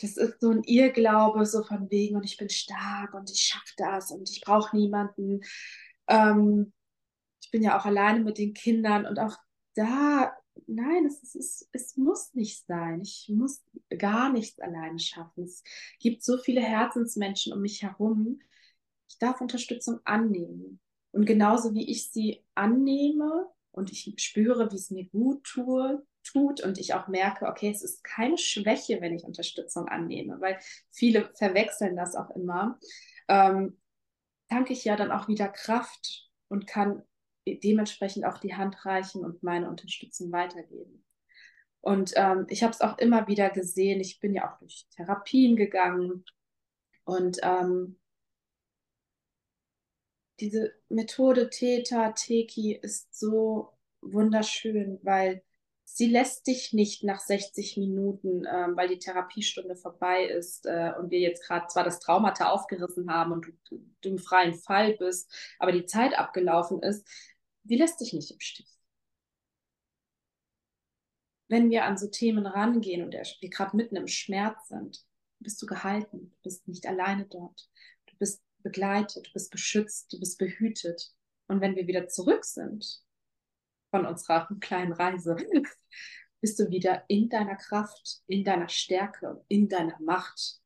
Das 0.00 0.16
ist 0.16 0.40
so 0.40 0.50
ein 0.50 0.62
Irrglaube, 0.62 1.44
so 1.44 1.64
von 1.64 1.90
wegen, 1.90 2.16
und 2.16 2.24
ich 2.24 2.36
bin 2.36 2.48
stark 2.48 3.14
und 3.14 3.30
ich 3.30 3.42
schaffe 3.42 3.74
das 3.76 4.12
und 4.12 4.30
ich 4.30 4.40
brauche 4.40 4.76
niemanden. 4.76 5.40
Ähm, 6.06 6.72
ich 7.42 7.50
bin 7.50 7.62
ja 7.62 7.78
auch 7.78 7.84
alleine 7.84 8.20
mit 8.20 8.38
den 8.38 8.54
Kindern 8.54 9.06
und 9.06 9.18
auch 9.18 9.36
da 9.74 10.36
nein, 10.66 11.06
es, 11.06 11.22
ist, 11.22 11.36
es, 11.36 11.68
es 11.72 11.96
muss 11.96 12.34
nicht 12.34 12.66
sein. 12.66 13.00
Ich 13.02 13.28
muss 13.28 13.62
gar 13.98 14.32
nichts 14.32 14.58
alleine 14.60 14.98
schaffen. 14.98 15.44
Es 15.44 15.62
gibt 16.00 16.22
so 16.22 16.38
viele 16.38 16.60
Herzensmenschen 16.60 17.52
um 17.52 17.60
mich 17.60 17.82
herum. 17.82 18.40
Ich 19.08 19.18
darf 19.18 19.40
Unterstützung 19.40 20.00
annehmen. 20.04 20.80
Und 21.12 21.24
genauso 21.24 21.74
wie 21.74 21.90
ich 21.90 22.10
sie 22.10 22.44
annehme 22.54 23.46
und 23.70 23.92
ich 23.92 24.12
spüre, 24.18 24.70
wie 24.70 24.76
es 24.76 24.90
mir 24.90 25.06
gut 25.06 25.44
tue, 25.44 26.06
tut 26.24 26.60
und 26.62 26.78
ich 26.78 26.94
auch 26.94 27.08
merke, 27.08 27.46
okay, 27.46 27.70
es 27.70 27.82
ist 27.82 28.04
keine 28.04 28.38
Schwäche, 28.38 29.00
wenn 29.00 29.14
ich 29.14 29.24
Unterstützung 29.24 29.88
annehme, 29.88 30.40
weil 30.40 30.58
viele 30.90 31.30
verwechseln 31.34 31.96
das 31.96 32.14
auch 32.14 32.30
immer, 32.30 32.78
ähm, 33.28 33.78
tanke 34.48 34.72
ich 34.72 34.84
ja 34.84 34.96
dann 34.96 35.10
auch 35.10 35.28
wieder 35.28 35.48
Kraft 35.48 36.28
und 36.48 36.66
kann 36.66 37.02
dementsprechend 37.56 38.24
auch 38.24 38.38
die 38.38 38.54
Hand 38.54 38.84
reichen 38.84 39.24
und 39.24 39.42
meine 39.42 39.68
Unterstützung 39.68 40.32
weitergeben. 40.32 41.04
Und 41.80 42.12
ähm, 42.16 42.46
ich 42.48 42.62
habe 42.62 42.72
es 42.72 42.80
auch 42.80 42.98
immer 42.98 43.28
wieder 43.28 43.50
gesehen, 43.50 44.00
ich 44.00 44.20
bin 44.20 44.34
ja 44.34 44.50
auch 44.52 44.58
durch 44.58 44.86
Therapien 44.96 45.56
gegangen 45.56 46.24
und 47.04 47.38
ähm, 47.42 47.98
diese 50.40 50.72
Methode 50.88 51.50
Theta 51.50 52.12
Teki 52.12 52.78
ist 52.80 53.18
so 53.18 53.72
wunderschön, 54.00 54.98
weil 55.02 55.42
sie 55.84 56.06
lässt 56.06 56.46
dich 56.46 56.72
nicht 56.72 57.02
nach 57.02 57.20
60 57.20 57.76
Minuten, 57.76 58.44
ähm, 58.44 58.76
weil 58.76 58.88
die 58.88 58.98
Therapiestunde 58.98 59.74
vorbei 59.74 60.24
ist 60.24 60.66
äh, 60.66 60.92
und 60.98 61.10
wir 61.10 61.18
jetzt 61.18 61.44
gerade 61.44 61.66
zwar 61.68 61.82
das 61.82 61.98
Traumata 61.98 62.50
aufgerissen 62.50 63.10
haben 63.12 63.32
und 63.32 63.46
du, 63.68 63.80
du, 64.02 64.08
im 64.08 64.18
freien 64.18 64.54
Fall 64.54 64.96
bist, 64.96 65.32
aber 65.58 65.72
die 65.72 65.86
Zeit 65.86 66.16
abgelaufen 66.18 66.82
ist, 66.82 67.08
die 67.68 67.76
lässt 67.76 68.00
dich 68.00 68.12
nicht 68.12 68.30
im 68.30 68.40
Stich. 68.40 68.68
Wenn 71.48 71.70
wir 71.70 71.84
an 71.84 71.96
so 71.96 72.08
Themen 72.08 72.46
rangehen 72.46 73.02
und 73.02 73.12
wir 73.12 73.50
gerade 73.50 73.76
mitten 73.76 73.96
im 73.96 74.08
Schmerz 74.08 74.68
sind, 74.68 75.04
bist 75.40 75.60
du 75.62 75.66
gehalten, 75.66 76.30
du 76.30 76.36
bist 76.42 76.66
nicht 76.68 76.86
alleine 76.86 77.26
dort, 77.26 77.70
du 78.06 78.16
bist 78.18 78.42
begleitet, 78.62 79.26
du 79.26 79.32
bist 79.32 79.50
beschützt, 79.50 80.12
du 80.12 80.18
bist 80.18 80.38
behütet. 80.38 81.14
Und 81.46 81.60
wenn 81.60 81.76
wir 81.76 81.86
wieder 81.86 82.08
zurück 82.08 82.44
sind 82.44 83.02
von 83.90 84.04
unserer 84.04 84.48
kleinen 84.60 84.92
Reise, 84.92 85.36
bist 86.40 86.58
du 86.58 86.70
wieder 86.70 87.04
in 87.08 87.28
deiner 87.28 87.56
Kraft, 87.56 88.22
in 88.26 88.44
deiner 88.44 88.68
Stärke, 88.68 89.42
in 89.48 89.68
deiner 89.68 89.98
Macht. 90.00 90.60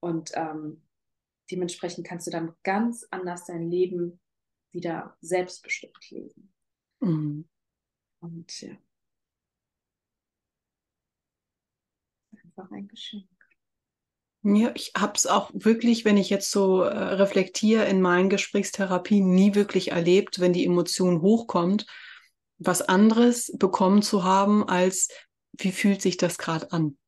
Und 0.00 0.30
ähm, 0.34 0.82
dementsprechend 1.50 2.06
kannst 2.06 2.26
du 2.26 2.30
dann 2.30 2.54
ganz 2.62 3.06
anders 3.10 3.44
dein 3.44 3.70
Leben 3.70 4.20
wieder 4.74 5.16
selbstbestimmt 5.20 6.10
leben. 6.10 6.52
Mhm. 7.00 7.48
Und 8.20 8.60
ja. 8.60 8.76
Einfach 12.42 12.70
ein 12.70 12.88
Geschenk. 12.88 13.28
Ja, 14.46 14.72
ich 14.74 14.92
habe 14.94 15.14
es 15.14 15.26
auch 15.26 15.50
wirklich, 15.54 16.04
wenn 16.04 16.18
ich 16.18 16.28
jetzt 16.28 16.50
so 16.50 16.82
äh, 16.82 16.98
reflektiere 17.14 17.86
in 17.86 18.02
meinen 18.02 18.28
Gesprächstherapien, 18.28 19.34
nie 19.34 19.54
wirklich 19.54 19.92
erlebt, 19.92 20.38
wenn 20.38 20.52
die 20.52 20.66
Emotion 20.66 21.22
hochkommt, 21.22 21.86
was 22.58 22.82
anderes 22.82 23.52
bekommen 23.58 24.02
zu 24.02 24.22
haben, 24.22 24.68
als 24.68 25.08
wie 25.52 25.72
fühlt 25.72 26.02
sich 26.02 26.18
das 26.18 26.36
gerade 26.36 26.70
an? 26.72 26.98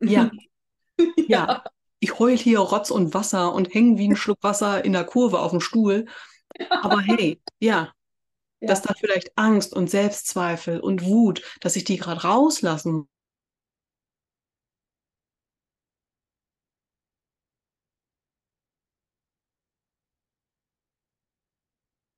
Ja. 0.00 0.30
ja. 0.98 1.06
ja. 1.28 1.64
Ich 2.00 2.18
heul 2.18 2.36
hier 2.36 2.60
Rotz 2.60 2.90
und 2.90 3.14
Wasser 3.14 3.52
und 3.52 3.74
hänge 3.74 3.98
wie 3.98 4.08
ein 4.08 4.16
Schluck 4.16 4.38
Wasser 4.42 4.84
in 4.84 4.92
der 4.92 5.04
Kurve 5.04 5.40
auf 5.40 5.50
dem 5.50 5.60
Stuhl. 5.60 6.06
Aber 6.70 7.00
hey, 7.00 7.40
ja, 7.60 7.92
ja. 8.60 8.68
dass 8.68 8.82
da 8.82 8.94
vielleicht 8.98 9.36
Angst 9.36 9.74
und 9.74 9.90
Selbstzweifel 9.90 10.80
und 10.80 11.04
Wut, 11.04 11.42
dass 11.60 11.76
ich 11.76 11.84
die 11.84 11.96
gerade 11.98 12.22
rauslassen 12.22 13.08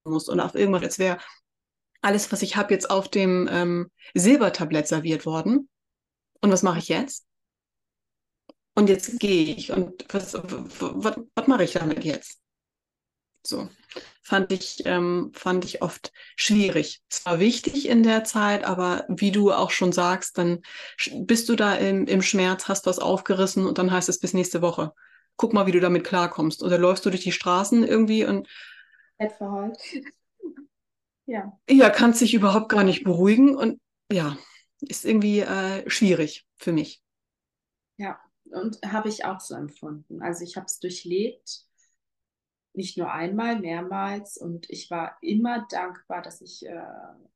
muss 0.04 0.28
und 0.28 0.40
auf 0.40 0.54
irgendwas, 0.54 0.82
als 0.82 0.98
wäre 0.98 1.18
alles, 2.02 2.32
was 2.32 2.42
ich 2.42 2.56
habe, 2.56 2.72
jetzt 2.74 2.90
auf 2.90 3.08
dem 3.08 3.48
ähm, 3.50 3.90
Silbertablett 4.14 4.88
serviert 4.88 5.26
worden. 5.26 5.68
Und 6.40 6.50
was 6.52 6.62
mache 6.62 6.78
ich 6.78 6.88
jetzt? 6.88 7.26
Und 8.74 8.88
jetzt 8.88 9.18
gehe 9.20 9.54
ich. 9.54 9.72
Und 9.72 10.04
was, 10.12 10.34
was, 10.34 11.16
was 11.34 11.46
mache 11.46 11.64
ich 11.64 11.72
damit 11.72 12.04
jetzt? 12.04 12.40
So 13.42 13.68
fand 14.22 14.52
ich, 14.52 14.86
ähm, 14.86 15.32
fand 15.34 15.64
ich 15.64 15.82
oft 15.82 16.12
schwierig. 16.36 17.02
Es 17.10 17.26
war 17.26 17.40
wichtig 17.40 17.88
in 17.88 18.04
der 18.04 18.22
Zeit, 18.22 18.64
aber 18.64 19.04
wie 19.08 19.32
du 19.32 19.52
auch 19.52 19.70
schon 19.70 19.92
sagst, 19.92 20.38
dann 20.38 20.60
bist 21.12 21.48
du 21.48 21.56
da 21.56 21.74
im, 21.74 22.06
im 22.06 22.22
Schmerz, 22.22 22.68
hast 22.68 22.86
was 22.86 23.00
aufgerissen 23.00 23.66
und 23.66 23.78
dann 23.78 23.90
heißt 23.90 24.08
es 24.08 24.20
bis 24.20 24.32
nächste 24.32 24.62
Woche. 24.62 24.92
Guck 25.36 25.52
mal, 25.52 25.66
wie 25.66 25.72
du 25.72 25.80
damit 25.80 26.04
klarkommst. 26.04 26.62
Oder 26.62 26.78
läufst 26.78 27.04
du 27.04 27.10
durch 27.10 27.24
die 27.24 27.32
Straßen 27.32 27.84
irgendwie 27.84 28.24
und 28.24 28.46
verheult. 29.36 29.78
ja. 31.26 31.58
Ja, 31.68 31.90
kannst 31.90 32.20
dich 32.20 32.34
überhaupt 32.34 32.68
gar 32.68 32.84
nicht 32.84 33.04
beruhigen 33.04 33.56
und 33.56 33.80
ja, 34.12 34.36
ist 34.80 35.04
irgendwie 35.04 35.40
äh, 35.40 35.88
schwierig 35.90 36.46
für 36.56 36.72
mich. 36.72 37.02
Ja, 37.96 38.18
und 38.44 38.78
habe 38.86 39.08
ich 39.08 39.24
auch 39.24 39.40
so 39.40 39.54
empfunden. 39.54 40.22
Also 40.22 40.44
ich 40.44 40.56
habe 40.56 40.66
es 40.66 40.78
durchlebt, 40.78 41.66
nicht 42.72 42.96
nur 42.98 43.12
einmal, 43.12 43.58
mehrmals 43.58 44.36
und 44.36 44.68
ich 44.70 44.90
war 44.90 45.16
immer 45.20 45.66
dankbar, 45.70 46.22
dass 46.22 46.40
ich 46.40 46.64
äh, 46.64 46.82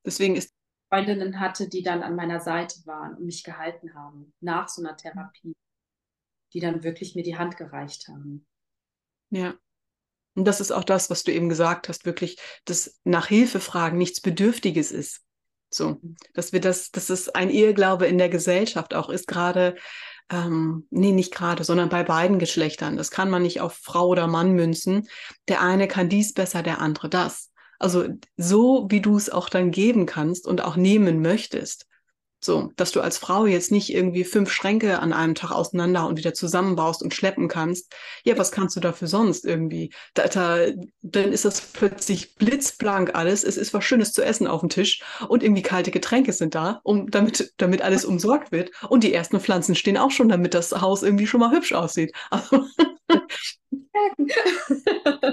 deswegen 0.04 0.36
ist 0.36 0.54
Freundinnen 0.88 1.40
hatte, 1.40 1.68
die 1.68 1.82
dann 1.82 2.02
an 2.02 2.14
meiner 2.14 2.40
Seite 2.40 2.76
waren 2.84 3.16
und 3.16 3.24
mich 3.24 3.42
gehalten 3.42 3.94
haben 3.94 4.32
nach 4.40 4.68
so 4.68 4.80
einer 4.80 4.96
Therapie, 4.96 5.56
die 6.52 6.60
dann 6.60 6.84
wirklich 6.84 7.16
mir 7.16 7.24
die 7.24 7.36
Hand 7.36 7.56
gereicht 7.56 8.06
haben. 8.06 8.46
Ja. 9.30 9.54
Und 10.36 10.44
das 10.46 10.60
ist 10.60 10.70
auch 10.70 10.84
das, 10.84 11.10
was 11.10 11.24
du 11.24 11.32
eben 11.32 11.48
gesagt 11.48 11.88
hast, 11.88 12.04
wirklich, 12.06 12.38
dass 12.64 13.00
nach 13.04 13.26
Hilfe 13.26 13.60
fragen 13.60 13.98
nichts 13.98 14.20
Bedürftiges 14.20 14.92
ist. 14.92 15.24
So, 15.68 15.98
mhm. 16.00 16.16
dass 16.34 16.52
wir 16.52 16.60
das, 16.60 16.92
dass 16.92 17.10
es 17.10 17.28
ein 17.28 17.50
Irrglaube 17.50 18.06
in 18.06 18.18
der 18.18 18.28
Gesellschaft 18.28 18.94
auch 18.94 19.08
ist, 19.08 19.26
gerade, 19.26 19.76
ähm, 20.30 20.86
nee, 20.90 21.12
nicht 21.12 21.34
gerade, 21.34 21.64
sondern 21.64 21.88
bei 21.88 22.02
beiden 22.02 22.38
Geschlechtern. 22.38 22.96
Das 22.96 23.10
kann 23.10 23.30
man 23.30 23.42
nicht 23.42 23.60
auf 23.60 23.74
Frau 23.74 24.08
oder 24.08 24.26
Mann 24.26 24.52
münzen. 24.52 25.08
Der 25.48 25.60
eine 25.60 25.88
kann 25.88 26.08
dies 26.08 26.32
besser, 26.32 26.62
der 26.62 26.80
andere 26.80 27.08
das. 27.08 27.50
Also 27.78 28.08
so, 28.36 28.86
wie 28.90 29.00
du 29.00 29.16
es 29.16 29.30
auch 29.30 29.48
dann 29.48 29.70
geben 29.70 30.06
kannst 30.06 30.46
und 30.46 30.62
auch 30.62 30.76
nehmen 30.76 31.20
möchtest. 31.20 31.86
So, 32.44 32.72
dass 32.76 32.92
du 32.92 33.00
als 33.00 33.16
Frau 33.16 33.46
jetzt 33.46 33.72
nicht 33.72 33.90
irgendwie 33.90 34.22
fünf 34.22 34.52
Schränke 34.52 34.98
an 34.98 35.14
einem 35.14 35.34
Tag 35.34 35.50
auseinander 35.50 36.06
und 36.06 36.18
wieder 36.18 36.34
zusammenbaust 36.34 37.02
und 37.02 37.14
schleppen 37.14 37.48
kannst. 37.48 37.90
Ja, 38.22 38.36
was 38.36 38.52
kannst 38.52 38.76
du 38.76 38.80
dafür 38.80 39.08
sonst 39.08 39.46
irgendwie? 39.46 39.94
Da, 40.12 40.28
da, 40.28 40.66
dann 41.00 41.32
ist 41.32 41.46
das 41.46 41.62
plötzlich 41.62 42.34
blitzblank 42.34 43.14
alles. 43.14 43.44
Es 43.44 43.56
ist 43.56 43.72
was 43.72 43.82
Schönes 43.82 44.12
zu 44.12 44.22
essen 44.22 44.46
auf 44.46 44.60
dem 44.60 44.68
Tisch 44.68 45.02
und 45.26 45.42
irgendwie 45.42 45.62
kalte 45.62 45.90
Getränke 45.90 46.34
sind 46.34 46.54
da, 46.54 46.80
um, 46.82 47.10
damit, 47.10 47.54
damit 47.56 47.80
alles 47.80 48.04
umsorgt 48.04 48.52
wird. 48.52 48.72
Und 48.90 49.04
die 49.04 49.14
ersten 49.14 49.40
Pflanzen 49.40 49.74
stehen 49.74 49.96
auch 49.96 50.10
schon, 50.10 50.28
damit 50.28 50.52
das 50.52 50.72
Haus 50.72 51.02
irgendwie 51.02 51.26
schon 51.26 51.40
mal 51.40 51.50
hübsch 51.50 51.72
aussieht. 51.72 52.14
Also, 52.28 52.62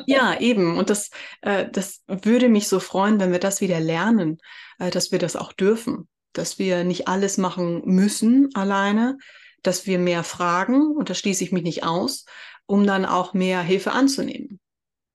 ja, 0.07 0.39
eben. 0.39 0.77
Und 0.77 0.89
das, 0.89 1.09
äh, 1.41 1.67
das 1.69 2.03
würde 2.07 2.47
mich 2.47 2.69
so 2.69 2.79
freuen, 2.79 3.19
wenn 3.19 3.33
wir 3.33 3.39
das 3.39 3.59
wieder 3.59 3.81
lernen, 3.81 4.37
äh, 4.79 4.91
dass 4.91 5.11
wir 5.11 5.19
das 5.19 5.35
auch 5.35 5.51
dürfen 5.51 6.07
dass 6.33 6.59
wir 6.59 6.83
nicht 6.83 7.07
alles 7.07 7.37
machen 7.37 7.81
müssen 7.85 8.49
alleine, 8.55 9.17
dass 9.63 9.85
wir 9.85 9.99
mehr 9.99 10.23
fragen, 10.23 10.95
und 10.95 11.09
da 11.09 11.13
schließe 11.13 11.43
ich 11.43 11.51
mich 11.51 11.63
nicht 11.63 11.83
aus, 11.83 12.25
um 12.65 12.85
dann 12.85 13.05
auch 13.05 13.33
mehr 13.33 13.61
Hilfe 13.61 13.91
anzunehmen. 13.91 14.59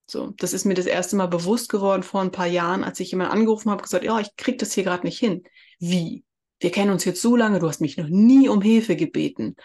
So, 0.08 0.32
das 0.38 0.52
ist 0.52 0.64
mir 0.64 0.74
das 0.74 0.86
erste 0.86 1.16
Mal 1.16 1.26
bewusst 1.26 1.68
geworden 1.68 2.04
vor 2.04 2.20
ein 2.20 2.30
paar 2.30 2.46
Jahren, 2.46 2.84
als 2.84 3.00
ich 3.00 3.10
jemand 3.10 3.32
angerufen 3.32 3.70
habe, 3.70 3.82
gesagt, 3.82 4.04
ja, 4.04 4.20
ich 4.20 4.36
kriege 4.36 4.58
das 4.58 4.72
hier 4.72 4.84
gerade 4.84 5.04
nicht 5.04 5.18
hin. 5.18 5.42
Wie? 5.80 6.24
Wir 6.60 6.70
kennen 6.70 6.92
uns 6.92 7.04
jetzt 7.04 7.20
so 7.20 7.34
lange, 7.34 7.58
du 7.58 7.68
hast 7.68 7.80
mich 7.80 7.96
noch 7.96 8.08
nie 8.08 8.48
um 8.48 8.62
Hilfe 8.62 8.94
gebeten. 8.94 9.56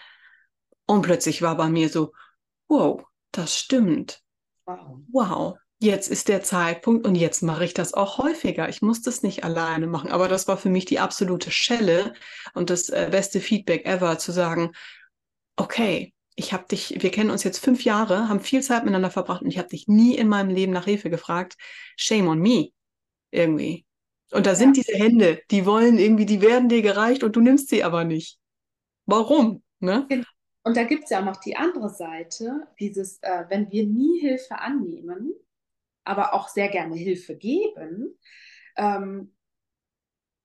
Und 0.86 1.02
plötzlich 1.02 1.42
war 1.42 1.56
bei 1.56 1.68
mir 1.68 1.88
so, 1.88 2.12
wow, 2.68 3.04
das 3.30 3.56
stimmt. 3.56 4.22
Wow. 4.66 4.98
wow 5.10 5.58
jetzt 5.82 6.08
ist 6.08 6.28
der 6.28 6.42
Zeitpunkt 6.42 7.06
und 7.06 7.14
jetzt 7.14 7.42
mache 7.42 7.64
ich 7.64 7.74
das 7.74 7.94
auch 7.94 8.18
häufiger. 8.18 8.68
Ich 8.68 8.82
muss 8.82 9.02
das 9.02 9.22
nicht 9.22 9.44
alleine 9.44 9.86
machen. 9.86 10.10
Aber 10.10 10.28
das 10.28 10.48
war 10.48 10.56
für 10.56 10.70
mich 10.70 10.84
die 10.84 10.98
absolute 10.98 11.50
Schelle 11.50 12.14
und 12.54 12.70
das 12.70 12.88
äh, 12.88 13.08
beste 13.10 13.40
Feedback 13.40 13.84
ever, 13.84 14.18
zu 14.18 14.32
sagen, 14.32 14.72
okay, 15.56 16.14
ich 16.34 16.52
habe 16.52 16.64
dich, 16.70 17.02
wir 17.02 17.10
kennen 17.10 17.30
uns 17.30 17.44
jetzt 17.44 17.58
fünf 17.58 17.84
Jahre, 17.84 18.28
haben 18.28 18.40
viel 18.40 18.62
Zeit 18.62 18.84
miteinander 18.84 19.10
verbracht 19.10 19.42
und 19.42 19.48
ich 19.48 19.58
habe 19.58 19.68
dich 19.68 19.86
nie 19.88 20.16
in 20.16 20.28
meinem 20.28 20.50
Leben 20.50 20.72
nach 20.72 20.86
Hilfe 20.86 21.10
gefragt. 21.10 21.56
Shame 21.96 22.28
on 22.28 22.38
me. 22.38 22.70
Irgendwie. 23.30 23.84
Und 24.30 24.46
da 24.46 24.50
ja. 24.50 24.56
sind 24.56 24.76
diese 24.76 24.94
Hände, 24.94 25.42
die 25.50 25.66
wollen 25.66 25.98
irgendwie, 25.98 26.26
die 26.26 26.40
werden 26.40 26.68
dir 26.68 26.80
gereicht 26.80 27.22
und 27.22 27.36
du 27.36 27.40
nimmst 27.40 27.68
sie 27.68 27.84
aber 27.84 28.04
nicht. 28.04 28.38
Warum? 29.04 29.62
Ne? 29.80 30.06
Genau. 30.08 30.24
Und 30.64 30.76
da 30.76 30.84
gibt 30.84 31.04
es 31.04 31.10
ja 31.10 31.20
auch 31.20 31.24
noch 31.24 31.38
die 31.38 31.56
andere 31.56 31.90
Seite, 31.90 32.68
dieses, 32.78 33.18
äh, 33.22 33.44
wenn 33.48 33.70
wir 33.70 33.84
nie 33.84 34.20
Hilfe 34.20 34.58
annehmen, 34.58 35.34
aber 36.04 36.34
auch 36.34 36.48
sehr 36.48 36.68
gerne 36.68 36.96
Hilfe 36.96 37.36
geben, 37.36 38.18
ähm, 38.76 39.32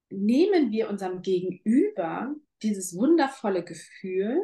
nehmen 0.10 0.72
wir 0.72 0.90
unserem 0.90 1.22
Gegenüber 1.22 2.34
dieses 2.62 2.96
wundervolle 2.96 3.64
Gefühl, 3.64 4.42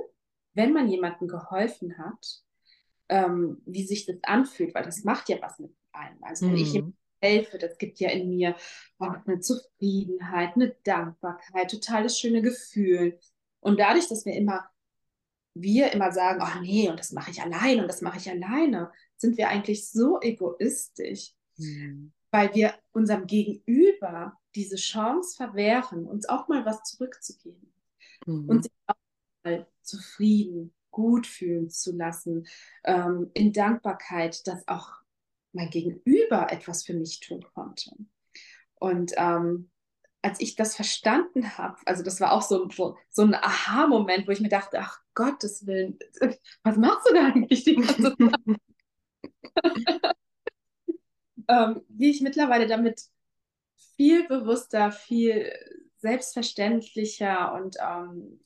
wenn 0.54 0.74
man 0.74 0.90
jemandem 0.90 1.28
geholfen 1.28 1.98
hat, 1.98 2.44
ähm, 3.10 3.62
wie 3.66 3.86
sich 3.86 4.06
das 4.06 4.18
anfühlt, 4.24 4.74
weil 4.76 4.84
das 4.84 5.04
macht 5.04 5.30
ja 5.30 5.38
was 5.42 5.60
mit 5.60 5.72
einem. 5.92 6.24
Also 6.24 6.46
wenn 6.46 6.54
mhm. 6.54 6.62
ich 6.62 6.74
jemandem 6.74 6.98
helfe, 7.22 7.58
das 7.58 7.78
gibt 7.78 8.00
ja 8.00 8.10
in 8.10 8.30
mir 8.30 8.56
auch 9.00 9.16
eine 9.26 9.40
Zufriedenheit, 9.40 10.56
eine 10.56 10.76
Dankbarkeit, 10.84 11.72
total 11.72 12.04
das 12.04 12.20
schöne 12.20 12.42
Gefühl. 12.42 13.18
Und 13.62 13.80
dadurch, 13.80 14.10
dass 14.10 14.26
wir 14.26 14.34
immer, 14.34 14.70
wir 15.54 15.94
immer 15.94 16.12
sagen, 16.12 16.44
oh 16.44 16.62
nee, 16.62 16.90
und 16.90 17.00
das 17.00 17.14
mache 17.14 17.32
ich 17.32 17.42
allein 17.42 17.80
und 17.80 17.88
das 17.88 18.02
mache 18.02 18.18
ich 18.18 18.30
alleine, 18.30 18.92
sind 19.24 19.38
wir 19.38 19.48
eigentlich 19.48 19.90
so 19.90 20.20
egoistisch, 20.22 21.32
mhm. 21.56 22.12
weil 22.30 22.54
wir 22.54 22.76
unserem 22.92 23.26
Gegenüber 23.26 24.38
diese 24.54 24.76
Chance 24.76 25.38
verwehren, 25.38 26.06
uns 26.06 26.28
auch 26.28 26.50
mal 26.50 26.66
was 26.66 26.84
zurückzugeben 26.84 27.74
mhm. 28.26 28.50
und 28.50 28.64
sich 28.64 28.74
auch 28.86 28.96
mal 29.46 29.66
zufrieden, 29.82 30.74
gut 30.92 31.26
fühlen 31.26 31.70
zu 31.70 31.96
lassen, 31.96 32.46
ähm, 32.84 33.32
in 33.34 33.54
Dankbarkeit, 33.54 34.46
dass 34.46 34.68
auch 34.68 34.90
mein 35.54 35.70
Gegenüber 35.70 36.52
etwas 36.52 36.84
für 36.84 36.94
mich 36.94 37.22
tun 37.22 37.46
konnte. 37.54 37.92
Und 38.76 39.14
ähm, 39.16 39.72
als 40.22 40.42
ich 40.42 40.56
das 40.56 40.76
verstanden 40.76 41.58
habe, 41.58 41.78
also 41.86 42.04
das 42.04 42.20
war 42.20 42.34
auch 42.34 42.42
so, 42.42 42.70
so, 42.70 42.98
so 43.10 43.22
ein 43.22 43.34
Aha-Moment, 43.34 44.28
wo 44.28 44.32
ich 44.32 44.42
mir 44.42 44.50
dachte, 44.50 44.80
ach 44.82 45.00
Gottes 45.14 45.66
Willen, 45.66 45.98
was 46.64 46.76
machst 46.76 47.10
du 47.10 47.14
da 47.14 47.28
eigentlich 47.28 47.64
die 47.64 47.76
ganze 47.76 48.18
Zeit? 48.18 48.60
ähm, 51.48 51.82
wie 51.90 52.10
ich 52.10 52.22
mittlerweile 52.22 52.68
damit 52.68 53.02
viel 53.96 54.28
bewusster, 54.28 54.92
viel 54.92 55.52
selbstverständlicher 55.98 57.54
und 57.54 57.78
ähm, 57.80 58.40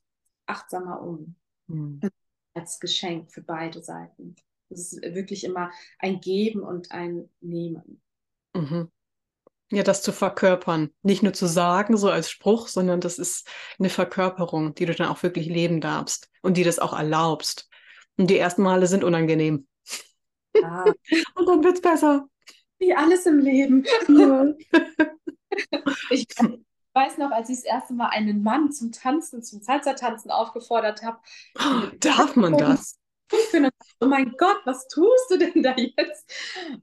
achtsamer 0.45 1.01
um. 1.01 1.35
Mhm. 1.67 2.01
Als 2.53 2.79
Geschenk 2.79 3.31
für 3.31 3.41
beide 3.41 3.83
Seiten. 3.83 4.35
Es 4.69 4.93
ist 4.93 5.01
wirklich 5.01 5.43
immer 5.43 5.71
ein 5.99 6.19
Geben 6.19 6.61
und 6.61 6.91
ein 6.91 7.29
Nehmen. 7.39 8.01
Mhm. 8.53 8.91
Ja, 9.69 9.83
das 9.83 10.01
zu 10.01 10.13
verkörpern. 10.13 10.91
Nicht 11.01 11.23
nur 11.23 11.33
zu 11.33 11.45
sagen, 11.45 11.97
so 11.97 12.09
als 12.09 12.29
Spruch, 12.29 12.67
sondern 12.67 13.01
das 13.01 13.19
ist 13.19 13.49
eine 13.79 13.89
Verkörperung, 13.89 14.73
die 14.75 14.85
du 14.85 14.95
dann 14.95 15.09
auch 15.09 15.23
wirklich 15.23 15.47
leben 15.47 15.81
darfst 15.81 16.29
und 16.41 16.55
die 16.55 16.63
das 16.63 16.79
auch 16.79 16.97
erlaubst. 16.97 17.69
Und 18.15 18.29
die 18.29 18.37
ersten 18.37 18.63
Male 18.63 18.87
sind 18.87 19.03
unangenehm. 19.03 19.67
Ja. 20.61 20.85
und 21.35 21.47
dann 21.47 21.63
wird 21.63 21.75
es 21.75 21.81
besser. 21.81 22.27
Wie 22.79 22.93
alles 22.93 23.25
im 23.25 23.39
Leben. 23.39 23.85
Ja. 24.07 24.45
ich 26.09 26.27
weiß 26.93 27.17
noch, 27.17 27.31
als 27.31 27.49
ich 27.49 27.57
das 27.57 27.65
erste 27.65 27.93
Mal 27.93 28.09
einen 28.09 28.43
Mann 28.43 28.71
zum 28.71 28.91
Tanzen, 28.91 29.43
zum 29.43 29.61
Salsa-Tanzen 29.61 30.31
aufgefordert 30.31 31.03
habe. 31.03 31.19
Oh, 31.59 31.87
darf 31.99 32.35
man 32.35 32.57
das? 32.57 32.99
Oh 33.99 34.05
mein 34.05 34.33
Gott, 34.37 34.61
was 34.65 34.87
tust 34.87 35.29
du 35.29 35.37
denn 35.37 35.61
da 35.61 35.75
jetzt? 35.75 36.31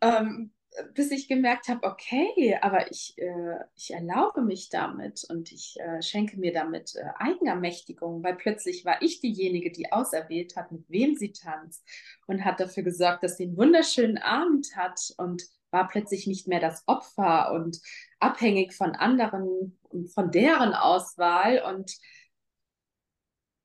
Ähm, 0.00 0.52
bis 0.94 1.10
ich 1.10 1.28
gemerkt 1.28 1.68
habe, 1.68 1.86
okay, 1.86 2.58
aber 2.60 2.90
ich, 2.90 3.16
äh, 3.18 3.58
ich 3.76 3.92
erlaube 3.92 4.42
mich 4.42 4.70
damit 4.70 5.24
und 5.28 5.52
ich 5.52 5.76
äh, 5.80 6.02
schenke 6.02 6.38
mir 6.38 6.52
damit 6.52 6.94
äh, 6.96 7.04
Eigenermächtigung, 7.16 8.22
weil 8.22 8.34
plötzlich 8.36 8.84
war 8.84 9.00
ich 9.02 9.20
diejenige, 9.20 9.70
die 9.70 9.92
auserwählt 9.92 10.56
hat, 10.56 10.72
mit 10.72 10.84
wem 10.88 11.14
sie 11.14 11.32
tanzt 11.32 11.84
und 12.26 12.44
hat 12.44 12.60
dafür 12.60 12.82
gesorgt, 12.82 13.22
dass 13.22 13.36
sie 13.36 13.44
einen 13.44 13.56
wunderschönen 13.56 14.18
Abend 14.18 14.76
hat 14.76 15.14
und 15.16 15.44
war 15.70 15.88
plötzlich 15.88 16.26
nicht 16.26 16.48
mehr 16.48 16.60
das 16.60 16.82
Opfer 16.86 17.52
und 17.52 17.80
abhängig 18.20 18.74
von 18.74 18.92
anderen 18.92 19.78
und 19.88 20.08
von 20.08 20.30
deren 20.30 20.72
Auswahl. 20.72 21.62
Und 21.62 21.92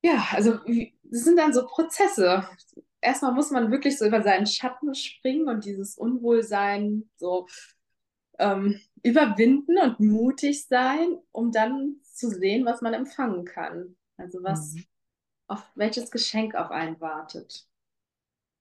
ja, 0.01 0.28
also 0.32 0.60
das 1.03 1.24
sind 1.24 1.38
dann 1.38 1.53
so 1.53 1.66
Prozesse. 1.66 2.47
Erstmal 3.02 3.34
muss 3.34 3.52
man 3.52 3.72
wirklich 3.72 3.97
so 3.97 4.06
über 4.06 4.22
seinen 4.22 4.45
Schatten 4.45 4.93
springen 4.93 5.47
und 5.47 5.66
dieses 5.66 5.97
Unwohlsein 5.97 7.10
so 7.18 7.47
ähm, 8.38 8.80
überwinden 9.04 9.78
und 9.78 10.00
mutig 10.00 10.68
sein, 10.68 11.18
um 11.32 11.52
dann 11.52 11.97
zu 12.04 12.30
sehen, 12.30 12.66
was 12.66 12.82
man 12.82 12.93
empfangen 12.93 13.45
kann. 13.45 13.95
Also 14.18 14.43
was, 14.43 14.74
mhm. 14.74 14.86
auf 15.47 15.64
welches 15.76 16.12
Geschenk 16.12 16.56
auf 16.56 16.72
einen 16.72 17.00
wartet. 17.00 17.66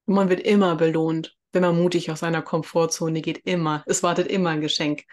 Man 0.07 0.29
wird 0.29 0.41
immer 0.41 0.77
belohnt 0.77 1.39
wenn 1.53 1.63
man 1.63 1.81
mutig 1.81 2.11
aus 2.11 2.21
seiner 2.21 2.43
Komfortzone 2.43 3.21
geht, 3.21 3.39
immer. 3.47 3.83
Es 3.87 4.03
wartet 4.03 4.29
immer 4.29 4.51
ein 4.51 4.61
Geschenk 4.61 5.05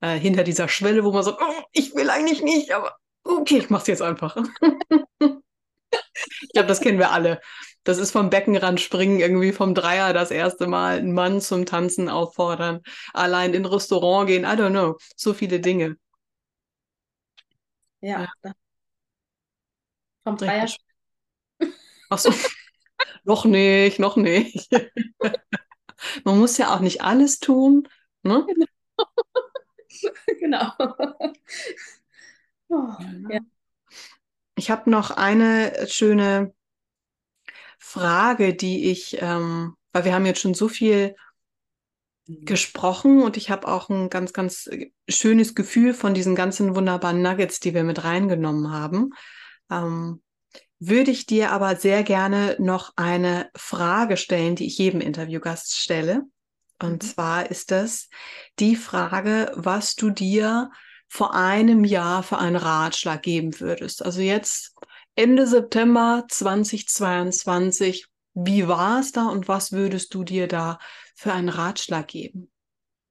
äh, 0.00 0.18
hinter 0.18 0.44
dieser 0.44 0.68
Schwelle, 0.68 1.04
wo 1.04 1.12
man 1.12 1.22
sagt, 1.22 1.40
oh, 1.40 1.62
ich 1.72 1.94
will 1.94 2.10
eigentlich 2.10 2.42
nicht, 2.42 2.72
aber 2.72 2.96
okay, 3.24 3.58
ich 3.58 3.70
mach's 3.70 3.86
jetzt 3.86 4.02
einfach. 4.02 4.36
ich 5.20 6.52
glaube, 6.52 6.68
das 6.68 6.80
kennen 6.80 6.98
wir 6.98 7.10
alle. 7.10 7.40
Das 7.86 7.98
ist 7.98 8.10
vom 8.10 8.30
Beckenrand 8.30 8.80
springen, 8.80 9.20
irgendwie 9.20 9.52
vom 9.52 9.72
Dreier 9.72 10.12
das 10.12 10.32
erste 10.32 10.66
Mal, 10.66 10.98
einen 10.98 11.12
Mann 11.12 11.40
zum 11.40 11.66
Tanzen 11.66 12.08
auffordern, 12.08 12.80
allein 13.14 13.54
in 13.54 13.62
ein 13.62 13.72
Restaurant 13.72 14.26
gehen, 14.26 14.42
I 14.42 14.48
don't 14.48 14.70
know, 14.70 14.96
so 15.14 15.32
viele 15.32 15.60
Dinge. 15.60 15.96
Ja. 18.00 18.26
ja. 18.42 18.52
Vom 20.24 20.36
Dreier 20.36 20.66
springen. 20.66 20.94
Ach 22.10 22.18
so. 22.18 22.32
noch 23.22 23.44
nicht, 23.44 24.00
noch 24.00 24.16
nicht. 24.16 24.68
Man 26.24 26.40
muss 26.40 26.58
ja 26.58 26.74
auch 26.74 26.80
nicht 26.80 27.02
alles 27.02 27.38
tun. 27.38 27.88
Ne? 28.24 28.44
Genau. 30.40 30.72
oh, 32.68 32.88
ja. 33.30 33.38
Ich 34.56 34.72
habe 34.72 34.90
noch 34.90 35.12
eine 35.12 35.86
schöne 35.88 36.55
Frage, 37.88 38.52
die 38.52 38.90
ich, 38.90 39.16
ähm, 39.20 39.76
weil 39.92 40.04
wir 40.04 40.12
haben 40.12 40.26
jetzt 40.26 40.40
schon 40.40 40.54
so 40.54 40.68
viel 40.68 41.14
mhm. 42.26 42.44
gesprochen 42.44 43.22
und 43.22 43.36
ich 43.36 43.48
habe 43.48 43.68
auch 43.68 43.88
ein 43.88 44.10
ganz, 44.10 44.32
ganz 44.32 44.68
schönes 45.08 45.54
Gefühl 45.54 45.94
von 45.94 46.12
diesen 46.12 46.34
ganzen 46.34 46.74
wunderbaren 46.74 47.22
Nuggets, 47.22 47.60
die 47.60 47.74
wir 47.74 47.84
mit 47.84 48.02
reingenommen 48.02 48.72
haben. 48.72 49.10
Ähm, 49.70 50.20
würde 50.80 51.12
ich 51.12 51.26
dir 51.26 51.52
aber 51.52 51.76
sehr 51.76 52.02
gerne 52.02 52.56
noch 52.58 52.92
eine 52.96 53.50
Frage 53.54 54.16
stellen, 54.16 54.56
die 54.56 54.66
ich 54.66 54.78
jedem 54.78 55.00
Interviewgast 55.00 55.76
stelle. 55.76 56.24
Und 56.82 57.04
mhm. 57.04 57.06
zwar 57.06 57.50
ist 57.52 57.70
das 57.70 58.08
die 58.58 58.74
Frage, 58.74 59.52
was 59.54 59.94
du 59.94 60.10
dir 60.10 60.72
vor 61.06 61.34
einem 61.34 61.84
Jahr 61.84 62.24
für 62.24 62.38
einen 62.38 62.56
Ratschlag 62.56 63.22
geben 63.22 63.60
würdest. 63.60 64.04
Also 64.04 64.20
jetzt 64.20 64.74
Ende 65.18 65.46
September 65.46 66.26
2022, 66.28 68.06
wie 68.34 68.68
war 68.68 69.00
es 69.00 69.12
da 69.12 69.28
und 69.30 69.48
was 69.48 69.72
würdest 69.72 70.12
du 70.12 70.24
dir 70.24 70.46
da 70.46 70.78
für 71.14 71.32
einen 71.32 71.48
Ratschlag 71.48 72.06
geben? 72.08 72.52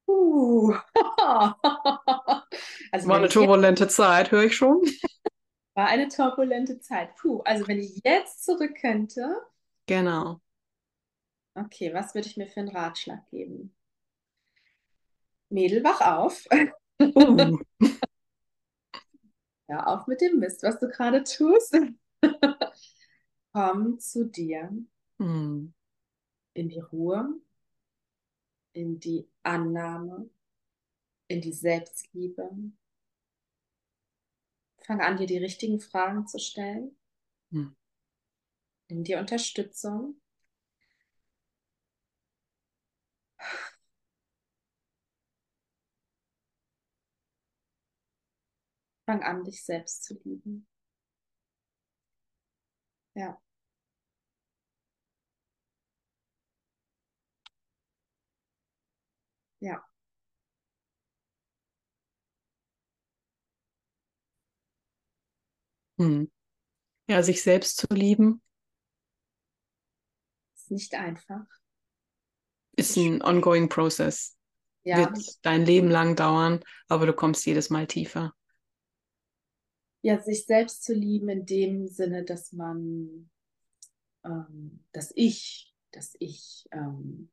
Uh. 0.06 0.72
also 2.92 3.08
war 3.08 3.16
eine 3.16 3.28
turbulente 3.28 3.88
Zeit, 3.88 4.30
höre 4.30 4.44
ich 4.44 4.56
schon. 4.56 4.82
War 5.74 5.88
eine 5.88 6.06
turbulente 6.06 6.78
Zeit. 6.78 7.16
Puh, 7.16 7.40
also 7.40 7.66
wenn 7.66 7.80
ich 7.80 8.00
jetzt 8.04 8.44
zurück 8.44 8.76
könnte. 8.80 9.42
Genau. 9.86 10.40
Okay, 11.56 11.92
was 11.92 12.14
würde 12.14 12.28
ich 12.28 12.36
mir 12.36 12.46
für 12.46 12.60
einen 12.60 12.68
Ratschlag 12.68 13.28
geben? 13.30 13.74
Mädel, 15.48 15.82
wach 15.82 16.00
auf. 16.02 16.46
Uh. 17.02 17.58
Hör 19.68 19.88
auf 19.88 20.06
mit 20.06 20.20
dem 20.20 20.38
Mist, 20.38 20.62
was 20.62 20.78
du 20.78 20.88
gerade 20.88 21.24
tust. 21.24 21.76
Komm 23.52 23.98
zu 23.98 24.24
dir. 24.26 24.70
Mm. 25.18 25.72
In 26.54 26.68
die 26.68 26.80
Ruhe, 26.80 27.40
in 28.72 28.98
die 28.98 29.28
Annahme, 29.42 30.30
in 31.28 31.40
die 31.40 31.52
Selbstliebe, 31.52 32.50
Fang 34.86 35.00
an, 35.00 35.16
dir 35.16 35.26
die 35.26 35.38
richtigen 35.38 35.80
Fragen 35.80 36.28
zu 36.28 36.38
stellen. 36.38 36.96
Hm. 37.50 37.74
Nimm 38.88 39.02
dir 39.02 39.18
Unterstützung. 39.18 40.20
Fang 49.06 49.22
an, 49.22 49.44
dich 49.44 49.64
selbst 49.64 50.04
zu 50.04 50.14
lieben. 50.24 50.66
Ja. 53.14 53.40
Ja. 59.60 59.86
Hm. 65.98 66.30
Ja, 67.08 67.22
sich 67.22 67.42
selbst 67.42 67.78
zu 67.78 67.86
lieben. 67.92 68.42
Ist 70.56 70.70
nicht 70.70 70.94
einfach. 70.94 71.46
Ist 72.76 72.96
ein 72.96 73.22
ongoing 73.22 73.68
process. 73.68 74.36
Ja. 74.84 74.98
Wird 74.98 75.18
dein 75.42 75.64
Leben 75.64 75.88
lang 75.90 76.14
dauern, 76.16 76.60
aber 76.88 77.06
du 77.06 77.12
kommst 77.12 77.46
jedes 77.46 77.70
Mal 77.70 77.86
tiefer. 77.86 78.34
Ja, 80.06 80.20
sich 80.20 80.46
selbst 80.46 80.84
zu 80.84 80.94
lieben 80.94 81.28
in 81.28 81.46
dem 81.46 81.88
Sinne, 81.88 82.24
dass 82.24 82.52
man, 82.52 83.28
ähm, 84.22 84.84
dass 84.92 85.12
ich, 85.16 85.74
dass 85.90 86.14
ich 86.20 86.68
ähm, 86.70 87.28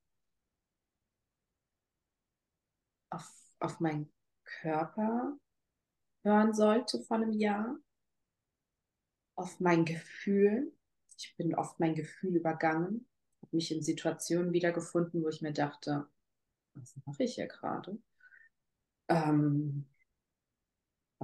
auf, 3.11 3.31
auf 3.59 3.79
meinen 3.79 4.11
Körper 4.43 5.37
hören 6.23 6.55
sollte 6.55 6.99
von 7.03 7.21
einem 7.21 7.33
Jahr, 7.33 7.77
auf 9.35 9.59
mein 9.59 9.85
Gefühl. 9.85 10.75
Ich 11.15 11.35
bin 11.37 11.53
oft 11.53 11.79
mein 11.79 11.93
Gefühl 11.93 12.37
übergangen, 12.37 13.07
habe 13.43 13.55
mich 13.55 13.71
in 13.71 13.83
Situationen 13.83 14.51
wiedergefunden, 14.51 15.23
wo 15.23 15.29
ich 15.29 15.43
mir 15.43 15.53
dachte, 15.53 16.07
was 16.73 16.95
mache 17.05 17.25
ich 17.25 17.35
hier 17.35 17.47
gerade? 17.47 18.01
Ähm, 19.09 19.85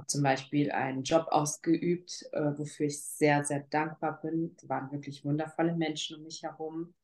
habe 0.00 0.06
zum 0.06 0.22
Beispiel 0.22 0.70
einen 0.70 1.02
Job 1.02 1.26
ausgeübt, 1.30 2.26
äh, 2.32 2.56
wofür 2.56 2.86
ich 2.86 3.02
sehr, 3.02 3.44
sehr 3.44 3.60
dankbar 3.60 4.18
bin. 4.22 4.56
Es 4.56 4.66
waren 4.66 4.90
wirklich 4.92 5.26
wundervolle 5.26 5.76
Menschen 5.76 6.16
um 6.16 6.22
mich 6.22 6.42
herum. 6.42 6.94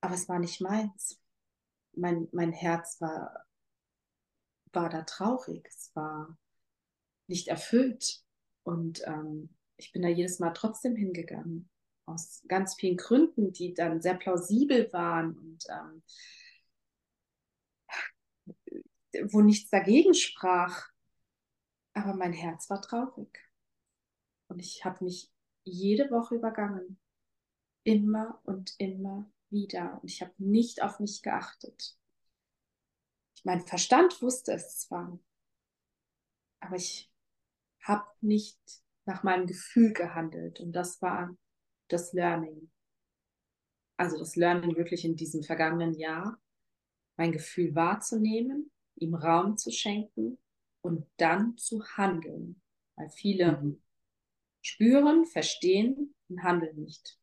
Aber 0.00 0.14
es 0.14 0.28
war 0.28 0.40
nicht 0.40 0.60
meins. 0.60 1.20
Mein, 1.94 2.26
mein 2.32 2.50
Herz 2.50 3.00
war, 3.00 3.46
war 4.72 4.88
da 4.88 5.02
traurig. 5.02 5.64
Es 5.68 5.94
war 5.94 6.36
nicht 7.28 7.46
erfüllt. 7.46 8.24
Und 8.64 9.06
ähm, 9.06 9.50
ich 9.76 9.92
bin 9.92 10.02
da 10.02 10.08
jedes 10.08 10.40
Mal 10.40 10.50
trotzdem 10.50 10.96
hingegangen. 10.96 11.70
Aus 12.04 12.42
ganz 12.48 12.74
vielen 12.74 12.96
Gründen, 12.96 13.52
die 13.52 13.74
dann 13.74 14.02
sehr 14.02 14.14
plausibel 14.14 14.92
waren 14.92 15.38
und 15.38 15.64
ähm, 15.70 16.02
wo 19.30 19.40
nichts 19.40 19.70
dagegen 19.70 20.14
sprach. 20.14 20.91
Aber 21.94 22.14
mein 22.14 22.32
Herz 22.32 22.70
war 22.70 22.80
traurig. 22.80 23.38
Und 24.48 24.60
ich 24.60 24.84
habe 24.84 25.04
mich 25.04 25.30
jede 25.64 26.10
Woche 26.10 26.36
übergangen. 26.36 26.98
Immer 27.84 28.40
und 28.44 28.74
immer 28.78 29.30
wieder. 29.50 30.00
Und 30.02 30.10
ich 30.10 30.22
habe 30.22 30.32
nicht 30.38 30.82
auf 30.82 31.00
mich 31.00 31.22
geachtet. 31.22 31.96
Mein 33.44 33.60
Verstand 33.60 34.22
wusste 34.22 34.52
es 34.52 34.78
zwar, 34.78 35.18
aber 36.60 36.76
ich 36.76 37.10
habe 37.80 38.06
nicht 38.20 38.60
nach 39.04 39.24
meinem 39.24 39.46
Gefühl 39.46 39.92
gehandelt. 39.92 40.60
Und 40.60 40.72
das 40.72 41.02
war 41.02 41.36
das 41.88 42.12
Learning. 42.12 42.70
Also 43.96 44.18
das 44.18 44.36
Learning 44.36 44.76
wirklich 44.76 45.04
in 45.04 45.16
diesem 45.16 45.42
vergangenen 45.42 45.94
Jahr, 45.94 46.40
mein 47.16 47.32
Gefühl 47.32 47.74
wahrzunehmen, 47.74 48.70
ihm 48.94 49.14
Raum 49.14 49.56
zu 49.58 49.70
schenken 49.72 50.38
und 50.82 51.06
dann 51.16 51.56
zu 51.56 51.84
handeln. 51.96 52.60
Weil 52.96 53.08
viele 53.08 53.60
mhm. 53.60 53.82
spüren, 54.60 55.24
verstehen 55.26 56.14
und 56.28 56.42
handeln 56.42 56.76
nicht. 56.76 57.18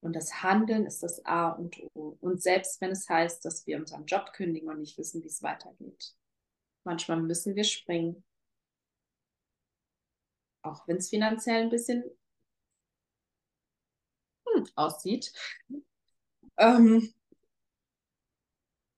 Und 0.00 0.14
das 0.14 0.42
Handeln 0.42 0.86
ist 0.86 1.02
das 1.02 1.24
A 1.24 1.48
und 1.50 1.76
O. 1.94 2.16
Und 2.20 2.40
selbst 2.40 2.80
wenn 2.80 2.92
es 2.92 3.08
heißt, 3.08 3.44
dass 3.44 3.66
wir 3.66 3.76
unseren 3.76 4.06
Job 4.06 4.32
kündigen 4.32 4.68
und 4.68 4.78
nicht 4.78 4.96
wissen, 4.98 5.22
wie 5.22 5.28
es 5.28 5.42
weitergeht. 5.42 6.14
Manchmal 6.84 7.20
müssen 7.20 7.56
wir 7.56 7.64
springen. 7.64 8.22
Auch 10.62 10.86
wenn 10.86 10.98
es 10.98 11.08
finanziell 11.08 11.62
ein 11.62 11.70
bisschen 11.70 12.04
hm, 14.46 14.66
aussieht. 14.76 15.32
Ähm, 16.56 17.12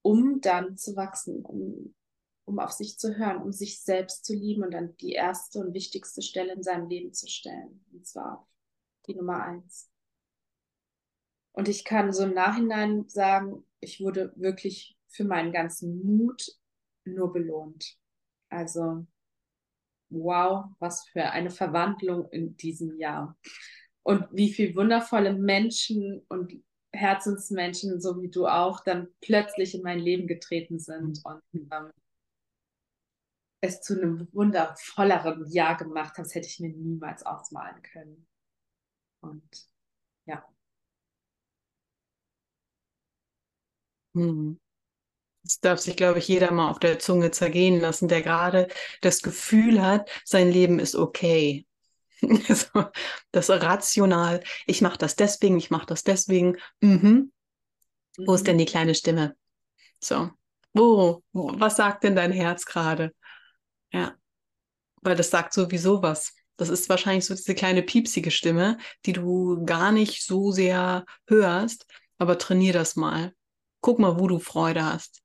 um 0.03 0.41
dann 0.41 0.77
zu 0.77 0.95
wachsen, 0.97 1.45
um 1.45 1.95
um 2.49 2.59
auf 2.59 2.73
sich 2.73 2.99
zu 2.99 3.17
hören, 3.17 3.43
um 3.43 3.53
sich 3.53 3.83
selbst 3.83 4.25
zu 4.25 4.35
lieben 4.35 4.65
und 4.65 4.73
dann 4.73 4.97
die 4.97 5.13
erste 5.13 5.61
und 5.61 5.75
wichtigste 5.75 6.23
Stelle 6.23 6.55
in 6.55 6.63
seinem 6.63 6.89
Leben 6.89 7.13
zu 7.13 7.29
stellen. 7.29 7.85
Und 7.93 8.07
zwar 8.07 8.49
die 9.07 9.15
Nummer 9.15 9.43
eins. 9.43 9.91
Und 11.53 11.69
ich 11.69 11.85
kann 11.85 12.13
so 12.13 12.25
im 12.25 12.33
Nachhinein 12.33 13.07
sagen, 13.09 13.65
ich 13.81 14.01
wurde 14.01 14.33
wirklich 14.37 14.97
für 15.09 15.25
meinen 15.25 15.53
ganzen 15.53 16.03
Mut 16.05 16.47
nur 17.05 17.33
belohnt. 17.33 17.99
Also, 18.49 19.07
wow, 20.09 20.67
was 20.79 21.07
für 21.09 21.25
eine 21.25 21.51
Verwandlung 21.51 22.31
in 22.31 22.57
diesem 22.57 22.97
Jahr. 22.97 23.37
Und 24.05 24.25
wie 24.33 24.51
viele 24.51 24.75
wundervolle 24.75 25.35
Menschen 25.35 26.25
und 26.29 26.55
Herzensmenschen, 26.93 28.01
so 28.01 28.23
wie 28.23 28.31
du 28.31 28.47
auch, 28.47 28.83
dann 28.83 29.09
plötzlich 29.21 29.75
in 29.75 29.83
mein 29.83 29.99
Leben 29.99 30.27
getreten 30.27 30.79
sind. 30.79 31.21
Und 31.25 31.43
ähm, 31.53 31.93
es 33.61 33.81
zu 33.81 33.95
einem 33.95 34.29
wundervolleren 34.33 35.51
Jahr 35.51 35.77
gemacht 35.77 36.17
habe, 36.17 36.23
das 36.23 36.35
hätte 36.35 36.47
ich 36.47 36.61
mir 36.61 36.71
niemals 36.71 37.25
ausmalen 37.25 37.83
können. 37.83 38.27
Und 39.21 39.49
ja. 40.27 40.45
Hm. 44.15 44.61
Das 45.43 45.61
darf 45.61 45.79
sich, 45.79 45.97
glaube 45.97 46.19
ich, 46.19 46.29
jeder 46.29 46.51
mal 46.51 46.71
auf 46.71 46.79
der 46.79 46.99
Zunge 46.99 47.31
zergehen 47.31 47.81
lassen, 47.81 48.09
der 48.09 48.23
gerade 48.23 48.69
das 49.01 49.23
Gefühl 49.23 49.83
hat, 49.83 50.11
sein 50.25 50.51
Leben 50.51 50.79
ist 50.79 50.95
okay. 50.95 51.67
das 53.33 53.49
rational, 53.49 54.43
ich 54.67 54.83
mache 54.83 54.99
das 54.99 55.15
deswegen, 55.17 55.57
ich 55.57 55.71
mache 55.71 55.87
das 55.87 56.03
deswegen. 56.03 56.59
Mhm. 56.81 57.33
Wo 58.19 58.35
ist 58.35 58.47
denn 58.47 58.57
mhm. 58.57 58.61
die 58.61 58.67
kleine 58.67 58.95
Stimme? 58.95 59.37
So, 60.01 60.31
wo, 60.75 61.23
was 61.33 61.77
sagt 61.77 62.05
denn 62.05 62.17
dein 62.17 62.33
Herz 62.33 62.67
gerade? 62.67 63.15
Ja, 63.93 64.17
weil 65.03 65.17
das 65.17 65.31
sagt 65.31 65.53
sowieso 65.53 66.03
was. 66.03 66.35
Das 66.57 66.69
ist 66.69 66.89
wahrscheinlich 66.89 67.25
so 67.25 67.35
diese 67.35 67.55
kleine 67.55 67.83
piepsige 67.83 68.31
Stimme, 68.31 68.79
die 69.07 69.13
du 69.13 69.65
gar 69.65 69.93
nicht 69.93 70.25
so 70.25 70.51
sehr 70.51 71.05
hörst, 71.29 71.87
aber 72.19 72.37
trainier 72.37 72.73
das 72.73 72.97
mal. 72.97 73.35
Guck 73.81 74.01
mal, 74.01 74.19
wo 74.19 74.27
du 74.27 74.41
Freude 74.41 74.85
hast 74.85 75.23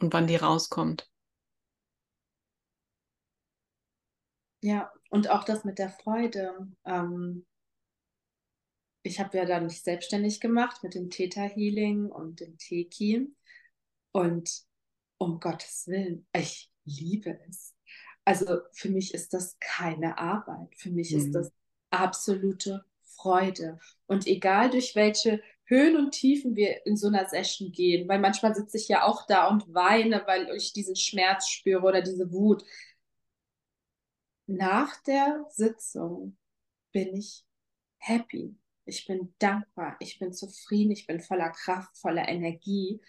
und 0.00 0.12
wann 0.12 0.26
die 0.26 0.36
rauskommt. 0.36 1.08
Ja, 4.60 4.92
und 5.10 5.30
auch 5.30 5.44
das 5.44 5.64
mit 5.64 5.78
der 5.78 5.90
Freude. 5.90 6.68
Ähm, 6.84 7.46
ich 9.04 9.20
habe 9.20 9.36
ja 9.38 9.44
dann 9.44 9.66
mich 9.66 9.82
selbstständig 9.82 10.40
gemacht 10.40 10.82
mit 10.82 10.94
dem 10.94 11.10
Theta 11.10 11.42
Healing 11.42 12.06
und 12.10 12.40
dem 12.40 12.58
Teki. 12.58 13.34
Und 14.12 14.62
um 15.18 15.38
Gottes 15.40 15.86
Willen, 15.86 16.26
ich 16.32 16.71
liebe 16.84 17.38
es. 17.48 17.74
Also 18.24 18.60
für 18.72 18.88
mich 18.88 19.14
ist 19.14 19.34
das 19.34 19.56
keine 19.60 20.18
Arbeit. 20.18 20.74
Für 20.76 20.90
mich 20.90 21.12
mhm. 21.12 21.18
ist 21.18 21.32
das 21.32 21.52
absolute 21.90 22.84
Freude. 23.02 23.78
Und 24.06 24.26
egal 24.26 24.70
durch 24.70 24.94
welche 24.94 25.42
Höhen 25.64 25.96
und 25.96 26.12
Tiefen 26.12 26.54
wir 26.56 26.84
in 26.86 26.96
so 26.96 27.08
einer 27.08 27.28
Session 27.28 27.72
gehen, 27.72 28.08
weil 28.08 28.20
manchmal 28.20 28.54
sitze 28.54 28.76
ich 28.76 28.88
ja 28.88 29.04
auch 29.04 29.26
da 29.26 29.48
und 29.48 29.72
weine, 29.72 30.22
weil 30.26 30.48
ich 30.56 30.72
diesen 30.72 30.96
Schmerz 30.96 31.48
spüre 31.48 31.82
oder 31.82 32.02
diese 32.02 32.30
Wut. 32.32 32.64
Nach 34.46 35.00
der 35.02 35.46
Sitzung 35.50 36.36
bin 36.92 37.16
ich 37.16 37.44
happy. 37.98 38.56
Ich 38.84 39.06
bin 39.06 39.32
dankbar, 39.38 39.96
ich 40.00 40.18
bin 40.18 40.32
zufrieden, 40.32 40.90
ich 40.90 41.06
bin 41.06 41.20
voller 41.20 41.50
Kraft, 41.50 41.96
voller 41.96 42.28
Energie 42.28 43.00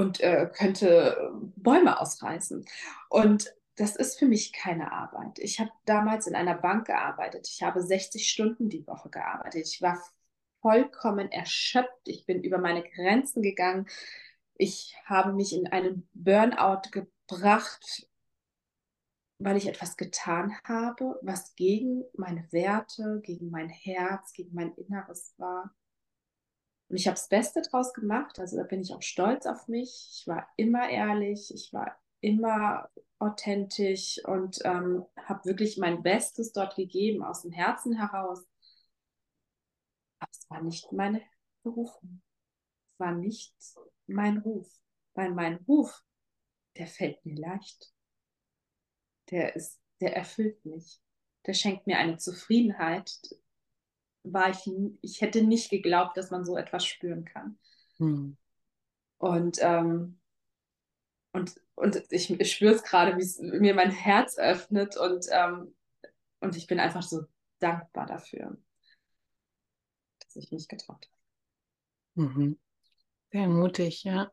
und 0.00 0.20
äh, 0.20 0.50
könnte 0.52 1.30
Bäume 1.56 2.00
ausreißen. 2.00 2.64
Und 3.10 3.54
das 3.76 3.96
ist 3.96 4.18
für 4.18 4.26
mich 4.26 4.52
keine 4.52 4.92
Arbeit. 4.92 5.38
Ich 5.38 5.60
habe 5.60 5.70
damals 5.84 6.26
in 6.26 6.34
einer 6.34 6.56
Bank 6.56 6.86
gearbeitet. 6.86 7.48
Ich 7.48 7.62
habe 7.62 7.82
60 7.82 8.28
Stunden 8.28 8.68
die 8.68 8.86
Woche 8.86 9.10
gearbeitet. 9.10 9.66
Ich 9.66 9.80
war 9.82 10.02
vollkommen 10.60 11.30
erschöpft. 11.30 12.06
Ich 12.06 12.26
bin 12.26 12.42
über 12.42 12.58
meine 12.58 12.82
Grenzen 12.82 13.42
gegangen. 13.42 13.86
Ich 14.54 14.94
habe 15.04 15.32
mich 15.32 15.54
in 15.54 15.66
einen 15.66 16.08
Burnout 16.12 16.90
gebracht, 16.90 18.06
weil 19.38 19.56
ich 19.56 19.68
etwas 19.68 19.96
getan 19.96 20.54
habe, 20.64 21.18
was 21.22 21.54
gegen 21.54 22.04
meine 22.14 22.46
Werte, 22.52 23.20
gegen 23.22 23.50
mein 23.50 23.70
Herz, 23.70 24.32
gegen 24.32 24.54
mein 24.54 24.74
Inneres 24.74 25.34
war. 25.38 25.74
Und 26.90 26.96
ich 26.96 27.06
habe 27.06 27.14
das 27.14 27.28
Beste 27.28 27.62
draus 27.62 27.94
gemacht. 27.94 28.40
Also 28.40 28.56
da 28.56 28.64
bin 28.64 28.80
ich 28.80 28.92
auch 28.92 29.02
stolz 29.02 29.46
auf 29.46 29.68
mich. 29.68 30.08
Ich 30.12 30.26
war 30.26 30.48
immer 30.56 30.90
ehrlich, 30.90 31.54
ich 31.54 31.72
war 31.72 31.96
immer 32.20 32.90
authentisch 33.20 34.20
und 34.24 34.58
ähm, 34.64 35.06
habe 35.16 35.44
wirklich 35.44 35.78
mein 35.78 36.02
Bestes 36.02 36.52
dort 36.52 36.74
gegeben, 36.74 37.22
aus 37.22 37.42
dem 37.42 37.52
Herzen 37.52 37.96
heraus. 37.96 38.44
Aber 40.18 40.30
es 40.32 40.50
war 40.50 40.62
nicht 40.62 40.90
meine 40.90 41.22
Berufung. 41.62 42.22
Es 42.92 42.98
war 42.98 43.12
nicht 43.12 43.54
mein 44.08 44.38
Ruf. 44.38 44.68
Weil 45.14 45.30
mein 45.30 45.56
Ruf, 45.68 46.02
der 46.76 46.88
fällt 46.88 47.24
mir 47.24 47.36
leicht. 47.36 47.94
Der 49.30 49.54
ist, 49.54 49.80
der 50.00 50.16
erfüllt 50.16 50.64
mich. 50.64 51.00
Der 51.46 51.54
schenkt 51.54 51.86
mir 51.86 51.98
eine 51.98 52.16
Zufriedenheit, 52.16 53.16
war 54.22 54.50
ich, 54.50 54.70
ich 55.00 55.20
hätte 55.20 55.42
nicht 55.42 55.70
geglaubt, 55.70 56.16
dass 56.16 56.30
man 56.30 56.44
so 56.44 56.56
etwas 56.56 56.86
spüren 56.86 57.24
kann. 57.24 57.58
Hm. 57.98 58.36
Und 59.18 59.58
ähm, 59.60 60.20
und, 61.32 61.60
und 61.74 62.02
ich, 62.10 62.30
ich 62.30 62.52
spüre 62.52 62.74
es 62.74 62.82
gerade, 62.82 63.16
wie 63.16 63.22
es 63.22 63.38
mir 63.38 63.74
mein 63.74 63.90
Herz 63.90 64.36
öffnet 64.38 64.96
und, 64.96 65.26
ähm, 65.30 65.74
und 66.40 66.56
ich 66.56 66.66
bin 66.66 66.80
einfach 66.80 67.02
so 67.02 67.22
dankbar 67.60 68.06
dafür, 68.06 68.56
dass 70.20 70.36
ich 70.36 70.50
mich 70.50 70.66
getraut 70.68 71.08
habe. 72.16 72.28
Mhm. 72.28 72.58
Sehr 73.30 73.48
mutig, 73.48 74.02
ja. 74.04 74.32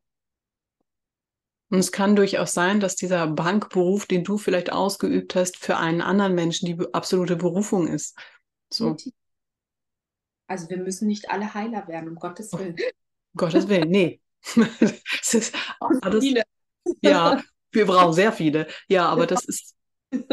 Und 1.69 1.79
es 1.79 1.91
kann 1.91 2.15
durchaus 2.15 2.53
sein, 2.53 2.79
dass 2.79 2.95
dieser 2.95 3.27
Bankberuf, 3.27 4.05
den 4.05 4.23
du 4.23 4.37
vielleicht 4.37 4.71
ausgeübt 4.71 5.35
hast, 5.35 5.57
für 5.57 5.77
einen 5.77 6.01
anderen 6.01 6.33
Menschen 6.33 6.65
die 6.65 6.93
absolute 6.93 7.35
Berufung 7.35 7.87
ist. 7.87 8.17
So. 8.69 8.95
Also 10.47 10.69
wir 10.69 10.77
müssen 10.77 11.07
nicht 11.07 11.29
alle 11.29 11.53
Heiler 11.53 11.87
werden, 11.87 12.09
um 12.09 12.15
Gottes 12.15 12.51
Willen. 12.53 12.75
Um 13.33 13.39
Gottes 13.39 13.67
Willen, 13.67 13.89
nee. 13.89 14.19
es 15.21 15.33
ist 15.33 15.55
alles, 15.79 16.23
viele. 16.23 16.41
Ja, 17.01 17.43
wir 17.71 17.85
brauchen 17.85 18.13
sehr 18.13 18.31
viele. 18.31 18.65
Ja, 18.87 19.09
aber 19.09 19.27
das 19.27 19.45
ist. 19.45 19.75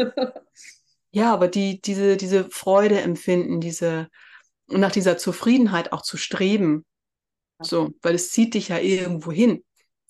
Ja, 1.11 1.31
aber 1.31 1.47
die, 1.47 1.79
diese, 1.79 2.17
diese 2.17 2.43
Freude 2.49 2.99
empfinden, 2.99 3.61
diese, 3.61 4.09
nach 4.67 4.91
dieser 4.91 5.17
Zufriedenheit 5.17 5.93
auch 5.93 6.01
zu 6.01 6.17
streben. 6.17 6.83
So, 7.59 7.93
weil 8.01 8.15
es 8.15 8.31
zieht 8.31 8.53
dich 8.53 8.67
ja 8.67 8.79
irgendwo 8.79 9.31
hin. 9.31 9.63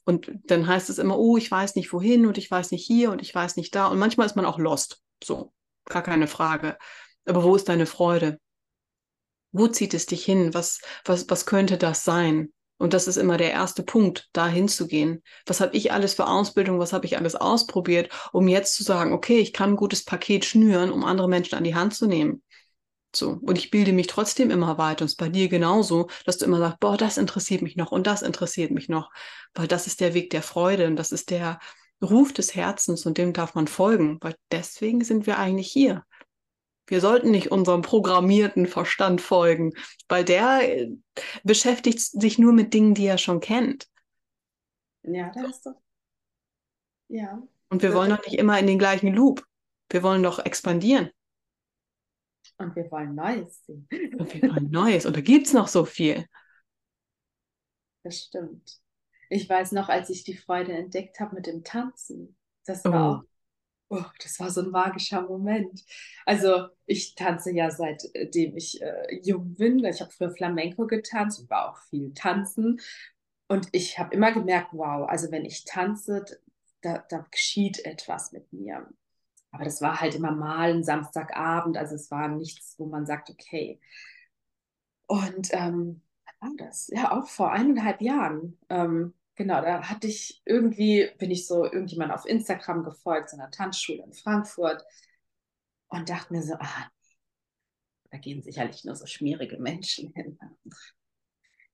Und 0.05 0.31
dann 0.45 0.65
heißt 0.65 0.89
es 0.89 0.97
immer, 0.97 1.19
oh, 1.19 1.37
ich 1.37 1.51
weiß 1.51 1.75
nicht 1.75 1.93
wohin 1.93 2.25
und 2.25 2.39
ich 2.39 2.49
weiß 2.49 2.71
nicht 2.71 2.87
hier 2.87 3.11
und 3.11 3.21
ich 3.21 3.35
weiß 3.35 3.55
nicht 3.55 3.75
da. 3.75 3.85
Und 3.85 3.99
manchmal 3.99 4.25
ist 4.25 4.35
man 4.35 4.45
auch 4.45 4.57
lost. 4.57 5.03
So, 5.23 5.53
gar 5.85 6.01
keine 6.01 6.25
Frage. 6.25 6.75
Aber 7.25 7.43
wo 7.43 7.55
ist 7.55 7.69
deine 7.69 7.85
Freude? 7.85 8.39
Wo 9.57 9.67
zieht 9.67 9.93
es 9.93 10.05
dich 10.05 10.25
hin? 10.25 10.53
Was, 10.53 10.81
was, 11.05 11.29
was 11.29 11.45
könnte 11.45 11.77
das 11.77 12.03
sein? 12.03 12.51
Und 12.77 12.93
das 12.93 13.07
ist 13.07 13.15
immer 13.15 13.37
der 13.37 13.51
erste 13.51 13.83
Punkt, 13.83 14.27
da 14.33 14.47
hinzugehen. 14.47 15.23
Was 15.45 15.61
habe 15.61 15.75
ich 15.77 15.93
alles 15.93 16.13
für 16.13 16.27
Ausbildung? 16.27 16.77
Was 16.77 16.91
habe 16.91 17.05
ich 17.05 17.17
alles 17.17 17.35
ausprobiert, 17.35 18.11
um 18.33 18.49
jetzt 18.49 18.75
zu 18.75 18.83
sagen, 18.83 19.13
okay, 19.13 19.39
ich 19.39 19.53
kann 19.53 19.71
ein 19.71 19.75
gutes 19.77 20.03
Paket 20.03 20.43
schnüren, 20.43 20.91
um 20.91 21.05
andere 21.05 21.29
Menschen 21.29 21.55
an 21.55 21.63
die 21.63 21.75
Hand 21.75 21.93
zu 21.93 22.05
nehmen. 22.05 22.43
So. 23.15 23.39
Und 23.41 23.57
ich 23.57 23.71
bilde 23.71 23.93
mich 23.93 24.07
trotzdem 24.07 24.51
immer 24.51 24.77
weiter. 24.77 25.03
Und 25.03 25.05
es 25.05 25.13
ist 25.13 25.17
bei 25.17 25.29
dir 25.29 25.47
genauso, 25.47 26.09
dass 26.25 26.37
du 26.37 26.45
immer 26.45 26.59
sagst, 26.59 26.81
boah, 26.81 26.97
das 26.97 27.17
interessiert 27.17 27.61
mich 27.61 27.77
noch 27.77 27.93
und 27.93 28.07
das 28.07 28.21
interessiert 28.21 28.71
mich 28.71 28.89
noch. 28.89 29.09
Weil 29.53 29.67
das 29.67 29.87
ist 29.87 30.01
der 30.01 30.13
Weg 30.13 30.31
der 30.31 30.41
Freude 30.41 30.87
und 30.87 30.97
das 30.97 31.13
ist 31.13 31.29
der 31.29 31.59
Ruf 32.03 32.33
des 32.33 32.55
Herzens 32.55 33.05
und 33.05 33.17
dem 33.17 33.31
darf 33.31 33.55
man 33.55 33.67
folgen. 33.67 34.17
Weil 34.19 34.35
deswegen 34.51 35.01
sind 35.01 35.27
wir 35.27 35.39
eigentlich 35.39 35.71
hier. 35.71 36.03
Wir 36.87 37.01
sollten 37.01 37.31
nicht 37.31 37.51
unserem 37.51 37.81
programmierten 37.81 38.67
Verstand 38.67 39.21
folgen, 39.21 39.73
weil 40.07 40.23
der 40.23 40.77
äh, 40.77 40.91
beschäftigt 41.43 41.99
sich 41.99 42.37
nur 42.37 42.53
mit 42.53 42.73
Dingen, 42.73 42.93
die 42.93 43.07
er 43.07 43.17
schon 43.17 43.39
kennt. 43.39 43.87
Ja, 45.03 45.31
da 45.33 45.41
hast 45.43 45.65
du. 45.65 45.71
Ja. 47.07 47.41
Und 47.69 47.81
wir 47.81 47.93
wollen 47.93 48.09
doch 48.09 48.23
nicht 48.25 48.37
immer 48.37 48.59
in 48.59 48.67
den 48.67 48.79
gleichen 48.79 49.13
Loop. 49.13 49.45
Wir 49.89 50.03
wollen 50.03 50.23
doch 50.23 50.39
expandieren. 50.39 51.09
Und 52.57 52.75
wir 52.75 52.89
wollen 52.91 53.15
Neues 53.15 53.65
sehen. 53.65 53.87
Und 54.17 54.33
wir 54.33 54.49
wollen 54.49 54.71
Neues. 54.71 55.05
Und 55.05 55.15
da 55.15 55.21
gibt 55.21 55.47
es 55.47 55.53
noch 55.53 55.67
so 55.67 55.85
viel. 55.85 56.25
Das 58.03 58.19
stimmt. 58.19 58.79
Ich 59.29 59.49
weiß 59.49 59.71
noch, 59.71 59.89
als 59.89 60.09
ich 60.09 60.23
die 60.23 60.37
Freude 60.37 60.73
entdeckt 60.73 61.19
habe 61.19 61.35
mit 61.35 61.47
dem 61.47 61.63
Tanzen. 61.63 62.37
Das 62.65 62.85
war 62.85 62.93
oh. 62.93 63.15
auch, 63.15 63.23
oh, 63.89 64.03
das 64.21 64.39
war 64.39 64.49
so 64.49 64.61
ein 64.61 64.71
magischer 64.71 65.21
Moment. 65.21 65.83
Also 66.25 66.67
ich 66.85 67.15
tanze 67.15 67.51
ja 67.51 67.71
seitdem 67.71 68.57
ich 68.57 68.81
äh, 68.81 69.19
jung 69.23 69.55
bin. 69.55 69.83
Ich 69.85 70.01
habe 70.01 70.11
früher 70.11 70.31
Flamenco 70.31 70.87
getanzt 70.87 71.39
und 71.39 71.49
war 71.49 71.71
auch 71.71 71.77
viel 71.89 72.13
tanzen. 72.13 72.79
Und 73.47 73.67
ich 73.71 73.99
habe 73.99 74.13
immer 74.15 74.31
gemerkt, 74.31 74.69
wow, 74.73 75.07
also 75.07 75.31
wenn 75.31 75.45
ich 75.45 75.65
tanze, 75.65 76.25
da, 76.81 77.03
da 77.09 77.25
geschieht 77.31 77.85
etwas 77.85 78.31
mit 78.31 78.51
mir. 78.53 78.87
Aber 79.51 79.63
das 79.63 79.81
war 79.81 80.01
halt 80.01 80.15
immer 80.15 80.31
mal 80.31 80.73
ein 80.73 80.83
Samstagabend, 80.83 81.77
also 81.77 81.95
es 81.95 82.11
war 82.11 82.27
nichts, 82.27 82.75
wo 82.77 82.87
man 82.87 83.05
sagt, 83.05 83.29
okay. 83.29 83.79
Und 85.07 85.49
ähm, 85.53 86.01
was 86.25 86.33
war 86.41 86.55
das? 86.57 86.87
Ja, 86.87 87.11
auch 87.11 87.27
vor 87.29 87.51
eineinhalb 87.51 88.01
Jahren. 88.01 88.57
Ähm, 88.69 89.13
genau, 89.35 89.61
da 89.61 89.89
hatte 89.89 90.07
ich 90.07 90.41
irgendwie, 90.45 91.09
bin 91.17 91.31
ich 91.31 91.47
so 91.47 91.65
irgendjemand 91.65 92.11
auf 92.11 92.25
Instagram 92.25 92.83
gefolgt, 92.83 93.29
so 93.29 93.37
einer 93.37 93.51
Tanzschule 93.51 94.03
in 94.03 94.13
Frankfurt 94.13 94.83
und 95.87 96.09
dachte 96.09 96.33
mir 96.33 96.41
so, 96.41 96.55
ah, 96.55 96.89
da 98.11 98.17
gehen 98.17 98.41
sicherlich 98.41 98.83
nur 98.83 98.95
so 98.95 99.05
schmierige 99.05 99.57
Menschen 99.57 100.11
hin 100.13 100.37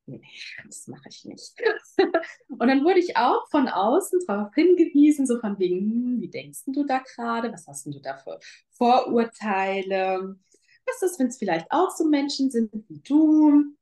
nee, 0.05 0.21
das 0.65 0.87
mache 0.87 1.09
ich 1.09 1.25
nicht. 1.25 1.53
und 2.47 2.67
dann 2.67 2.83
wurde 2.83 2.99
ich 2.99 3.17
auch 3.17 3.47
von 3.49 3.67
außen 3.67 4.19
darauf 4.27 4.53
hingewiesen, 4.53 5.25
so 5.25 5.39
von 5.39 5.57
wegen, 5.59 5.79
hm, 5.79 6.21
wie 6.21 6.29
denkst 6.29 6.63
du 6.67 6.83
da 6.85 6.99
gerade? 6.99 7.51
Was 7.51 7.67
hast 7.67 7.85
du 7.85 7.99
da 7.99 8.17
für 8.17 8.39
Vorurteile? 8.71 10.35
Was 10.85 11.01
ist, 11.01 11.19
wenn 11.19 11.27
es 11.27 11.37
vielleicht 11.37 11.67
auch 11.71 11.91
so 11.91 12.05
Menschen 12.05 12.49
sind 12.51 12.71
wie 12.73 12.99
du? 12.99 13.75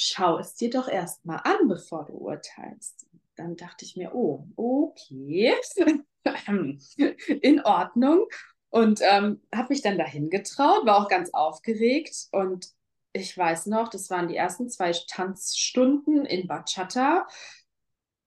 Schau 0.00 0.38
es 0.38 0.54
dir 0.54 0.70
doch 0.70 0.86
erst 0.86 1.24
mal 1.24 1.38
an, 1.38 1.66
bevor 1.66 2.04
du 2.04 2.12
urteilst. 2.12 3.08
Dann 3.34 3.56
dachte 3.56 3.84
ich 3.84 3.96
mir, 3.96 4.14
oh, 4.14 4.46
okay, 4.54 5.56
in 7.42 7.60
Ordnung. 7.64 8.28
Und 8.70 9.00
ähm, 9.02 9.42
habe 9.52 9.70
mich 9.70 9.82
dann 9.82 9.98
dahin 9.98 10.30
getraut, 10.30 10.86
war 10.86 11.02
auch 11.02 11.08
ganz 11.08 11.34
aufgeregt 11.34 12.28
und 12.30 12.68
ich 13.12 13.36
weiß 13.36 13.66
noch, 13.66 13.88
das 13.88 14.08
waren 14.08 14.28
die 14.28 14.36
ersten 14.36 14.70
zwei 14.70 14.92
Tanzstunden 14.92 16.24
in 16.24 16.46
Bachata 16.46 17.26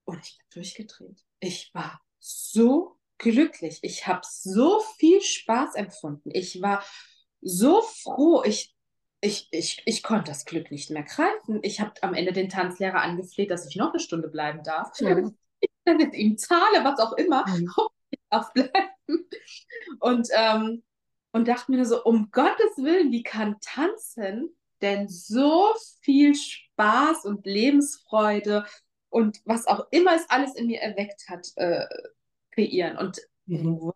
und 0.04 0.20
ich 0.26 0.40
bin 0.40 0.48
durchgedreht. 0.56 1.24
Ich 1.40 1.74
war 1.74 2.02
so 2.20 2.98
glücklich. 3.18 3.80
Ich 3.82 4.08
habe 4.08 4.24
so 4.30 4.82
viel 4.98 5.22
Spaß 5.22 5.76
empfunden. 5.76 6.32
Ich 6.34 6.62
war 6.62 6.84
so 7.40 7.82
froh. 7.82 8.44
Ich, 8.44 8.76
ich, 9.22 9.48
ich, 9.52 9.82
ich 9.86 10.04
konnte 10.04 10.32
das 10.32 10.46
Glück 10.46 10.72
nicht 10.72 10.90
mehr 10.90 11.04
greifen. 11.04 11.60
Ich 11.62 11.80
habe 11.80 11.94
am 12.02 12.16
Ende 12.16 12.34
den 12.34 12.50
Tanzlehrer 12.50 13.02
angefleht, 13.02 13.52
dass 13.52 13.68
ich 13.68 13.76
noch 13.76 13.92
eine 13.92 14.00
Stunde 14.00 14.28
bleiben 14.28 14.64
darf. 14.64 15.00
Ja. 15.00 15.18
Ich 15.60 15.70
dann 15.86 15.98
mit 15.98 16.16
ihm 16.16 16.38
zahle, 16.38 16.84
was 16.84 17.00
auch 17.00 17.14
immer. 17.14 17.48
Mhm. 17.48 17.72
Ich 18.14 18.20
darf 18.30 18.52
bleiben. 18.52 19.30
Und, 20.02 20.28
ähm, 20.36 20.84
und 21.32 21.48
dachte 21.48 21.72
mir 21.72 21.86
so, 21.86 22.04
um 22.04 22.30
Gottes 22.32 22.76
Willen, 22.76 23.14
wie 23.14 23.24
kann 23.24 23.56
tanzen 23.62 24.54
denn 24.82 25.08
so 25.08 25.74
viel 26.02 26.36
Spaß 26.36 27.24
und 27.24 27.46
Lebensfreude 27.46 28.66
und 29.10 29.40
was 29.46 29.66
auch 29.66 29.88
immer 29.92 30.14
es 30.14 30.30
alles 30.30 30.56
in 30.56 30.68
mir 30.68 30.82
erweckt 30.82 31.30
hat, 31.30 31.48
äh, 31.56 31.86
kreieren. 32.52 32.98
Und 32.98 33.22
mhm. 33.46 33.94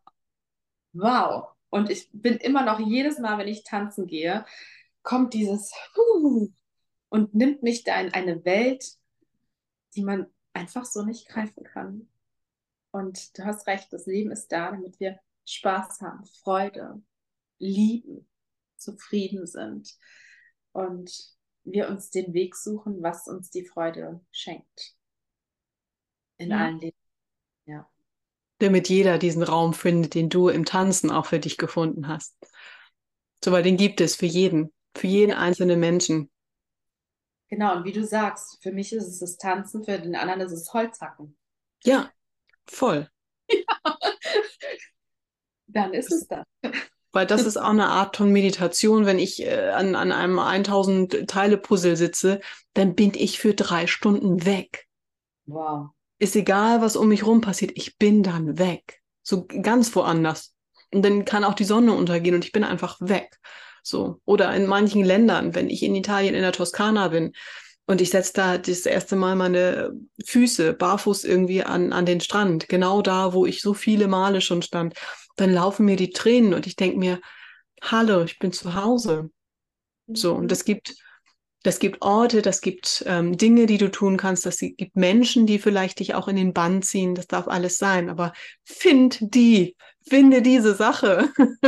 wow. 0.94 1.50
Und 1.70 1.90
ich 1.90 2.10
bin 2.14 2.38
immer 2.38 2.64
noch 2.64 2.80
jedes 2.80 3.20
Mal, 3.20 3.38
wenn 3.38 3.50
ich 3.50 3.66
tanzen 3.66 4.08
gehe, 4.08 4.46
kommt 5.06 5.34
dieses 5.34 5.72
und 7.10 7.34
nimmt 7.34 7.64
mich 7.64 7.86
da 7.86 8.02
in 8.02 8.14
eine 8.14 8.44
Welt, 8.44 8.84
die 9.96 10.04
man 10.04 10.26
einfach 10.52 10.84
so 10.84 11.04
nicht 11.04 11.30
greifen 11.30 11.64
kann. 11.64 12.10
Und 12.92 13.38
du 13.38 13.46
hast 13.46 13.68
recht, 13.68 13.94
das 13.94 14.06
Leben 14.06 14.32
ist 14.32 14.52
da, 14.52 14.72
damit 14.72 15.00
wir 15.00 15.20
Spaß 15.46 16.02
haben, 16.02 16.26
Freude, 16.26 17.02
lieben, 17.60 18.28
zufrieden 18.78 19.48
sind 19.48 19.96
und 20.72 21.36
wir 21.64 21.90
uns 21.90 22.10
den 22.10 22.34
Weg 22.34 22.56
suchen, 22.56 23.02
was 23.02 23.28
uns 23.28 23.50
die 23.50 23.66
Freude 23.66 24.22
schenkt. 24.32 24.96
In 26.38 26.50
ja. 26.50 26.58
allen 26.58 26.80
Leben. 26.80 26.98
Ja. 27.66 27.90
Damit 28.60 28.90
jeder 28.90 29.18
diesen 29.18 29.44
Raum 29.44 29.74
findet, 29.74 30.16
den 30.16 30.30
du 30.30 30.50
im 30.50 30.66
Tanzen 30.66 31.12
auch 31.12 31.28
für 31.28 31.40
dich 31.40 31.58
gefunden 31.58 32.08
hast. 32.08 32.36
So, 33.44 33.52
weil 33.52 33.64
den 33.64 33.78
gibt 33.78 34.02
es 34.02 34.16
für 34.16 34.26
jeden, 34.26 34.74
für 34.96 35.08
jeden 35.08 35.34
einzelnen 35.34 35.80
Menschen. 35.80 36.30
Genau, 37.50 37.78
und 37.78 37.84
wie 37.86 37.92
du 37.92 38.04
sagst, 38.04 38.62
für 38.64 38.72
mich 38.72 38.92
ist 38.92 39.08
es 39.08 39.20
das 39.20 39.38
Tanzen, 39.38 39.84
für 39.84 40.00
den 40.00 40.16
anderen 40.16 40.42
ist 40.42 40.52
es 40.52 40.74
Holzhacken. 40.74 41.38
Ja, 41.84 42.10
voll. 42.66 43.10
Ja. 43.50 43.58
Dann 45.68 45.94
ist 45.94 46.12
es 46.12 46.28
das. 46.28 46.46
Weil 47.12 47.26
das 47.26 47.46
ist 47.46 47.58
auch 47.58 47.70
eine 47.70 47.88
Art 47.88 48.18
von 48.18 48.32
Meditation. 48.32 49.06
Wenn 49.06 49.20
ich 49.20 49.42
äh, 49.42 49.70
an, 49.70 49.96
an 49.96 50.12
einem 50.12 50.38
1000 50.38 51.30
Teile 51.30 51.58
Puzzle 51.58 51.96
sitze, 51.96 52.42
dann 52.74 52.94
bin 52.94 53.14
ich 53.14 53.40
für 53.40 53.54
drei 53.54 53.88
Stunden 53.88 54.46
weg. 54.46 54.86
Wow. 55.46 55.92
Ist 56.20 56.36
egal, 56.36 56.82
was 56.82 56.96
um 56.96 57.08
mich 57.08 57.26
rum 57.26 57.42
passiert. 57.42 57.72
Ich 57.76 57.98
bin 57.98 58.22
dann 58.22 58.58
weg. 58.58 59.02
So 59.22 59.46
ganz 59.46 59.96
woanders. 59.96 60.54
Und 60.94 61.04
dann 61.04 61.26
kann 61.26 61.44
auch 61.44 61.54
die 61.54 61.64
Sonne 61.64 61.94
untergehen 61.94 62.36
und 62.36 62.46
ich 62.46 62.52
bin 62.52 62.64
einfach 62.64 62.98
weg. 63.00 63.40
So. 63.86 64.20
Oder 64.26 64.54
in 64.56 64.66
manchen 64.66 65.04
Ländern, 65.04 65.54
wenn 65.54 65.70
ich 65.70 65.84
in 65.84 65.96
Italien 65.96 66.34
in 66.34 66.42
der 66.42 66.52
Toskana 66.54 67.10
bin 67.10 67.34
und 67.86 68.02
ich 68.02 68.10
setze 68.10 68.34
da 68.34 68.58
das 68.58 68.86
erste 68.86 69.16
Mal 69.16 69.36
meine 69.36 69.92
Füße 70.26 70.74
barfuß 70.74 71.24
irgendwie 71.24 71.64
an, 71.64 71.94
an 71.94 72.06
den 72.06 72.20
Strand, 72.20 72.68
genau 72.68 73.02
da, 73.04 73.34
wo 73.34 73.46
ich 73.46 73.62
so 73.62 73.74
viele 73.74 74.08
Male 74.08 74.42
schon 74.42 74.62
stand 74.62 74.96
dann 75.38 75.54
laufen 75.54 75.86
mir 75.86 75.98
die 75.98 76.12
Tränen 76.12 76.54
und 76.54 76.66
ich 76.66 76.78
denke 76.78 76.98
mir, 76.98 77.20
hallo, 77.82 78.24
ich 78.24 78.40
bin 78.40 78.54
zu 78.54 78.74
Hause. 78.74 79.32
So, 80.08 80.36
und 80.36 80.52
es 80.52 80.66
gibt 80.66 80.96
Das 81.64 81.80
gibt 81.80 82.02
Orte, 82.04 82.42
das 82.44 82.62
gibt 82.62 83.04
ähm, 83.08 83.38
Dinge, 83.38 83.66
die 83.68 83.80
du 83.80 83.92
tun 83.92 84.18
kannst, 84.18 84.46
das 84.46 84.60
gibt 84.60 84.96
Menschen, 84.96 85.48
die 85.48 85.60
vielleicht 85.60 86.00
dich 86.00 86.16
auch 86.16 86.28
in 86.28 86.36
den 86.38 86.54
Bann 86.54 86.82
ziehen. 86.84 87.16
Das 87.16 87.28
darf 87.28 87.48
alles 87.48 87.78
sein. 87.80 88.10
Aber 88.10 88.34
find 88.66 89.20
die, 89.22 89.76
finde 90.08 90.42
diese 90.44 90.76
Sache. 90.76 91.30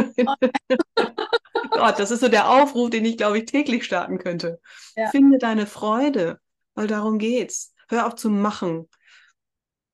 Gott, 1.72 2.00
das 2.00 2.12
ist 2.12 2.22
so 2.22 2.28
der 2.28 2.50
Aufruf, 2.50 2.90
den 2.90 3.06
ich, 3.06 3.18
glaube 3.18 3.40
ich, 3.40 3.46
täglich 3.46 3.84
starten 3.86 4.18
könnte. 4.18 4.60
Ja. 4.96 5.10
Finde 5.10 5.38
deine 5.38 5.68
Freude, 5.68 6.40
weil 6.74 6.88
darum 6.88 7.18
geht's. 7.18 7.74
Hör 7.90 8.08
auf 8.08 8.16
zu 8.16 8.30
machen. 8.30 8.88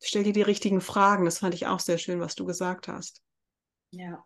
Stell 0.01 0.24
dir 0.24 0.34
die 0.34 0.41
richtigen 0.41 0.82
Fragen. 0.82 1.26
Das 1.26 1.39
fand 1.39 1.53
ich 1.53 1.68
auch 1.68 1.80
sehr 1.80 1.97
schön, 1.97 2.20
was 2.20 2.36
du 2.36 2.45
gesagt 2.45 2.88
hast. 2.88 3.22
Ja. 3.91 4.24